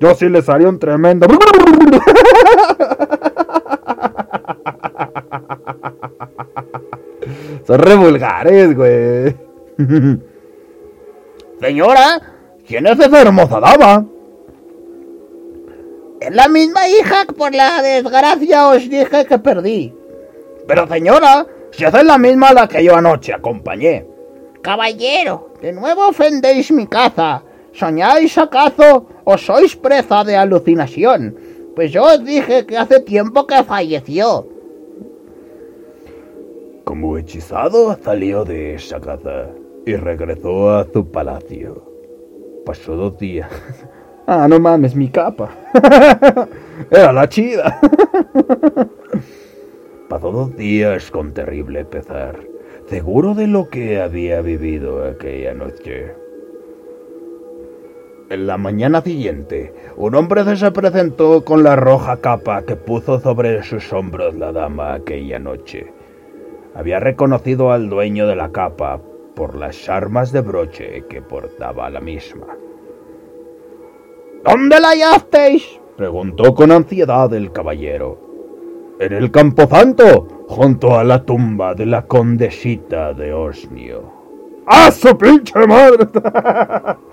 yo 0.04 0.14
sí 0.16 0.28
les 0.28 0.50
haría 0.50 0.68
un 0.68 0.78
tremendo. 0.80 1.28
Son 7.66 7.80
re 7.80 7.96
vulgares, 7.96 8.76
güey. 8.76 9.34
Señora, 11.62 12.22
¿quién 12.68 12.86
es 12.86 13.00
esa 13.00 13.22
hermosa 13.22 13.62
dama? 13.62 14.06
Es 16.20 16.36
la 16.36 16.50
misma 16.50 16.86
hija 16.90 17.26
que 17.26 17.32
por 17.32 17.56
la 17.56 17.82
desgracia 17.82 18.68
os 18.68 18.90
dije 18.90 19.26
que 19.26 19.40
perdí. 19.40 19.94
Pero 20.68 20.86
señora, 20.86 21.48
si 21.72 21.86
es 21.86 22.04
la 22.04 22.18
misma 22.18 22.50
a 22.50 22.54
la 22.54 22.68
que 22.68 22.84
yo 22.84 22.94
anoche 22.98 23.34
acompañé. 23.34 24.06
Caballero, 24.62 25.54
de 25.62 25.72
nuevo 25.72 26.10
ofendéis 26.10 26.70
mi 26.72 26.88
caza. 26.88 27.42
¿Soñáis 27.74 28.38
acaso 28.38 29.08
o 29.26 29.38
sois 29.38 29.76
presa 29.76 30.24
de 30.24 30.38
alucinación? 30.38 31.36
Pues 31.76 31.92
yo 31.92 32.04
os 32.04 32.24
dije 32.24 32.66
que 32.68 32.78
hace 32.78 33.00
tiempo 33.00 33.48
que 33.48 33.64
falleció. 33.64 34.48
Como 36.84 37.18
hechizado 37.18 37.98
salió 38.04 38.46
de 38.46 38.76
esa 38.76 39.00
casa 39.00 39.50
y 39.86 39.96
regresó 39.96 40.70
a 40.70 40.86
su 40.94 41.10
palacio. 41.12 41.84
Pasó 42.66 42.96
dos 42.96 43.18
días. 43.18 43.50
Ah, 44.26 44.48
no 44.48 44.58
mames, 44.58 44.96
mi 44.96 45.10
capa. 45.10 45.50
Era 46.90 47.12
la 47.12 47.28
chida. 47.28 47.78
Pasó 50.08 50.32
dos 50.32 50.56
días 50.56 51.12
con 51.12 51.34
terrible 51.34 51.84
pesar, 51.84 52.40
seguro 52.88 53.34
de 53.34 53.48
lo 53.48 53.68
que 53.68 54.00
había 54.00 54.40
vivido 54.40 55.06
aquella 55.06 55.54
noche. 55.54 56.23
En 58.34 58.48
la 58.48 58.58
mañana 58.58 59.02
siguiente, 59.02 59.72
un 59.96 60.16
hombre 60.16 60.44
se 60.56 60.72
presentó 60.72 61.46
con 61.46 61.62
la 61.62 61.76
roja 61.76 62.18
capa 62.18 62.64
que 62.64 62.76
puso 62.76 63.20
sobre 63.20 63.62
sus 63.62 63.94
hombros 63.94 64.34
la 64.34 64.52
dama 64.52 64.96
aquella 64.96 65.38
noche. 65.38 65.94
Había 66.74 67.00
reconocido 67.00 67.72
al 67.72 67.92
dueño 67.92 68.26
de 68.26 68.36
la 68.36 68.52
capa 68.52 69.00
por 69.36 69.54
las 69.54 69.88
armas 69.88 70.32
de 70.32 70.42
broche 70.42 71.04
que 71.08 71.22
portaba 71.22 71.92
la 71.92 72.02
misma. 72.02 72.48
¿Dónde 74.44 74.80
la 74.80 74.90
hallasteis? 74.94 75.80
preguntó 75.96 76.56
con 76.56 76.72
ansiedad 76.72 77.32
el 77.36 77.52
caballero. 77.52 78.18
En 79.00 79.14
el 79.14 79.30
camposanto, 79.30 80.28
junto 80.48 80.98
a 80.98 81.04
la 81.04 81.24
tumba 81.24 81.76
de 81.76 81.86
la 81.86 82.08
condesita 82.08 83.14
de 83.14 83.32
Osnio. 83.32 84.12
¡Ah, 84.66 84.90
su 84.90 85.16
pinche 85.16 85.68
madre! 85.68 86.08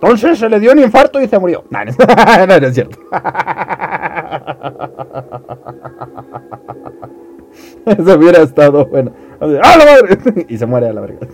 Entonces 0.00 0.38
se 0.38 0.48
le 0.48 0.60
dio 0.60 0.70
un 0.70 0.78
infarto 0.78 1.20
y 1.20 1.26
se 1.26 1.36
murió. 1.40 1.64
No, 1.70 1.84
no, 1.84 1.90
es 2.66 2.74
cierto. 2.74 2.96
Eso 7.84 8.14
hubiera 8.16 8.42
estado 8.42 8.86
bueno. 8.86 9.10
¡Ah, 9.40 9.76
la 9.76 9.84
madre! 9.84 10.46
Y 10.48 10.56
se 10.56 10.66
muere 10.66 10.88
a 10.88 10.92
la 10.92 11.00
verga. 11.00 11.26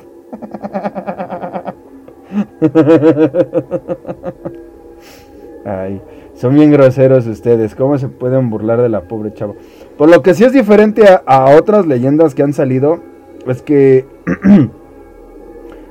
Ay, 5.66 6.00
son 6.32 6.54
bien 6.54 6.72
groseros 6.72 7.26
ustedes. 7.26 7.74
¿Cómo 7.74 7.98
se 7.98 8.08
pueden 8.08 8.48
burlar 8.48 8.80
de 8.80 8.88
la 8.88 9.02
pobre 9.02 9.34
chava? 9.34 9.52
Por 9.98 10.08
lo 10.08 10.22
que 10.22 10.32
sí 10.32 10.42
es 10.44 10.52
diferente 10.52 11.04
a 11.26 11.54
otras 11.54 11.86
leyendas 11.86 12.34
que 12.34 12.42
han 12.42 12.54
salido, 12.54 13.00
es 13.46 13.60
que. 13.60 14.06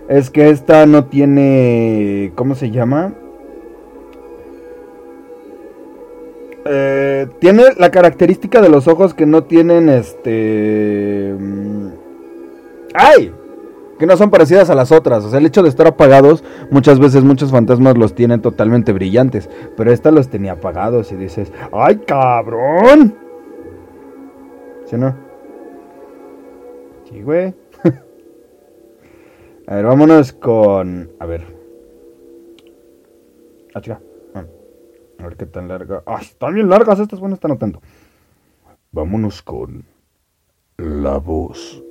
es 0.08 0.30
que 0.30 0.50
esta 0.50 0.86
no 0.86 1.06
tiene. 1.06 2.32
¿Cómo 2.36 2.56
se 2.56 2.72
llama? 2.72 3.14
Eh, 6.66 7.28
tiene 7.40 7.64
la 7.78 7.92
característica 7.92 8.62
de 8.62 8.70
los 8.70 8.88
ojos 8.88 9.14
que 9.14 9.26
no 9.26 9.44
tienen 9.44 9.90
este. 9.90 11.36
mm, 11.38 11.88
¡Ay! 12.94 13.34
Que 14.00 14.06
no 14.06 14.18
son 14.18 14.30
parecidas 14.30 14.70
a 14.70 14.76
las 14.76 14.92
otras. 14.92 15.24
O 15.24 15.30
sea, 15.30 15.40
el 15.40 15.46
hecho 15.46 15.64
de 15.64 15.70
estar 15.70 15.88
apagados, 15.88 16.44
muchas 16.72 17.00
veces 17.00 17.24
muchos 17.24 17.52
fantasmas 17.52 17.98
los 17.98 18.16
tienen 18.16 18.42
totalmente 18.42 18.92
brillantes. 18.92 19.50
Pero 19.78 19.92
esta 19.92 20.12
los 20.12 20.30
tenía 20.30 20.54
apagados 20.54 21.12
y 21.12 21.16
dices, 21.16 21.52
¡ay, 21.72 21.98
cabrón! 22.08 23.16
¿Sí 24.86 24.98
no? 24.98 25.16
Sí, 27.10 27.22
güey. 27.22 27.54
A 29.68 29.76
ver, 29.76 29.86
vámonos 29.86 30.34
con. 30.34 31.12
A 31.20 31.26
ver. 31.26 31.44
Ah, 33.74 33.82
chica. 33.82 34.02
Ah, 34.36 34.46
A 35.20 35.24
ver 35.24 35.36
qué 35.38 35.46
tan 35.46 35.68
larga. 35.68 36.04
¡Ay, 36.06 36.24
están 36.26 36.54
bien 36.54 36.70
largas 36.70 37.00
estas! 37.00 37.20
Bueno, 37.20 37.36
están 37.36 37.52
no 37.52 37.58
tanto. 37.58 37.82
Vámonos 38.92 39.42
con 39.42 39.86
la 40.78 41.18
voz 41.18 41.84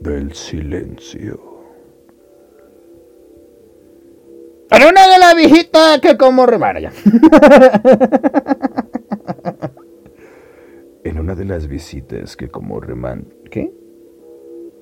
del 0.00 0.34
silencio. 0.34 1.40
En 4.70 4.82
una 4.86 5.08
de 5.08 5.18
las 5.18 5.34
viejitas 5.34 6.00
que 6.00 6.16
como 6.16 6.46
remara 6.46 6.80
ya. 6.80 6.92
En 11.02 11.18
una 11.18 11.34
de 11.34 11.46
las 11.46 11.66
visitas 11.66 12.36
que 12.36 12.48
como 12.50 12.78
reman... 12.78 13.32
¿Qué? 13.50 13.72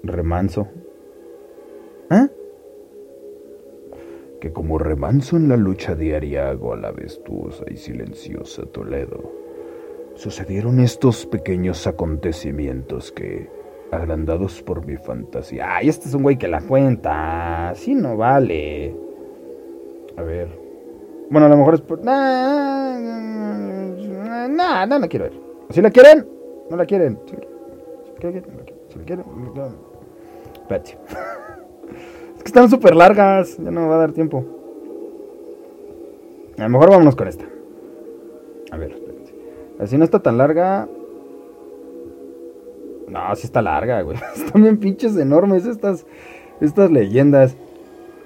Remanso. 0.03 0.67
¿Ah? 2.11 2.29
que 4.41 4.53
como 4.53 4.79
remanso 4.79 5.37
en 5.37 5.49
la 5.49 5.57
lucha 5.57 5.95
diaria 5.95 6.51
hago 6.51 6.73
a 6.73 6.77
la 6.77 6.93
vestuosa 6.93 7.65
y 7.69 7.77
silenciosa 7.77 8.67
Toledo, 8.67 9.33
sucedieron 10.15 10.81
estos 10.81 11.27
pequeños 11.27 11.87
acontecimientos 11.87 13.13
que, 13.13 13.51
agrandados 13.91 14.63
por 14.63 14.85
mi 14.87 14.97
fantasía, 14.97 15.77
Ay, 15.77 15.89
este 15.89 16.09
es 16.09 16.15
un 16.15 16.23
güey 16.23 16.37
que 16.39 16.49
la 16.49 16.61
cuenta. 16.61 17.71
Así 17.71 17.95
no 17.95 18.17
vale. 18.17 18.95
A 20.17 20.23
ver. 20.23 20.49
Bueno, 21.31 21.47
a 21.47 21.51
lo 21.51 21.57
mejor 21.57 21.75
es 21.75 21.81
por. 21.81 22.05
Nah, 22.05 22.99
nah, 24.49 24.87
no 24.87 24.99
la 24.99 25.09
quiero 25.09 25.27
ver. 25.27 25.41
¿Si 25.71 25.83
la 25.83 25.91
quieren? 25.91 26.27
¿No 26.71 26.77
la 26.77 26.87
quieren? 26.87 27.19
¿Si 27.27 27.35
la 27.35 27.41
quieren? 27.41 27.49
¿Si 28.05 28.13
la 28.13 28.19
quieren? 28.19 28.45
¿Si 28.89 28.99
la 28.99 29.05
quieren? 29.05 29.25
Espérate. 30.55 30.99
Están 32.49 32.71
súper 32.71 32.97
largas. 32.97 33.59
Ya 33.59 33.71
no 33.71 33.83
me 33.83 33.89
va 33.89 33.97
a 33.97 33.99
dar 33.99 34.13
tiempo. 34.13 34.43
A 36.57 36.63
lo 36.63 36.69
mejor 36.71 36.89
vámonos 36.89 37.15
con 37.15 37.29
esta. 37.29 37.45
A 38.71 38.77
ver, 38.79 38.93
espérense. 38.93 39.35
Así 39.79 39.99
no 39.99 40.05
está 40.05 40.21
tan 40.21 40.39
larga. 40.39 40.89
No, 43.07 43.37
sí 43.37 43.45
está 43.45 43.61
larga, 43.61 44.01
güey. 44.01 44.17
Están 44.35 44.63
bien 44.63 44.79
pinches 44.79 45.15
enormes 45.19 45.67
estas, 45.67 46.07
estas 46.63 46.91
leyendas. 46.91 47.55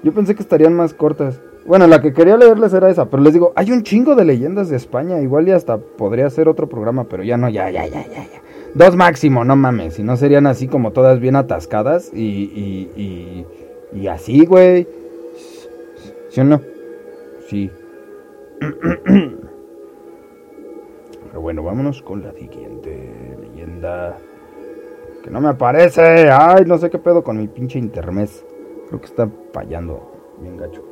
Yo 0.05 0.13
pensé 0.13 0.37
que 0.37 0.43
estarían 0.43 0.75
más 0.75 0.95
cortas. 0.95 1.41
Bueno, 1.67 1.89
la 1.89 2.01
que 2.01 2.13
quería 2.13 2.37
leerles 2.37 2.73
era 2.75 2.91
esa, 2.91 3.11
pero 3.11 3.25
les 3.25 3.33
digo, 3.33 3.53
hay 3.57 3.73
un 3.73 3.83
chingo 3.83 4.15
de 4.15 4.25
leyendas 4.25 4.69
de 4.69 4.77
España. 4.77 5.21
Igual 5.21 5.49
y 5.49 5.51
hasta 5.51 5.79
podría 5.79 6.31
ser 6.31 6.49
otro 6.49 6.69
programa, 6.69 7.09
pero 7.09 7.25
ya 7.25 7.37
no, 7.37 7.49
ya, 7.49 7.71
ya, 7.71 7.87
ya, 7.87 8.07
ya, 8.07 8.23
ya. 8.23 8.43
Dos 8.75 8.95
máximo, 8.95 9.45
no 9.45 9.57
mames. 9.57 9.95
Si 9.95 10.05
no 10.05 10.17
serían 10.17 10.47
así 10.47 10.69
como 10.69 10.93
todas 10.93 11.19
bien 11.19 11.35
atascadas 11.35 12.13
y, 12.15 12.89
y, 12.97 13.47
y 13.95 14.07
así, 14.07 14.47
güey. 14.47 14.87
¿Sí 16.29 16.41
o 16.41 16.45
no? 16.45 16.61
Sí. 17.49 17.71
Pero 21.29 21.41
bueno, 21.41 21.63
vámonos 21.63 22.03
con 22.03 22.23
la 22.23 22.33
siguiente 22.33 23.37
leyenda. 23.41 24.19
Que 25.23 25.31
no 25.31 25.41
me 25.41 25.49
aparece. 25.49 26.31
Ay, 26.31 26.65
no 26.67 26.79
sé 26.79 26.91
qué 26.91 26.99
pedo 26.99 27.23
con 27.23 27.39
mi 27.39 27.49
pinche 27.49 27.79
intermes. 27.79 28.45
Creo 28.89 29.01
que 29.01 29.07
está 29.07 29.29
fallando 29.53 30.11
bien 30.41 30.57
gacho. 30.57 30.83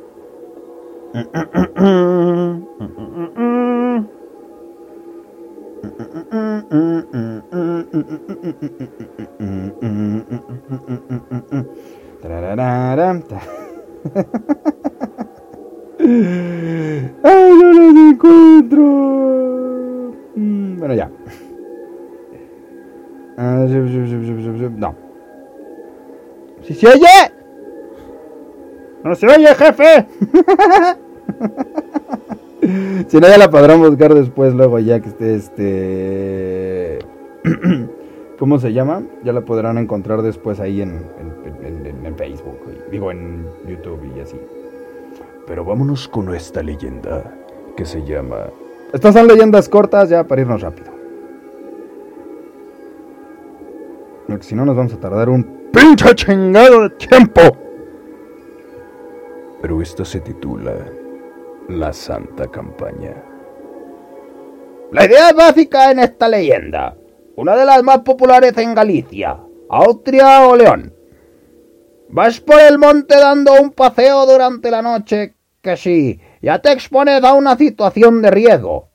Ay, 17.23 17.23
no 17.23 17.73
los 17.73 17.95
encuentro. 17.95 18.83
Mm, 20.35 20.77
Bueno, 20.79 20.93
ya. 20.93 21.09
Ah. 23.37 23.65
No. 24.77 24.95
¡Si 26.63 26.73
se 26.75 26.87
oye! 26.87 27.07
¡No 29.03 29.15
se 29.15 29.25
oye, 29.27 29.47
jefe! 29.55 30.05
si 33.07 33.17
no, 33.19 33.27
ya 33.27 33.37
la 33.39 33.49
podrán 33.49 33.79
buscar 33.79 34.13
después, 34.13 34.53
luego, 34.53 34.77
ya 34.79 34.99
que 34.99 35.09
esté 35.09 35.35
este. 35.35 36.99
¿Cómo 38.39 38.59
se 38.59 38.73
llama? 38.73 39.03
Ya 39.23 39.33
la 39.33 39.41
podrán 39.41 39.77
encontrar 39.77 40.21
después 40.21 40.59
ahí 40.59 40.81
en, 40.81 41.05
en, 41.19 41.40
Facebook. 42.15 42.59
Digo, 42.89 43.11
en 43.11 43.45
YouTube 43.67 44.11
y 44.15 44.19
así. 44.19 44.39
Pero 45.47 45.65
vámonos 45.65 46.07
con 46.07 46.33
esta 46.33 46.61
leyenda 46.61 47.23
que 47.75 47.85
se 47.85 48.03
llama 48.05 48.47
Estas 48.93 49.13
son 49.13 49.27
leyendas 49.27 49.67
cortas 49.69 50.09
ya 50.09 50.23
para 50.23 50.41
irnos 50.41 50.61
rápido. 50.61 50.91
Porque 54.27 54.43
si 54.43 54.55
no 54.55 54.65
nos 54.65 54.75
vamos 54.75 54.93
a 54.93 54.99
tardar 54.99 55.29
un 55.29 55.69
pinche 55.73 56.13
chingado 56.15 56.83
de 56.83 56.89
tiempo. 56.91 57.41
pero 59.61 59.81
esta 59.81 60.03
se 60.03 60.19
titula 60.21 60.73
La 61.69 61.93
Santa 61.93 62.47
Campaña. 62.47 63.23
La 64.91 65.05
idea 65.05 65.31
básica 65.33 65.91
en 65.91 65.99
esta 65.99 66.27
leyenda, 66.27 66.97
una 67.35 67.55
de 67.55 67.65
las 67.65 67.83
más 67.83 67.99
populares 67.99 68.57
en 68.57 68.73
Galicia, 68.73 69.37
Austria 69.69 70.47
o 70.47 70.55
León. 70.55 70.93
Vas 72.13 72.41
por 72.41 72.59
el 72.59 72.77
monte 72.77 73.15
dando 73.15 73.53
un 73.53 73.71
paseo 73.71 74.25
durante 74.25 74.69
la 74.69 74.81
noche, 74.81 75.33
que 75.61 75.77
sí, 75.77 76.19
ya 76.41 76.59
te 76.59 76.73
expones 76.73 77.23
a 77.23 77.33
una 77.33 77.55
situación 77.55 78.21
de 78.21 78.29
riesgo. 78.29 78.89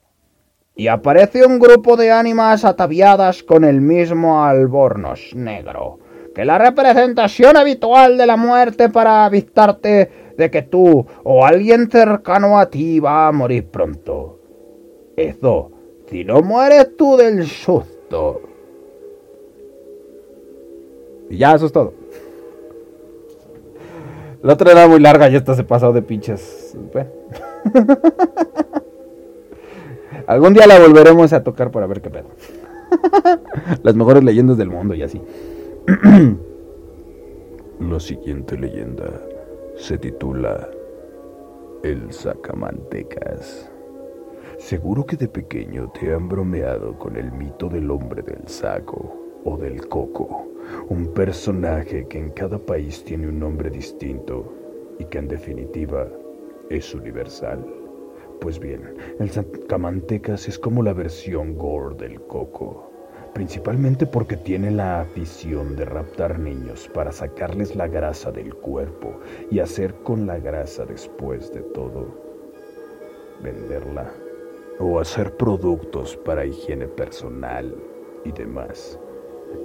Y 0.75 0.89
aparece 0.89 1.47
un 1.47 1.59
grupo 1.59 1.97
de 1.97 2.12
ánimas 2.12 2.67
ataviadas 2.67 3.43
con 3.43 3.64
el 3.64 3.81
mismo 3.81 4.45
albornoz 4.45 5.35
negro, 5.35 5.99
que 6.35 6.45
la 6.45 6.59
representación 6.59 7.57
habitual 7.57 8.19
de 8.19 8.27
la 8.27 8.37
muerte 8.37 8.91
para 8.91 9.25
avistarte 9.25 10.35
de 10.37 10.51
que 10.51 10.61
tú 10.61 11.07
o 11.25 11.47
alguien 11.47 11.91
cercano 11.91 12.59
a 12.59 12.69
ti 12.69 13.01
va 13.01 13.29
a 13.29 13.33
morir 13.33 13.67
pronto. 13.71 14.41
Eso, 15.17 15.71
si 16.11 16.23
no 16.23 16.43
mueres 16.43 16.95
tú 16.99 17.17
del 17.17 17.47
susto. 17.47 18.43
Y 21.31 21.39
ya, 21.39 21.55
eso 21.55 21.64
es 21.64 21.73
todo. 21.73 22.05
La 24.43 24.55
otra 24.55 24.72
era 24.72 24.87
muy 24.87 25.01
larga 25.01 25.28
y 25.28 25.37
esta 25.37 25.55
se 25.55 25.64
pasó 25.64 25.93
de 25.93 26.03
pinches. 26.03 26.76
Bueno. 26.93 27.11
Algún 30.26 30.55
día 30.55 30.66
la 30.66 30.78
volveremos 30.78 31.32
a 31.32 31.43
tocar 31.43 31.70
para 31.70 31.87
ver 31.87 32.01
qué 32.01 32.11
pedo. 32.11 32.28
Las 33.82 33.95
mejores 33.95 34.24
leyendas 34.24 34.57
del 34.57 34.70
mundo 34.70 34.95
y 34.95 35.03
así. 35.03 35.20
La 37.80 38.01
siguiente 38.01 38.59
leyenda 38.59 39.11
se 39.76 39.99
titula 39.99 40.68
El 41.82 42.12
sacamantecas. 42.12 43.70
Seguro 44.59 45.05
que 45.05 45.16
de 45.16 45.28
pequeño 45.28 45.93
te 45.93 46.12
han 46.12 46.28
bromeado 46.28 46.99
con 46.99 47.16
el 47.16 47.30
mito 47.32 47.68
del 47.68 47.91
hombre 47.91 48.22
del 48.22 48.49
saco 48.49 49.26
o 49.47 49.57
del 49.57 49.88
coco, 49.88 50.47
un 50.90 51.14
personaje 51.14 52.07
que 52.09 52.18
en 52.18 52.30
cada 52.30 52.59
país 52.59 53.03
tiene 53.05 53.28
un 53.28 53.38
nombre 53.38 53.70
distinto 53.70 54.53
y 54.99 55.05
que 55.05 55.18
en 55.18 55.28
definitiva 55.28 56.07
es 56.68 56.94
universal. 56.94 57.64
Pues 58.40 58.59
bien, 58.59 58.94
el 59.18 59.30
sacamantecas 59.30 60.49
es 60.49 60.59
como 60.59 60.82
la 60.82 60.92
versión 60.92 61.57
gore 61.57 61.97
del 61.97 62.20
coco 62.22 62.92
principalmente 63.36 64.07
porque 64.07 64.38
tiene 64.38 64.70
la 64.70 65.03
afición 65.03 65.76
de 65.76 65.84
raptar 65.84 66.38
niños 66.38 66.88
para 66.94 67.12
sacarles 67.12 67.76
la 67.76 67.86
grasa 67.86 68.32
del 68.32 68.55
cuerpo 68.55 69.20
y 69.51 69.59
hacer 69.59 69.92
con 69.97 70.26
la 70.26 70.38
grasa 70.38 70.86
después 70.86 71.53
de 71.53 71.61
todo 71.61 72.09
venderla 73.42 74.11
o 74.78 74.99
hacer 74.99 75.36
productos 75.36 76.16
para 76.16 76.47
higiene 76.47 76.88
personal 76.88 77.76
y 78.24 78.32
demás. 78.32 78.99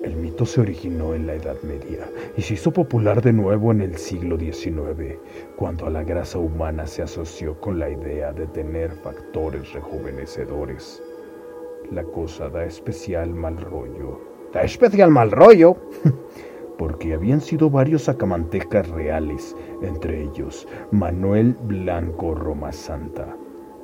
El 0.03 0.15
mito 0.15 0.45
se 0.45 0.61
originó 0.61 1.13
en 1.13 1.27
la 1.27 1.35
Edad 1.35 1.61
Media 1.63 2.09
y 2.35 2.41
se 2.41 2.55
hizo 2.55 2.71
popular 2.71 3.21
de 3.21 3.33
nuevo 3.33 3.71
en 3.71 3.81
el 3.81 3.97
siglo 3.97 4.37
XIX, 4.37 5.17
cuando 5.55 5.85
a 5.85 5.89
la 5.89 6.03
grasa 6.03 6.39
humana 6.39 6.87
se 6.87 7.01
asoció 7.01 7.59
con 7.59 7.79
la 7.79 7.89
idea 7.89 8.31
de 8.31 8.47
tener 8.47 8.91
factores 8.91 9.73
rejuvenecedores 9.73 11.01
la 11.91 12.03
cosa 12.03 12.49
da 12.49 12.63
especial 12.63 13.33
mal 13.33 13.57
rollo. 13.57 14.19
Da 14.53 14.61
especial 14.61 15.11
mal 15.11 15.31
rollo. 15.31 15.75
Porque 16.77 17.13
habían 17.13 17.41
sido 17.41 17.69
varios 17.69 18.03
sacamantecas 18.03 18.89
reales, 18.89 19.55
entre 19.81 20.23
ellos 20.23 20.67
Manuel 20.91 21.55
Blanco 21.63 22.33
Roma 22.33 22.71
Santa, 22.71 23.35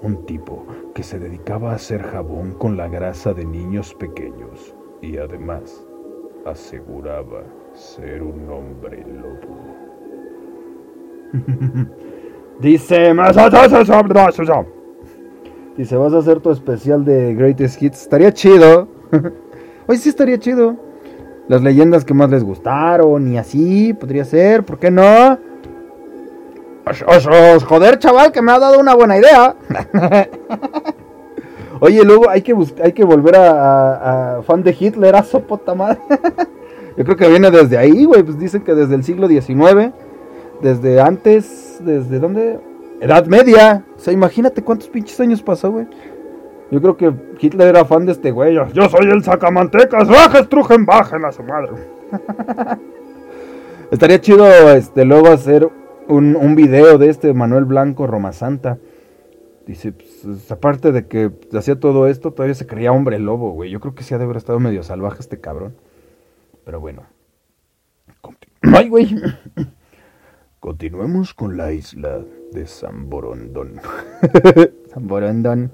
un 0.01 0.25
tipo 0.25 0.65
que 0.95 1.03
se 1.03 1.19
dedicaba 1.19 1.71
a 1.71 1.75
hacer 1.75 2.01
jabón 2.01 2.53
con 2.53 2.75
la 2.75 2.87
grasa 2.87 3.33
de 3.33 3.45
niños 3.45 3.93
pequeños 3.93 4.73
y 5.01 5.17
además 5.17 5.86
aseguraba 6.49 7.43
ser 7.73 8.23
un 8.23 8.49
hombre 8.49 9.05
lobo. 9.05 9.57
Dice 12.59 13.13
Dice, 15.75 15.95
vas 15.95 16.13
a 16.13 16.17
hacer 16.17 16.39
tu 16.39 16.49
especial 16.49 17.05
de 17.05 17.35
Greatest 17.35 17.81
Hits. 17.81 18.01
Estaría 18.01 18.31
chido. 18.33 18.87
Hoy 19.87 19.97
sí 19.97 20.09
estaría 20.09 20.39
chido. 20.39 20.75
Las 21.47 21.61
leyendas 21.61 22.03
que 22.03 22.13
más 22.13 22.29
les 22.29 22.43
gustaron 22.43 23.31
y 23.31 23.37
así, 23.37 23.93
podría 23.93 24.25
ser, 24.25 24.65
¿por 24.65 24.79
qué 24.79 24.91
no? 24.91 25.37
joder, 27.65 27.99
chaval, 27.99 28.31
que 28.31 28.41
me 28.41 28.51
ha 28.51 28.59
dado 28.59 28.79
una 28.79 28.95
buena 28.95 29.17
idea. 29.17 29.55
Oye, 31.79 32.03
luego 32.03 32.29
hay 32.29 32.41
que 32.41 32.55
hay 32.83 32.93
que 32.93 33.03
volver 33.03 33.35
a, 33.37 34.41
fan 34.45 34.63
de 34.63 34.75
Hitler, 34.77 35.15
a 35.15 35.23
sopota 35.23 35.73
madre. 35.75 35.99
Yo 36.97 37.03
creo 37.03 37.17
que 37.17 37.29
viene 37.29 37.51
desde 37.51 37.77
ahí, 37.77 38.05
güey. 38.05 38.23
Pues 38.23 38.39
dicen 38.39 38.61
que 38.61 38.73
desde 38.73 38.95
el 38.95 39.03
siglo 39.03 39.27
XIX, 39.27 39.91
desde 40.61 40.99
antes, 40.99 41.79
desde 41.81 42.19
dónde, 42.19 42.59
Edad 43.01 43.25
Media. 43.27 43.83
O 43.95 43.99
sea, 43.99 44.13
imagínate 44.13 44.63
cuántos 44.63 44.87
pinches 44.87 45.19
años 45.19 45.41
pasó, 45.41 45.71
güey. 45.71 45.87
Yo 46.71 46.81
creo 46.81 46.97
que 46.97 47.13
Hitler 47.39 47.69
era 47.69 47.85
fan 47.85 48.05
de 48.05 48.11
este 48.11 48.31
güey. 48.31 48.55
Yo 48.73 48.89
soy 48.89 49.09
el 49.09 49.23
sacamantecas, 49.23 50.07
baja, 50.07 50.43
trujen, 50.43 50.85
bajen 50.85 51.23
a 51.23 51.31
su 51.31 51.43
madre. 51.43 51.71
Estaría 53.91 54.19
chido 54.19 54.45
este, 54.71 55.05
luego 55.05 55.27
hacer 55.27 55.69
un, 56.09 56.35
un, 56.35 56.55
video 56.55 56.97
de 56.97 57.09
este 57.09 57.33
Manuel 57.33 57.63
Blanco 57.63 58.05
Roma 58.05 58.33
Santa. 58.33 58.77
Dice, 59.67 59.91
pues, 59.91 60.49
aparte 60.49 60.93
de 60.93 61.07
que 61.07 61.29
hacía 61.51 61.77
todo 61.77 62.07
esto, 62.07 62.31
todavía 62.31 62.55
se 62.55 62.65
creía 62.65 62.93
hombre 62.93 63.19
lobo, 63.19 63.51
güey. 63.51 63.69
Yo 63.69 63.81
creo 63.81 63.93
que 63.93 64.03
sí 64.03 64.13
ha 64.13 64.17
de 64.17 64.23
haber 64.23 64.37
estado 64.37 64.61
medio 64.61 64.81
salvaje 64.81 65.17
este 65.19 65.41
cabrón. 65.41 65.75
Pero 66.63 66.79
bueno. 66.79 67.03
Ay, 68.61 68.87
güey. 68.87 69.09
Continuemos 70.61 71.33
con 71.33 71.57
la 71.57 71.73
isla 71.73 72.21
de 72.53 72.65
San 72.65 73.09
Borondón. 73.09 73.81
San 74.93 75.07
Borondón. 75.07 75.73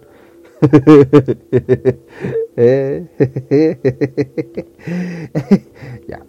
ya. 6.08 6.26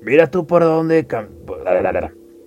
Mira 0.00 0.30
tú 0.30 0.46
por 0.46 0.62
dónde... 0.62 1.06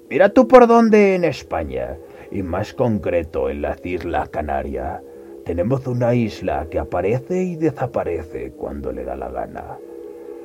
Mira 0.10 0.30
tú 0.30 0.48
por 0.48 0.68
dónde 0.68 1.16
en 1.16 1.26
España, 1.26 1.98
y 2.34 2.42
más 2.42 2.74
concreto 2.74 3.52
en 3.52 3.62
las 3.62 3.86
Islas 3.86 4.30
Canarias, 4.30 5.04
tenemos 5.46 5.86
una 5.86 6.16
isla 6.16 6.66
que 6.72 6.80
aparece 6.80 7.44
y 7.44 7.56
desaparece 7.56 8.52
cuando 8.54 8.92
le 8.92 9.04
da 9.04 9.16
la 9.16 9.30
gana. 9.30 9.78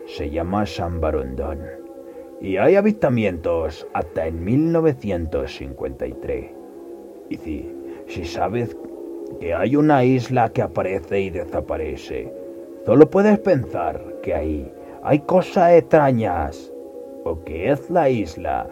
Se 0.06 0.28
llama 0.28 0.66
San 0.66 1.00
Borondón 1.00 1.62
y 2.42 2.58
hay 2.58 2.76
avistamientos 2.76 3.88
hasta 3.94 4.26
en 4.26 4.44
1953. 4.44 6.50
Y 7.30 7.36
sí, 7.38 7.74
si 8.06 8.26
sabes 8.26 8.76
que 9.40 9.54
hay 9.54 9.74
una 9.74 10.04
isla 10.04 10.50
que 10.50 10.60
aparece 10.60 11.22
y 11.22 11.30
desaparece, 11.30 12.30
solo 12.84 13.08
puedes 13.08 13.38
pensar 13.38 13.98
que 14.22 14.34
ahí 14.34 14.70
hay 15.02 15.20
cosas 15.20 15.72
extrañas 15.72 16.70
o 17.24 17.42
que 17.44 17.70
es 17.70 17.88
la 17.88 18.10
isla 18.10 18.68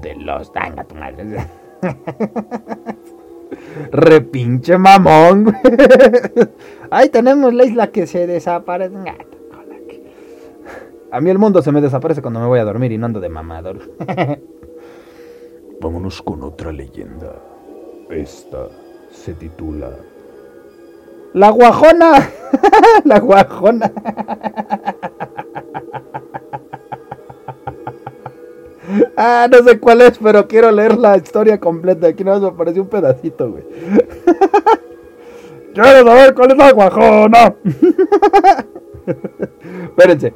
de 0.00 0.16
los 0.16 0.50
madre. 0.54 1.46
Repinche 3.90 4.78
mamón. 4.78 5.54
Ahí 6.90 7.08
tenemos 7.08 7.52
la 7.54 7.64
isla 7.64 7.88
que 7.88 8.06
se 8.06 8.26
desaparece. 8.26 8.96
A 11.10 11.20
mí 11.20 11.30
el 11.30 11.38
mundo 11.38 11.60
se 11.62 11.72
me 11.72 11.80
desaparece 11.80 12.22
cuando 12.22 12.40
me 12.40 12.46
voy 12.46 12.58
a 12.58 12.64
dormir 12.64 12.92
y 12.92 12.98
no 12.98 13.06
ando 13.06 13.20
de 13.20 13.28
mamador. 13.28 13.80
Vámonos 15.80 16.22
con 16.22 16.42
otra 16.42 16.72
leyenda. 16.72 17.34
Esta 18.08 18.68
se 19.10 19.34
titula 19.34 19.90
La 21.34 21.50
guajona. 21.50 22.30
La 23.04 23.18
guajona. 23.18 23.92
Ah, 29.16 29.48
no 29.50 29.58
sé 29.62 29.78
cuál 29.78 30.00
es, 30.02 30.18
pero 30.18 30.46
quiero 30.46 30.70
leer 30.70 30.98
la 30.98 31.16
historia 31.16 31.58
completa. 31.58 32.08
Aquí 32.08 32.24
no 32.24 32.38
me 32.38 32.46
apareció 32.46 32.82
un 32.82 32.88
pedacito, 32.88 33.50
güey. 33.50 33.64
Quiero 35.74 36.04
saber 36.04 36.34
cuál 36.34 36.50
es 36.50 36.58
la 36.58 36.72
guajona. 36.72 37.54
Espérense. 39.84 40.34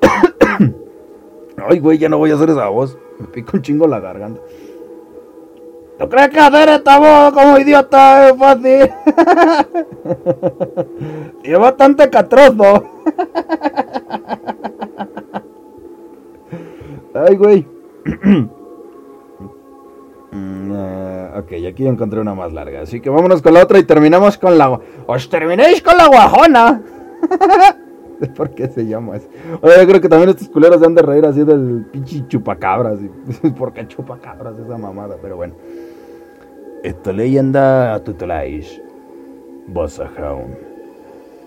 Ay, 1.68 1.78
güey, 1.78 1.98
ya 1.98 2.08
no 2.08 2.18
voy 2.18 2.32
a 2.32 2.34
hacer 2.34 2.50
esa 2.50 2.68
voz. 2.68 2.98
Me 3.18 3.26
pico 3.28 3.52
un 3.56 3.62
chingo 3.62 3.86
la 3.86 4.00
garganta. 4.00 4.40
¿Tú 5.98 6.08
crees 6.08 6.28
que 6.28 6.40
hacer 6.40 6.68
esta 6.68 6.98
voz 6.98 7.32
como 7.32 7.58
idiota 7.58 8.28
es 8.28 8.36
fácil? 8.36 8.90
y 11.44 11.52
es 11.52 11.58
bastante 11.58 12.10
catrozo. 12.10 12.84
Ay, 17.14 17.36
güey. 17.36 17.75
Eh, 20.32 21.30
ok, 21.38 21.52
aquí 21.68 21.86
encontré 21.86 22.20
una 22.20 22.34
más 22.34 22.52
larga. 22.52 22.82
Así 22.82 23.00
que 23.00 23.10
vámonos 23.10 23.42
con 23.42 23.54
la 23.54 23.62
otra 23.62 23.78
y 23.78 23.84
terminamos 23.84 24.36
con 24.36 24.58
la... 24.58 24.80
¡Os 25.06 25.28
terminéis 25.28 25.82
con 25.82 25.96
la 25.96 26.08
guajona! 26.08 26.82
¿Por 28.36 28.50
qué 28.50 28.68
se 28.68 28.86
llama 28.86 29.16
eso? 29.16 29.28
Oye, 29.60 29.74
yo 29.78 29.86
creo 29.86 30.00
que 30.00 30.08
también 30.08 30.30
estos 30.30 30.48
culeros 30.48 30.80
se 30.80 30.86
han 30.86 30.94
de 30.94 31.02
reír 31.02 31.24
así 31.26 31.44
del 31.44 31.86
pinche 31.90 32.26
chupacabras. 32.28 32.98
¿Por 33.58 33.72
qué 33.72 33.86
chupacabras 33.86 34.54
esa 34.58 34.78
mamada? 34.78 35.16
Pero 35.20 35.36
bueno. 35.36 35.54
Esta 36.82 37.12
leyenda 37.12 38.02
tuteláis 38.04 38.80
Basajaun. 39.66 40.56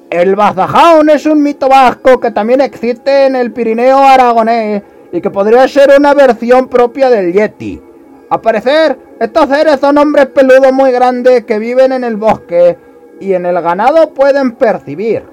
El 0.10 0.36
Basajaun 0.36 1.10
es 1.10 1.26
un 1.26 1.42
mito 1.42 1.70
vasco 1.70 2.20
que 2.20 2.32
también 2.32 2.62
existe 2.62 3.28
en 3.28 3.36
el 3.36 3.52
Pirineo 3.52 3.98
aragonés 4.00 4.84
y 5.12 5.22
que 5.22 5.30
podría 5.30 5.68
ser 5.68 5.90
una 5.98 6.14
versión 6.14 6.68
propia 6.68 7.10
del 7.10 7.34
Yeti. 7.34 7.82
A 8.30 8.40
parecer, 8.40 8.98
estos 9.20 9.50
seres 9.50 9.80
son 9.80 9.98
hombres 9.98 10.28
peludos 10.28 10.72
muy 10.72 10.92
grandes 10.92 11.46
que 11.46 11.58
viven 11.58 11.92
en 11.92 12.04
el 12.04 12.16
bosque 12.16 12.78
y 13.20 13.34
en 13.34 13.46
el 13.46 13.60
ganado 13.62 14.14
pueden 14.14 14.52
percibir. 14.54 15.24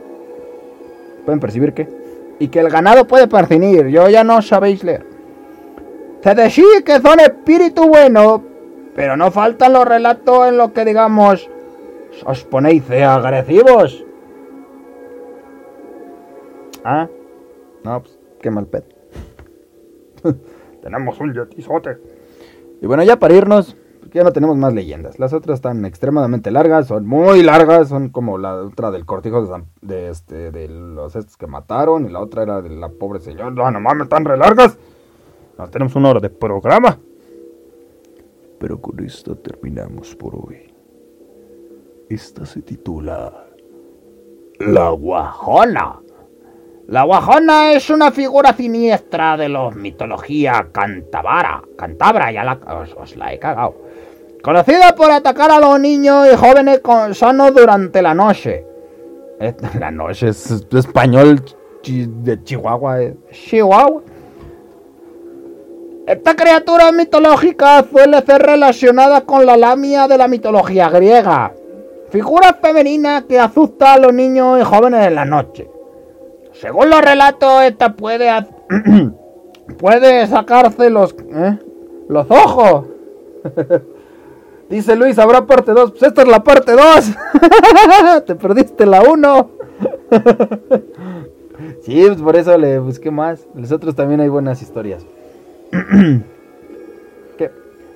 ¿Pueden 1.24 1.40
percibir 1.40 1.74
qué? 1.74 1.88
Y 2.38 2.48
que 2.48 2.60
el 2.60 2.70
ganado 2.70 3.06
puede 3.06 3.28
percibir, 3.28 3.88
yo 3.88 4.08
ya 4.08 4.24
no 4.24 4.40
sabéis 4.40 4.82
leer. 4.82 5.04
Se 6.22 6.34
decía 6.34 6.82
que 6.84 7.00
son 7.00 7.20
espíritu 7.20 7.86
bueno, 7.86 8.42
pero 8.94 9.16
no 9.16 9.30
faltan 9.30 9.74
los 9.74 9.86
relatos 9.86 10.48
en 10.48 10.56
los 10.56 10.72
que 10.72 10.84
digamos 10.84 11.50
os 12.24 12.44
ponéis 12.44 12.90
agresivos. 12.90 14.04
Ah, 16.82 17.08
no, 17.84 18.02
pues 18.02 18.18
qué 18.40 18.50
mal 18.50 18.66
pedo. 18.66 18.95
Tenemos 20.86 21.18
un 21.18 21.34
yetizote. 21.34 21.98
Y 22.80 22.86
bueno, 22.86 23.02
ya 23.02 23.18
para 23.18 23.34
irnos, 23.34 23.76
ya 24.14 24.22
no 24.22 24.32
tenemos 24.32 24.56
más 24.56 24.72
leyendas. 24.72 25.18
Las 25.18 25.32
otras 25.32 25.56
están 25.56 25.84
extremadamente 25.84 26.52
largas, 26.52 26.86
son 26.86 27.08
muy 27.08 27.42
largas, 27.42 27.88
son 27.88 28.10
como 28.10 28.38
la 28.38 28.54
otra 28.54 28.92
del 28.92 29.04
cortijo 29.04 29.44
de, 29.82 30.10
este, 30.10 30.52
de 30.52 30.68
los 30.68 31.16
estos 31.16 31.36
que 31.36 31.48
mataron, 31.48 32.06
y 32.06 32.10
la 32.10 32.20
otra 32.20 32.44
era 32.44 32.62
de 32.62 32.68
la 32.70 32.88
pobre 32.88 33.18
señora. 33.18 33.50
No, 33.50 33.68
no 33.68 33.80
mames, 33.80 34.04
están 34.04 34.24
re 34.24 34.36
largas. 34.36 34.78
No 35.58 35.68
tenemos 35.68 35.96
una 35.96 36.10
hora 36.10 36.20
de 36.20 36.30
programa. 36.30 37.00
Pero 38.60 38.80
con 38.80 39.04
esta 39.04 39.34
terminamos 39.34 40.14
por 40.14 40.36
hoy. 40.36 40.72
Esta 42.08 42.46
se 42.46 42.62
titula 42.62 43.32
La 44.60 44.90
Guajona. 44.90 45.98
La 46.88 47.02
Guajona 47.02 47.72
es 47.72 47.90
una 47.90 48.12
figura 48.12 48.52
siniestra 48.52 49.36
de 49.36 49.48
los 49.48 49.74
mitología 49.74 50.68
cantabara. 50.70 51.60
Cantabra, 51.76 52.30
ya 52.30 52.44
la, 52.44 52.60
os, 52.96 53.16
la 53.16 53.32
he 53.32 53.40
cagado. 53.40 53.74
Conocida 54.40 54.94
por 54.94 55.10
atacar 55.10 55.50
a 55.50 55.58
los 55.58 55.80
niños 55.80 56.28
y 56.32 56.36
jóvenes 56.36 56.78
con, 56.78 57.12
sanos 57.12 57.52
durante 57.52 58.00
la 58.02 58.14
noche. 58.14 58.64
La 59.80 59.90
noche 59.90 60.28
es 60.28 60.64
español 60.72 61.42
de 61.84 62.42
Chihuahua. 62.44 63.02
Eh. 63.02 63.16
Chihuahua. 63.32 64.02
Esta 66.06 66.34
criatura 66.34 66.90
mitológica 66.92 67.84
suele 67.90 68.22
ser 68.22 68.40
relacionada 68.40 69.22
con 69.22 69.44
la 69.44 69.56
lamia 69.56 70.08
de 70.08 70.16
la 70.16 70.26
mitología 70.26 70.88
griega. 70.88 71.52
Figura 72.10 72.54
femenina 72.54 73.26
que 73.28 73.38
asusta 73.38 73.94
a 73.94 73.98
los 73.98 74.14
niños 74.14 74.60
y 74.60 74.64
jóvenes 74.64 75.06
en 75.06 75.14
la 75.16 75.24
noche. 75.24 75.68
Según 76.60 76.90
los 76.90 77.00
relatos, 77.02 77.62
esta 77.62 77.94
puede, 77.94 78.30
puede 79.78 80.26
sacarse 80.26 80.90
los, 80.90 81.14
¿eh? 81.34 81.58
ojos. 82.08 82.86
Dice 84.70 84.96
Luis, 84.96 85.18
habrá 85.18 85.46
parte 85.46 85.72
2. 85.72 85.90
Pues 85.92 86.02
esta 86.02 86.22
es 86.22 86.28
la 86.28 86.42
parte 86.42 86.72
2. 86.72 87.12
Te 88.26 88.34
perdiste 88.34 88.86
la 88.86 89.02
1. 89.02 89.50
sí, 91.82 92.02
pues 92.06 92.22
por 92.22 92.36
eso 92.36 92.56
le 92.56 92.78
busqué 92.78 93.10
más. 93.10 93.46
Los 93.54 93.70
otros 93.70 93.94
también 93.94 94.20
hay 94.20 94.28
buenas 94.28 94.62
historias. 94.62 95.04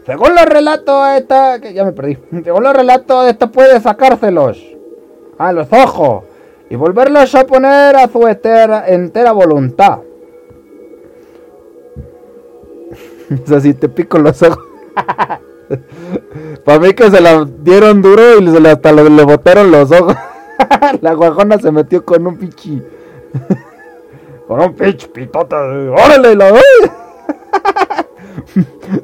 Según 0.06 0.34
los 0.34 0.44
relatos, 0.46 1.08
esta. 1.16 1.56
ya 1.58 1.84
me 1.84 1.92
perdí. 1.92 2.18
Según 2.44 2.62
los 2.62 2.74
relatos, 2.74 3.26
esta 3.28 3.50
puede 3.50 3.80
sacárselos. 3.80 4.62
A 5.38 5.52
los 5.52 5.72
ojos 5.72 6.24
y 6.70 6.76
volverlos 6.76 7.34
a 7.34 7.44
poner 7.46 7.96
a 7.96 8.08
su 8.08 8.26
entera 8.28 9.32
voluntad. 9.32 9.98
o 13.44 13.46
sea, 13.46 13.60
si 13.60 13.74
te 13.74 13.88
pico 13.88 14.18
los 14.18 14.40
ojos. 14.42 14.64
Para 16.64 16.78
mí 16.78 16.94
que 16.94 17.10
se 17.10 17.20
la 17.20 17.44
dieron 17.44 18.00
duro 18.02 18.40
y 18.40 18.66
hasta 18.66 18.92
le, 18.92 19.24
botaron 19.24 19.72
los 19.72 19.90
ojos. 19.90 20.14
la 21.00 21.12
guajona 21.14 21.58
se 21.58 21.72
metió 21.72 22.04
con 22.04 22.24
un 22.26 22.38
pichi. 22.38 22.80
con 24.46 24.60
un 24.60 24.72
pinche 24.74 25.08
pitota. 25.08 25.56
¡Órale! 25.58 26.36
La... 26.36 26.52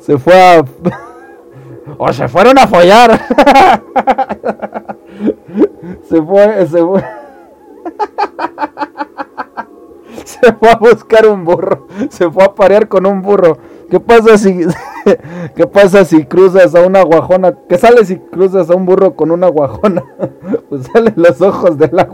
se 0.00 0.18
fue 0.18 0.34
a. 0.34 0.64
o 1.98 2.12
se 2.12 2.28
fueron 2.28 2.58
a 2.58 2.66
follar. 2.68 3.20
se. 6.08 6.16
Se 6.66 6.78
fue. 6.78 7.25
Se 10.24 10.52
fue 10.52 10.70
a 10.70 10.76
buscar 10.76 11.26
un 11.26 11.44
burro. 11.44 11.86
Se 12.10 12.30
fue 12.30 12.44
a 12.44 12.54
parear 12.54 12.88
con 12.88 13.06
un 13.06 13.22
burro. 13.22 13.58
¿Qué 13.90 14.00
pasa 14.00 14.36
si 14.36 14.66
qué 15.56 15.66
pasa 15.66 16.04
si 16.04 16.24
cruzas 16.24 16.74
a 16.74 16.84
una 16.84 17.02
guajona? 17.02 17.56
¿Qué 17.68 17.78
sale 17.78 18.04
si 18.04 18.18
cruzas 18.18 18.68
a 18.70 18.74
un 18.74 18.86
burro 18.86 19.14
con 19.14 19.30
una 19.30 19.48
guajona? 19.48 20.04
Pues 20.68 20.88
salen 20.92 21.14
los 21.16 21.40
ojos 21.40 21.78
de 21.78 21.88
la. 21.92 22.08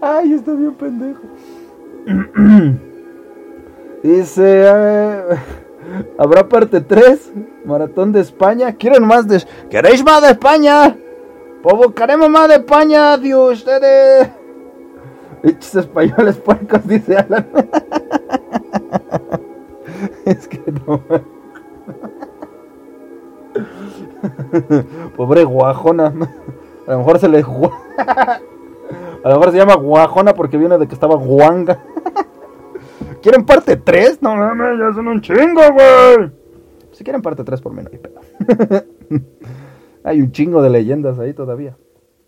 Ay, 0.00 0.32
está 0.32 0.52
bien 0.52 0.74
pendejo. 0.74 1.20
Dice, 4.02 4.64
¿habrá 6.18 6.48
parte 6.48 6.80
3? 6.80 7.32
Maratón 7.64 8.12
de 8.12 8.20
España. 8.20 8.74
¿Quieren 8.74 9.06
más 9.06 9.26
de... 9.26 9.42
¿Queréis 9.68 10.04
más 10.04 10.22
de 10.22 10.28
España? 10.28 10.96
Buscaremos 11.62 12.28
más 12.28 12.48
de 12.48 12.54
España 12.54 13.16
de 13.16 13.34
ustedes. 13.34 14.28
Bichos 15.42 15.74
españoles 15.74 16.36
puercos, 16.36 16.86
dice 16.86 17.16
Alan. 17.16 17.46
es 20.24 20.48
que 20.48 20.62
no. 20.86 21.00
Pobre 25.16 25.44
guajona. 25.44 26.12
A 26.86 26.92
lo 26.92 26.98
mejor 26.98 27.18
se 27.18 27.28
le. 27.28 27.44
A 29.22 29.28
lo 29.28 29.34
mejor 29.34 29.50
se 29.50 29.58
llama 29.58 29.74
guajona 29.74 30.32
porque 30.34 30.56
viene 30.56 30.78
de 30.78 30.88
que 30.88 30.94
estaba 30.94 31.14
guanga. 31.14 31.78
¿Quieren 33.22 33.44
parte 33.44 33.76
3? 33.76 34.22
No 34.22 34.34
mames, 34.34 34.78
ya 34.78 34.94
son 34.94 35.08
un 35.08 35.20
chingo, 35.20 35.60
güey. 35.72 36.30
Si 36.92 37.04
quieren 37.04 37.22
parte 37.22 37.44
3 37.44 37.60
por 37.60 37.72
mí 37.72 37.82
no 37.82 37.90
hay 37.92 37.98
pedo. 37.98 38.20
hay 40.04 40.20
un 40.20 40.32
chingo 40.32 40.62
de 40.62 40.70
leyendas 40.70 41.18
ahí 41.18 41.34
todavía. 41.34 41.76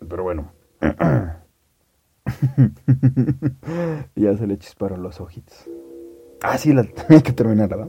Pero 0.09 0.23
bueno. 0.23 0.53
ya 4.15 4.37
se 4.37 4.47
le 4.47 4.59
chisparon 4.59 5.03
los 5.03 5.21
ojitos. 5.21 5.69
Ah, 6.43 6.59
sí, 6.59 6.73
la 6.73 6.85
tenía 6.85 7.23
que 7.23 7.33
terminar, 7.33 7.69
¿verdad? 7.69 7.89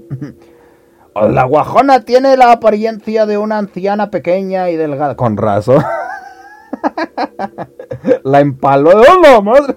La 1.15 1.43
guajona 1.43 2.01
tiene 2.01 2.37
la 2.37 2.53
apariencia 2.53 3.25
de 3.25 3.37
una 3.37 3.59
anciana 3.59 4.09
pequeña 4.09 4.69
y 4.69 4.77
delgada. 4.77 5.15
Con 5.15 5.37
razón. 5.37 5.83
la 8.23 8.39
empaló. 8.39 8.91
¡Oh, 8.91 9.41
madre! 9.43 9.75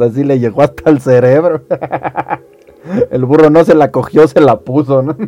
Así 0.00 0.24
le 0.24 0.38
llegó 0.38 0.62
hasta 0.62 0.90
el 0.90 1.00
cerebro. 1.00 1.62
El 3.10 3.24
burro 3.24 3.50
no 3.50 3.64
se 3.64 3.74
la 3.74 3.90
cogió, 3.90 4.26
se 4.28 4.40
la 4.40 4.60
puso, 4.60 5.02
¿no? 5.02 5.16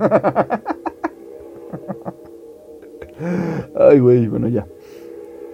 Ay, 3.79 3.99
güey, 3.99 4.29
bueno, 4.29 4.49
ya. 4.49 4.67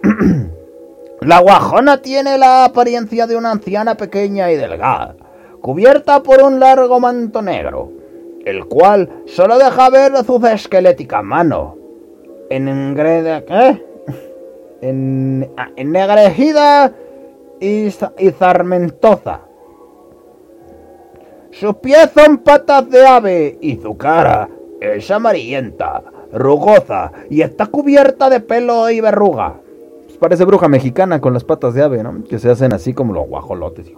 La 1.21 1.41
guajona 1.41 2.03
tiene 2.03 2.39
la 2.39 2.67
apariencia 2.67 3.27
de 3.27 3.37
una 3.37 3.51
anciana 3.51 3.97
pequeña 3.97 4.53
y 4.53 4.57
delgada, 4.57 5.17
cubierta 5.63 6.23
por 6.23 6.43
un 6.43 6.61
largo 6.61 7.01
manto 7.01 7.41
negro, 7.41 7.91
el 8.45 8.67
cual 8.67 9.23
solo 9.25 9.59
deja 9.59 9.89
ver 9.89 10.13
su 10.25 10.37
esquelética 10.47 11.23
mano. 11.23 11.77
En 12.51 12.69
¿eh? 12.69 13.83
En, 14.83 15.51
ah, 15.57 15.71
ennegrecida 17.61 18.13
y, 18.19 18.31
zarmentosa. 18.31 19.41
Sus 21.53 21.77
pies 21.77 22.11
son 22.15 22.39
patas 22.39 22.89
de 22.91 23.07
ave 23.07 23.59
y 23.61 23.77
su 23.77 23.97
cara 23.97 24.49
es 24.81 25.11
amarillenta, 25.11 26.03
rugosa 26.33 27.13
y 27.31 27.41
está 27.41 27.67
cubierta 27.67 28.29
de 28.29 28.41
pelo 28.41 28.91
y 28.91 29.01
verruga. 29.01 29.55
Pues 30.07 30.19
parece 30.19 30.45
bruja 30.45 30.69
mexicana 30.69 31.21
con 31.21 31.33
las 31.33 31.45
patas 31.45 31.75
de 31.75 31.83
ave, 31.83 32.03
¿no? 32.03 32.25
Que 32.25 32.39
se 32.39 32.51
hacen 32.51 32.73
así 32.73 32.93
como 32.93 33.15
los 33.15 33.27
guajolotes. 33.27 33.91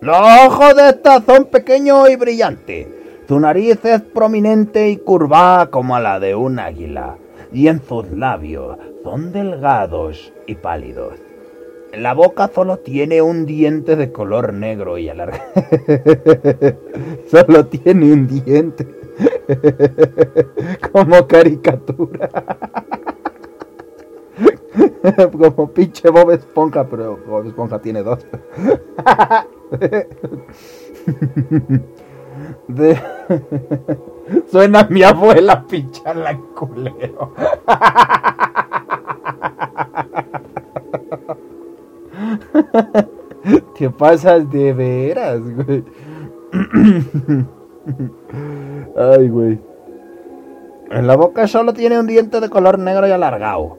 Los 0.00 0.16
ojos 0.46 0.76
de 0.76 0.88
esta 0.90 1.22
son 1.22 1.46
pequeños 1.46 2.08
y 2.08 2.16
brillantes. 2.16 2.86
Su 3.26 3.40
nariz 3.40 3.84
es 3.84 4.02
prominente 4.02 4.88
y 4.90 4.98
curvada 4.98 5.70
como 5.70 5.98
la 5.98 6.20
de 6.20 6.36
un 6.36 6.60
águila. 6.60 7.16
Y 7.52 7.68
en 7.68 7.82
sus 7.82 8.10
labios 8.10 8.78
son 9.02 9.32
delgados 9.32 10.32
y 10.46 10.54
pálidos. 10.56 11.14
La 11.92 12.12
boca 12.14 12.50
solo 12.52 12.78
tiene 12.78 13.22
un 13.22 13.46
diente 13.46 13.96
de 13.96 14.12
color 14.12 14.52
negro 14.52 14.98
y 14.98 15.08
alargado. 15.08 15.44
solo 17.30 17.66
tiene 17.66 18.12
un 18.12 18.26
diente. 18.26 18.86
Como 20.92 21.26
caricatura. 21.26 22.28
Como 25.32 25.70
pinche 25.72 26.10
Bob 26.10 26.32
Esponja, 26.32 26.86
pero 26.88 27.18
Bob 27.26 27.46
Esponja 27.46 27.78
tiene 27.78 28.02
dos. 28.02 28.26
De... 32.68 32.98
Suena 34.50 34.86
mi 34.90 35.02
abuela 35.02 35.64
pincharla 35.66 36.30
en 36.30 36.42
culero. 36.54 37.32
¿Qué 43.76 43.90
pasas 43.90 44.50
de 44.50 44.72
veras, 44.72 45.40
güey? 45.40 45.84
Ay, 48.96 49.28
güey. 49.28 49.60
En 50.90 51.06
la 51.06 51.16
boca 51.16 51.46
solo 51.46 51.72
tiene 51.72 51.98
un 51.98 52.06
diente 52.06 52.40
de 52.40 52.48
color 52.48 52.78
negro 52.78 53.06
y 53.06 53.10
alargado, 53.10 53.78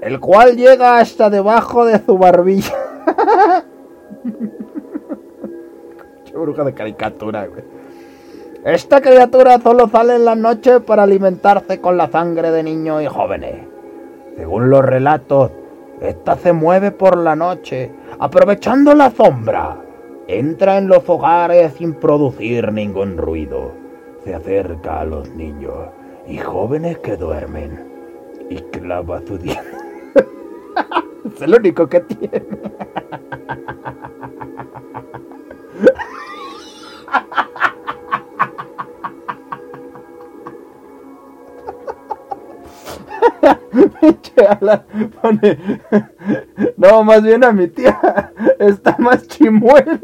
el 0.00 0.20
cual 0.20 0.56
llega 0.56 0.98
hasta 0.98 1.30
debajo 1.30 1.84
de 1.84 2.04
su 2.04 2.18
barbilla. 2.18 2.74
Qué 6.24 6.36
bruja 6.36 6.64
de 6.64 6.74
caricatura, 6.74 7.46
güey. 7.46 7.62
Esta 8.64 9.02
criatura 9.02 9.60
solo 9.60 9.88
sale 9.90 10.14
en 10.16 10.24
la 10.24 10.34
noche 10.34 10.80
para 10.80 11.02
alimentarse 11.02 11.82
con 11.82 11.98
la 11.98 12.08
sangre 12.08 12.50
de 12.50 12.62
niños 12.62 13.02
y 13.02 13.06
jóvenes. 13.06 13.56
Según 14.38 14.70
los 14.70 14.82
relatos, 14.82 15.50
esta 16.00 16.36
se 16.36 16.54
mueve 16.54 16.90
por 16.90 17.18
la 17.18 17.36
noche, 17.36 17.90
aprovechando 18.18 18.94
la 18.94 19.10
sombra. 19.10 19.76
Entra 20.28 20.78
en 20.78 20.88
los 20.88 21.06
hogares 21.06 21.74
sin 21.74 21.92
producir 21.92 22.72
ningún 22.72 23.18
ruido. 23.18 23.72
Se 24.24 24.34
acerca 24.34 25.00
a 25.00 25.04
los 25.04 25.28
niños 25.28 25.90
y 26.26 26.38
jóvenes 26.38 26.96
que 27.00 27.18
duermen 27.18 27.86
y 28.48 28.56
clava 28.56 29.20
su 29.26 29.36
diente. 29.36 29.62
es 31.34 31.42
el 31.42 31.54
único 31.54 31.86
que 31.86 32.00
tiene. 32.00 32.46
No, 46.76 47.04
más 47.04 47.22
bien 47.22 47.44
a 47.44 47.52
mi 47.52 47.68
tía. 47.68 48.32
Está 48.58 48.96
más 48.98 49.28
chimuela. 49.28 50.00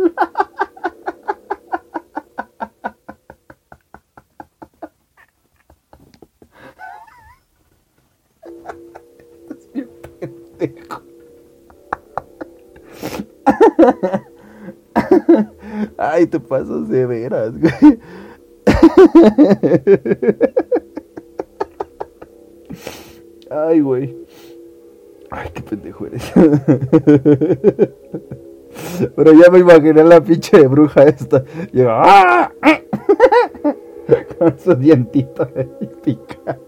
Es 10.20 10.28
bien. 10.59 10.74
Ay, 15.97 16.26
te 16.26 16.41
pasas 16.41 16.88
de 16.88 17.07
veras, 17.07 17.53
güey. 17.59 17.99
Ay, 23.51 23.80
güey. 23.80 24.16
Ay, 25.30 25.51
qué 25.53 25.61
pendejo 25.62 26.07
eres. 26.07 26.32
Pero 29.16 29.32
ya 29.32 29.51
me 29.51 29.59
imaginé 29.59 30.05
la 30.05 30.20
pinche 30.20 30.64
bruja 30.68 31.03
esta. 31.03 31.42
¡Ah! 31.88 32.53
Con 34.38 34.57
su 34.59 34.74
dientito 34.74 35.44
de 35.46 35.64
pica. 36.03 36.59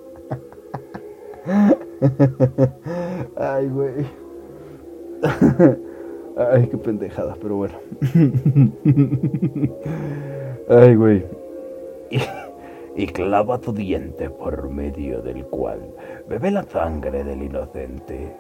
Ay, 3.37 3.69
güey. 3.69 4.05
Ay, 6.37 6.67
qué 6.67 6.77
pendejada, 6.77 7.37
pero 7.41 7.57
bueno. 7.57 7.75
Ay, 10.69 10.95
güey 10.97 11.25
y 12.95 13.07
clava 13.07 13.59
tu 13.59 13.73
diente 13.73 14.29
por 14.29 14.69
medio 14.69 15.23
del 15.23 15.45
cual 15.47 15.81
bebe 16.33 16.51
la 16.51 16.63
sangre 16.63 17.23
del 17.25 17.43
inocente, 17.43 18.35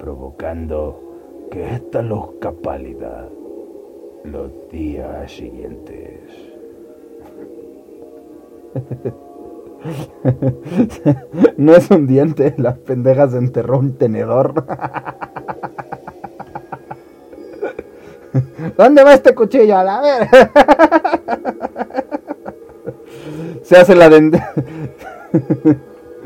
provocando 0.00 1.46
que 1.48 1.74
esta 1.74 2.02
luzca 2.02 2.50
pálida 2.50 3.28
los 4.24 4.50
días 4.68 5.30
siguientes. 5.30 6.20
No 11.58 11.74
es 11.74 11.90
un 11.90 12.06
diente, 12.06 12.54
las 12.56 12.78
pendejas 12.78 13.34
enterró 13.34 13.78
un 13.80 13.98
tenedor. 13.98 14.64
¿Dónde 18.78 19.04
va 19.04 19.12
este 19.12 19.34
cuchillo? 19.34 19.76
A 19.76 20.00
ver. 20.00 20.26
Se 23.62 23.76
hace 23.76 23.94
la 23.94 24.08
de... 24.08 24.40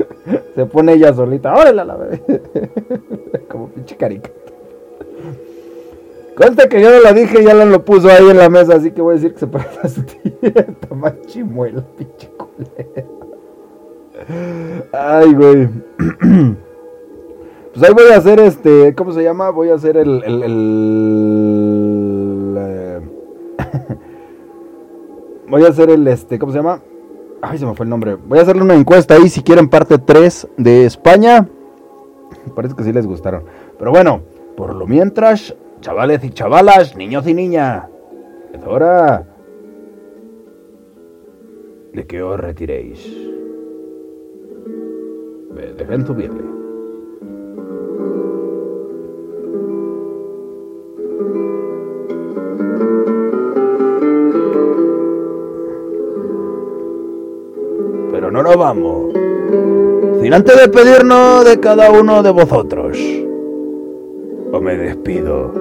Se 0.55 0.67
pone 0.67 0.95
ella 0.95 1.13
solita. 1.13 1.55
¡Órale 1.55 1.85
la 1.85 1.97
bebé! 1.97 2.23
Como 3.49 3.69
pinche 3.69 3.97
carica. 3.97 4.31
Conste 6.37 6.69
que 6.69 6.81
yo 6.81 6.91
no 6.91 7.01
lo 7.01 7.13
dije, 7.15 7.43
ya 7.43 7.53
lo 7.53 7.85
puso 7.85 8.09
ahí 8.09 8.31
en 8.31 8.37
la 8.37 8.49
mesa, 8.49 8.77
así 8.77 8.93
que 8.93 9.03
voy 9.03 9.13
a 9.13 9.15
decir 9.17 9.33
que 9.33 9.41
se 9.41 9.49
parece 9.49 9.81
a 9.83 9.89
su 9.89 10.05
tía. 10.05 10.33
Más 10.95 11.15
pinche 11.15 12.31
culero. 12.37 13.19
Ay, 14.93 15.35
güey. 15.35 15.69
Pues 17.75 17.87
ahí 17.87 17.93
voy 17.95 18.11
a 18.13 18.17
hacer 18.17 18.41
este. 18.41 18.95
¿Cómo 18.97 19.13
se 19.13 19.23
llama? 19.23 19.51
Voy 19.51 19.69
a 19.69 19.75
hacer 19.75 19.99
el. 19.99 20.25
el, 20.25 20.43
el 20.43 20.59
eh, 22.59 23.01
voy 25.49 25.65
a 25.65 25.69
hacer 25.69 25.91
el 25.91 26.09
este. 26.09 26.41
¿Cómo 26.41 26.51
se 26.51 26.59
llama? 26.59 26.81
Ay, 27.41 27.59
se 27.59 27.67
me 27.67 27.75
fue 27.75 27.85
el 27.85 27.91
nombre. 27.91 28.15
Voy 28.15 28.39
a 28.39 28.43
hacerle 28.43 28.63
una 28.63 28.75
encuesta 28.75 29.15
ahí 29.15 29.29
si 29.29 29.43
quieren 29.43 29.69
parte 29.69 29.99
3 29.99 30.49
de 30.57 30.85
España. 30.87 31.49
Parece 32.55 32.75
que 32.75 32.83
sí 32.83 32.93
les 32.93 33.07
gustaron. 33.07 33.45
Pero 33.79 33.91
bueno, 33.91 34.23
por 34.57 34.75
lo 34.75 34.87
mientras, 34.87 35.55
chavales 35.81 36.25
y 36.25 36.31
chavalas, 36.31 36.97
niños 36.97 37.27
y 37.27 37.35
niñas, 37.35 37.85
es 38.53 38.65
hora 38.67 39.25
de 41.93 42.07
que 42.07 42.23
os 42.23 42.41
retiréis. 42.41 43.07
Dejen 45.77 46.05
subirle. 58.29 58.33
no 58.33 58.43
nos 58.43 58.57
vamos. 58.57 59.13
Sin 60.21 60.35
antes 60.35 60.57
despedirnos 60.57 61.45
de 61.45 61.61
cada 61.61 61.91
uno 61.91 62.23
de 62.23 62.31
vosotros. 62.31 62.99
O 64.53 64.61
me 64.61 64.77
despido. 64.77 65.53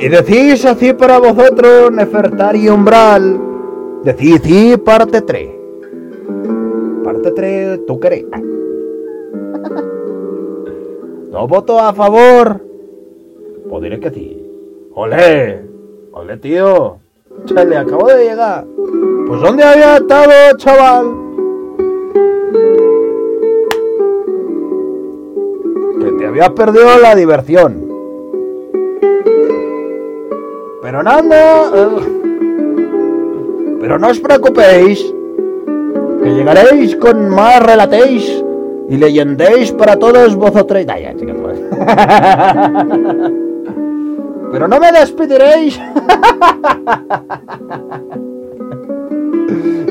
Y 0.00 0.08
decís 0.08 0.64
así 0.66 0.92
para 0.92 1.18
vosotros, 1.18 1.92
Nefertari 1.92 2.68
Umbral. 2.68 3.40
Decís 4.04 4.40
sí, 4.44 4.76
parte 4.76 5.22
3. 5.22 5.48
Parte 7.04 7.30
3, 7.30 7.86
tú 7.86 7.98
querés. 8.00 8.24
¿No 11.30 11.48
voto 11.48 11.78
a 11.80 11.94
favor? 11.94 12.60
Pues 13.68 13.82
diré 13.82 13.98
que 13.98 14.10
sí. 14.10 14.40
¡Olé! 14.94 15.62
¡Olé, 16.12 16.36
tío! 16.36 17.03
Chale, 17.46 17.76
acabo 17.76 18.06
de 18.08 18.24
llegar. 18.24 18.64
Pues 19.26 19.40
¿dónde 19.40 19.62
había 19.64 19.96
estado, 19.96 20.30
chaval? 20.56 21.14
Que 26.00 26.10
te 26.18 26.26
había 26.26 26.54
perdido 26.54 26.98
la 27.02 27.14
diversión. 27.14 27.86
Pero 30.82 31.02
nada. 31.02 31.70
Eh, 31.74 31.88
pero 33.80 33.98
no 33.98 34.08
os 34.08 34.20
preocupéis. 34.20 35.14
Que 36.22 36.30
llegaréis 36.30 36.96
con 36.96 37.28
más 37.28 37.62
relatéis 37.62 38.42
y 38.88 38.96
leyendéis 38.96 39.72
para 39.72 39.96
todos 39.96 40.34
vosotros. 40.36 40.86
ya, 40.86 41.14
pues. 41.42 41.60
Pero 44.54 44.68
no 44.68 44.78
me 44.78 44.92
despediréis. 44.92 45.80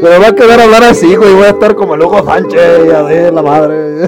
Pero 0.01 0.21
va 0.21 0.27
a 0.29 0.35
quedar 0.35 0.61
a 0.61 0.63
hablar 0.63 0.83
así, 0.85 1.17
güey. 1.17 1.33
Voy 1.33 1.43
a 1.43 1.49
estar 1.49 1.75
como 1.75 1.95
el 1.95 2.01
Hugo 2.01 2.23
Sánchez. 2.23 2.93
A 2.93 3.01
ver, 3.01 3.33
la 3.33 3.41
madre. 3.41 4.07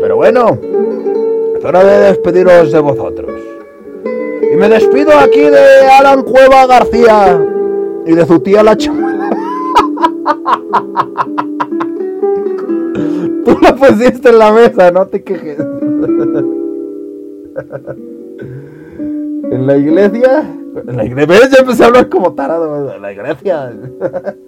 Pero 0.00 0.14
bueno, 0.14 0.56
es 1.58 1.64
hora 1.64 1.82
de 1.82 1.98
despediros 2.12 2.70
de 2.70 2.78
vosotros. 2.78 3.32
Y 4.04 4.56
me 4.56 4.68
despido 4.68 5.18
aquí 5.18 5.50
de 5.50 5.88
Alan 5.98 6.22
Cueva 6.22 6.64
García 6.66 7.44
y 8.06 8.12
de 8.14 8.24
su 8.24 8.38
tía 8.38 8.62
la 8.62 8.76
chamuela. 8.76 9.30
Tú 13.44 13.58
la 13.60 13.74
pusiste 13.74 14.28
en 14.28 14.38
la 14.38 14.52
mesa, 14.52 14.92
no 14.92 15.08
te 15.08 15.24
quejes. 15.24 15.58
en 19.50 19.66
la 19.66 19.76
iglesia. 19.76 20.54
En 20.86 20.96
la 20.96 21.04
iglesia 21.04 21.48
ya 21.50 21.60
empecé 21.60 21.84
a 21.84 21.86
hablar 21.86 22.08
como 22.08 22.34
tarado. 22.34 22.94
En 22.94 23.02
la 23.02 23.12
iglesia. 23.12 23.72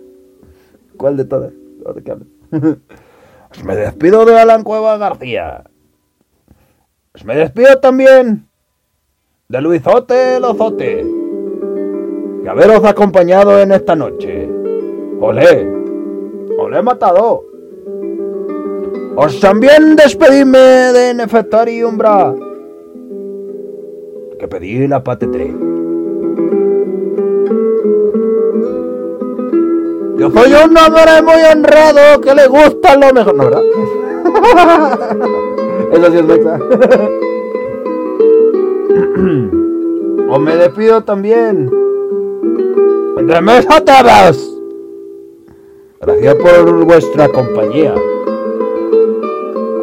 ¿Cuál 0.96 1.16
de 1.16 1.24
todas? 1.24 1.52
Me 3.64 3.76
despido 3.76 4.24
de 4.24 4.38
Alan 4.38 4.62
Cueva 4.62 4.98
García. 4.98 5.64
Me 7.24 7.34
despido 7.34 7.78
también 7.80 8.48
de 9.48 9.60
Luizote 9.60 10.38
Lozote. 10.40 11.06
Y 12.44 12.46
haberos 12.46 12.84
acompañado 12.84 13.58
en 13.60 13.72
esta 13.72 13.96
noche. 13.96 14.48
Olé. 15.20 15.66
Olé 16.58 16.82
matado. 16.82 17.44
Os 19.16 19.40
también 19.40 19.96
despedidme 19.96 20.58
de 20.58 21.14
Nefetari 21.14 21.82
Umbra. 21.82 22.34
Que 24.38 24.48
pedí 24.48 24.86
la 24.86 25.02
pate 25.02 25.26
3. 25.26 25.48
Yo 30.18 30.30
soy 30.30 30.52
un 30.52 30.76
hombre 30.76 31.22
muy 31.22 31.42
honrado 31.52 32.20
que 32.20 32.34
le 32.34 32.46
gusta 32.48 32.96
lo 32.96 33.12
mejor. 33.12 33.36
No, 33.36 33.44
¿verdad? 33.44 33.62
Eso 35.92 36.10
sí 36.10 36.18
es 36.18 36.24
mexa. 36.24 36.58
o 40.30 40.38
me 40.38 40.56
despido 40.56 41.02
también. 41.02 41.70
De 43.16 43.40
mesa. 43.40 43.82
Gracias 46.00 46.34
por 46.36 46.84
vuestra 46.84 47.28
compañía. 47.28 47.94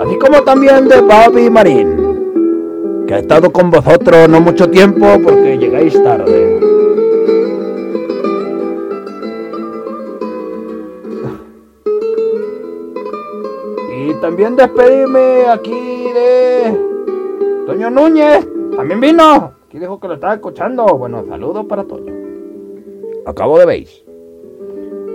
Así 0.01 0.17
como 0.19 0.41
también 0.43 0.87
de 0.87 1.01
Bobby 1.01 1.49
Marín, 1.49 2.04
que 3.07 3.13
ha 3.13 3.19
estado 3.19 3.51
con 3.51 3.69
vosotros 3.69 4.27
no 4.29 4.41
mucho 4.41 4.69
tiempo 4.69 5.05
porque 5.23 5.57
llegáis 5.57 6.01
tarde. 6.03 6.59
Y 13.97 14.13
también 14.15 14.55
despedirme 14.55 15.45
aquí 15.47 16.09
de 16.13 16.77
Toño 17.67 17.89
Núñez. 17.89 18.47
También 18.75 18.99
vino. 18.99 19.53
Aquí 19.67 19.79
dijo 19.79 19.99
que 19.99 20.07
lo 20.07 20.15
estaba 20.15 20.33
escuchando. 20.33 20.85
Bueno, 20.85 21.25
saludos 21.27 21.65
para 21.65 21.83
Toño. 21.83 22.13
Acabo 23.25 23.59
de 23.59 23.65
veis. 23.65 24.03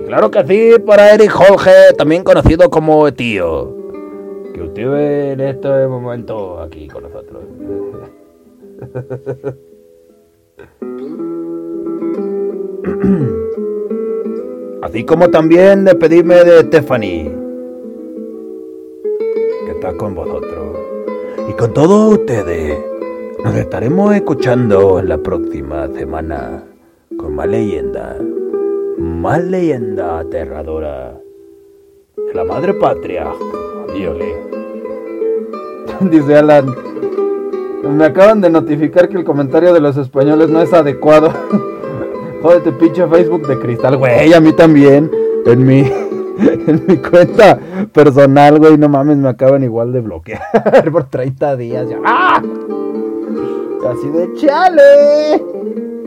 Claro 0.07 0.31
que 0.31 0.45
sí, 0.47 0.81
para 0.85 1.15
Eric 1.15 1.31
Jorge, 1.31 1.93
también 1.97 2.25
conocido 2.25 2.69
como 2.69 3.13
Tío. 3.13 3.80
Que 4.55 4.63
usted 4.63 4.91
ve 4.91 5.33
en 5.33 5.41
este 5.41 5.87
momento 5.87 6.61
aquí 6.61 6.89
con 6.89 7.03
nosotros. 7.05 7.45
Así 14.83 15.05
como 15.05 15.29
también 15.31 15.85
despedirme 15.85 16.37
de 16.37 16.61
Stephanie, 16.63 17.31
que 19.67 19.73
está 19.73 19.97
con 19.97 20.15
vosotros. 20.15 20.79
Y 21.49 21.53
con 21.53 21.73
todos 21.75 22.15
ustedes, 22.19 22.79
nos 23.45 23.55
estaremos 23.55 24.15
escuchando 24.15 24.99
en 24.99 25.09
la 25.09 25.19
próxima 25.19 25.87
semana 25.89 26.65
con 27.17 27.35
más 27.35 27.47
leyenda, 27.49 28.17
más 28.99 29.45
leyenda 29.45 30.21
aterradora 30.21 31.21
la 32.35 32.45
madre 32.45 32.75
patria. 32.75 33.33
Díole. 33.95 34.37
Dice 36.11 36.37
Alan. 36.37 36.67
Me 37.83 38.05
acaban 38.05 38.41
de 38.41 38.51
notificar 38.51 39.09
que 39.09 39.17
el 39.17 39.25
comentario 39.25 39.73
de 39.73 39.81
los 39.81 39.97
españoles 39.97 40.51
no 40.51 40.61
es 40.61 40.73
adecuado. 40.73 41.33
Jódete, 42.43 42.73
pinche 42.73 43.07
Facebook 43.07 43.47
de 43.47 43.59
cristal, 43.59 43.97
güey. 43.97 44.33
A 44.33 44.41
mí 44.41 44.53
también. 44.53 45.11
En 45.47 45.67
mi, 45.67 45.81
en 46.39 46.85
mi 46.87 46.97
cuenta 46.99 47.59
personal, 47.93 48.59
güey. 48.59 48.77
No 48.79 48.89
mames, 48.89 49.17
me 49.17 49.29
acaban 49.29 49.63
igual 49.63 49.93
de 49.93 50.01
bloquear 50.01 50.43
por 50.93 51.05
30 51.05 51.57
días. 51.57 51.89
Ya. 51.89 51.99
¡Ah! 52.05 52.43
Así 53.89 54.09
de 54.11 54.35
chale. 54.35 55.43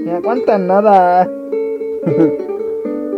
No 0.05 0.15
aguantan 0.17 0.67
nada. 0.67 1.29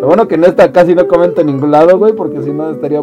Lo 0.02 0.08
bueno 0.08 0.28
que 0.28 0.36
en 0.36 0.46
esta 0.46 0.72
casi 0.72 0.96
no 0.96 1.08
comento 1.08 1.42
en 1.42 1.48
ningún 1.48 1.72
lado, 1.72 1.98
güey. 1.98 2.14
Porque 2.14 2.42
si 2.42 2.52
no 2.52 2.72
estaría 2.72 3.02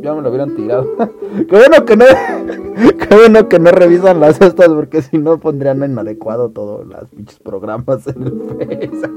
ya 0.00 0.14
me 0.14 0.22
lo 0.22 0.28
hubieran 0.28 0.54
tirado. 0.54 0.86
qué 1.48 1.56
bueno 1.56 1.84
que 1.84 1.96
no, 1.96 2.04
qué 2.98 3.14
bueno 3.14 3.48
que 3.48 3.58
no 3.58 3.70
revisan 3.70 4.20
las 4.20 4.40
estas, 4.40 4.68
porque 4.68 5.02
si 5.02 5.18
no 5.18 5.38
pondrían 5.38 5.82
inadecuado 5.82 6.50
todos 6.50 6.86
los 6.86 7.08
pinches 7.08 7.38
programas 7.40 8.06
en 8.06 8.22
el 8.22 8.40
Face. 8.42 8.88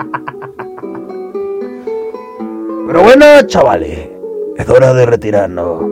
Pero 2.88 3.04
bueno, 3.04 3.26
chavales, 3.46 4.10
es 4.58 4.70
hora 4.70 4.94
de 4.94 5.06
retirarnos. 5.06 5.84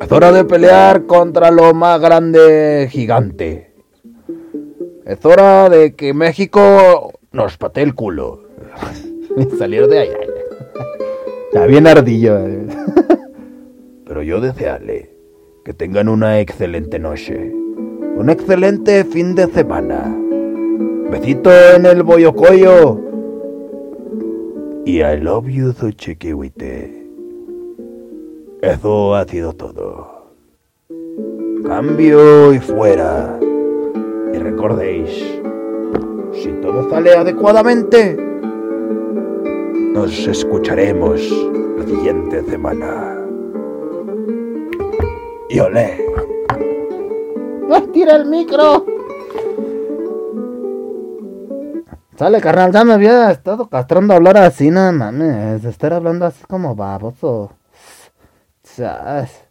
Es 0.00 0.12
hora 0.12 0.32
de 0.32 0.44
pelear 0.44 1.06
contra 1.06 1.50
lo 1.50 1.72
más 1.72 1.98
grande 2.00 2.88
gigante. 2.90 3.72
Es 5.06 5.24
hora 5.24 5.70
de 5.70 5.94
que 5.94 6.12
México 6.12 7.12
nos 7.32 7.56
patee 7.56 7.84
el 7.84 7.94
culo. 7.94 8.42
Salir 9.58 9.86
de 9.86 10.00
allá. 10.00 10.18
Ya 11.54 11.66
bien 11.66 11.86
ardillo. 11.86 12.38
Pero 14.14 14.22
yo 14.22 14.40
desearle 14.40 15.10
que 15.64 15.74
tengan 15.74 16.08
una 16.08 16.38
excelente 16.38 17.00
noche, 17.00 17.52
un 18.16 18.30
excelente 18.30 19.02
fin 19.02 19.34
de 19.34 19.48
semana. 19.48 20.16
Besito 21.10 21.50
en 21.50 21.84
el 21.84 22.04
boyocoyo. 22.04 23.00
Y 24.84 25.02
I 25.02 25.16
love 25.16 25.48
you, 25.48 25.72
so. 25.72 25.88
Eso 28.62 29.16
ha 29.16 29.24
sido 29.24 29.52
todo. 29.52 30.28
Cambio 31.66 32.54
y 32.54 32.60
fuera. 32.60 33.36
Y 34.32 34.38
recordéis, 34.38 35.10
si 36.34 36.52
todo 36.62 36.88
sale 36.88 37.14
adecuadamente, 37.14 38.16
nos 39.92 40.24
escucharemos 40.28 41.20
la 41.78 41.84
siguiente 41.84 42.44
semana. 42.44 43.13
Y 45.54 45.60
olé. 45.60 46.04
¡Pues 47.68 47.92
tira 47.92 48.16
el 48.16 48.26
micro! 48.26 48.84
Sale, 52.18 52.40
carnal, 52.40 52.72
ya 52.72 52.82
me 52.82 52.94
había 52.94 53.30
estado 53.30 53.68
castrando 53.68 54.14
a 54.14 54.16
hablar 54.16 54.36
así, 54.36 54.72
no 54.72 54.92
mames. 54.92 55.64
Estar 55.64 55.92
hablando 55.92 56.26
así 56.26 56.42
como 56.48 56.74
baboso. 56.74 57.52
Chas. 58.64 59.44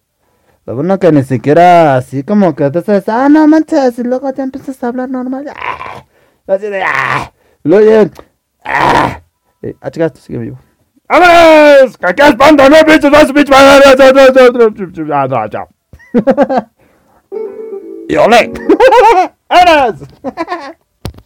Lo 0.65 0.75
bueno 0.75 0.99
que 0.99 1.09
ni 1.13 1.23
siquiera 1.23 1.95
así 1.95 2.23
como 2.23 2.53
que 2.53 2.69
te 2.69 2.79
dices, 2.79 3.07
ah, 3.07 3.29
no 3.29 3.47
manches, 3.47 3.97
y 3.97 4.03
luego 4.03 4.29
ya 4.33 4.43
empiezas 4.43 4.83
a 4.83 4.89
hablar 4.89 5.09
normal. 5.09 5.45
¡Ah! 5.55 6.03
Así 6.47 6.67
de, 6.67 6.83
ah. 6.83 7.31
Luego 7.63 8.11
ah. 8.65 9.21
Eh, 9.61 9.73
ah, 9.79 9.89
chicas, 9.89 10.11
sigue 10.19 10.39
vivo. 10.39 10.59
¡Vamos! 11.07 11.97
¡Que 11.97 12.07
aquí 12.07 12.23
es 12.23 12.35
banda, 12.35 12.67
no 12.67 12.75
bichos, 12.83 13.09
no 13.09 13.33
bichos! 13.33 13.55
¡Y 18.07 18.15
olé! 18.15 18.51
¡Vámonos! 19.49 20.01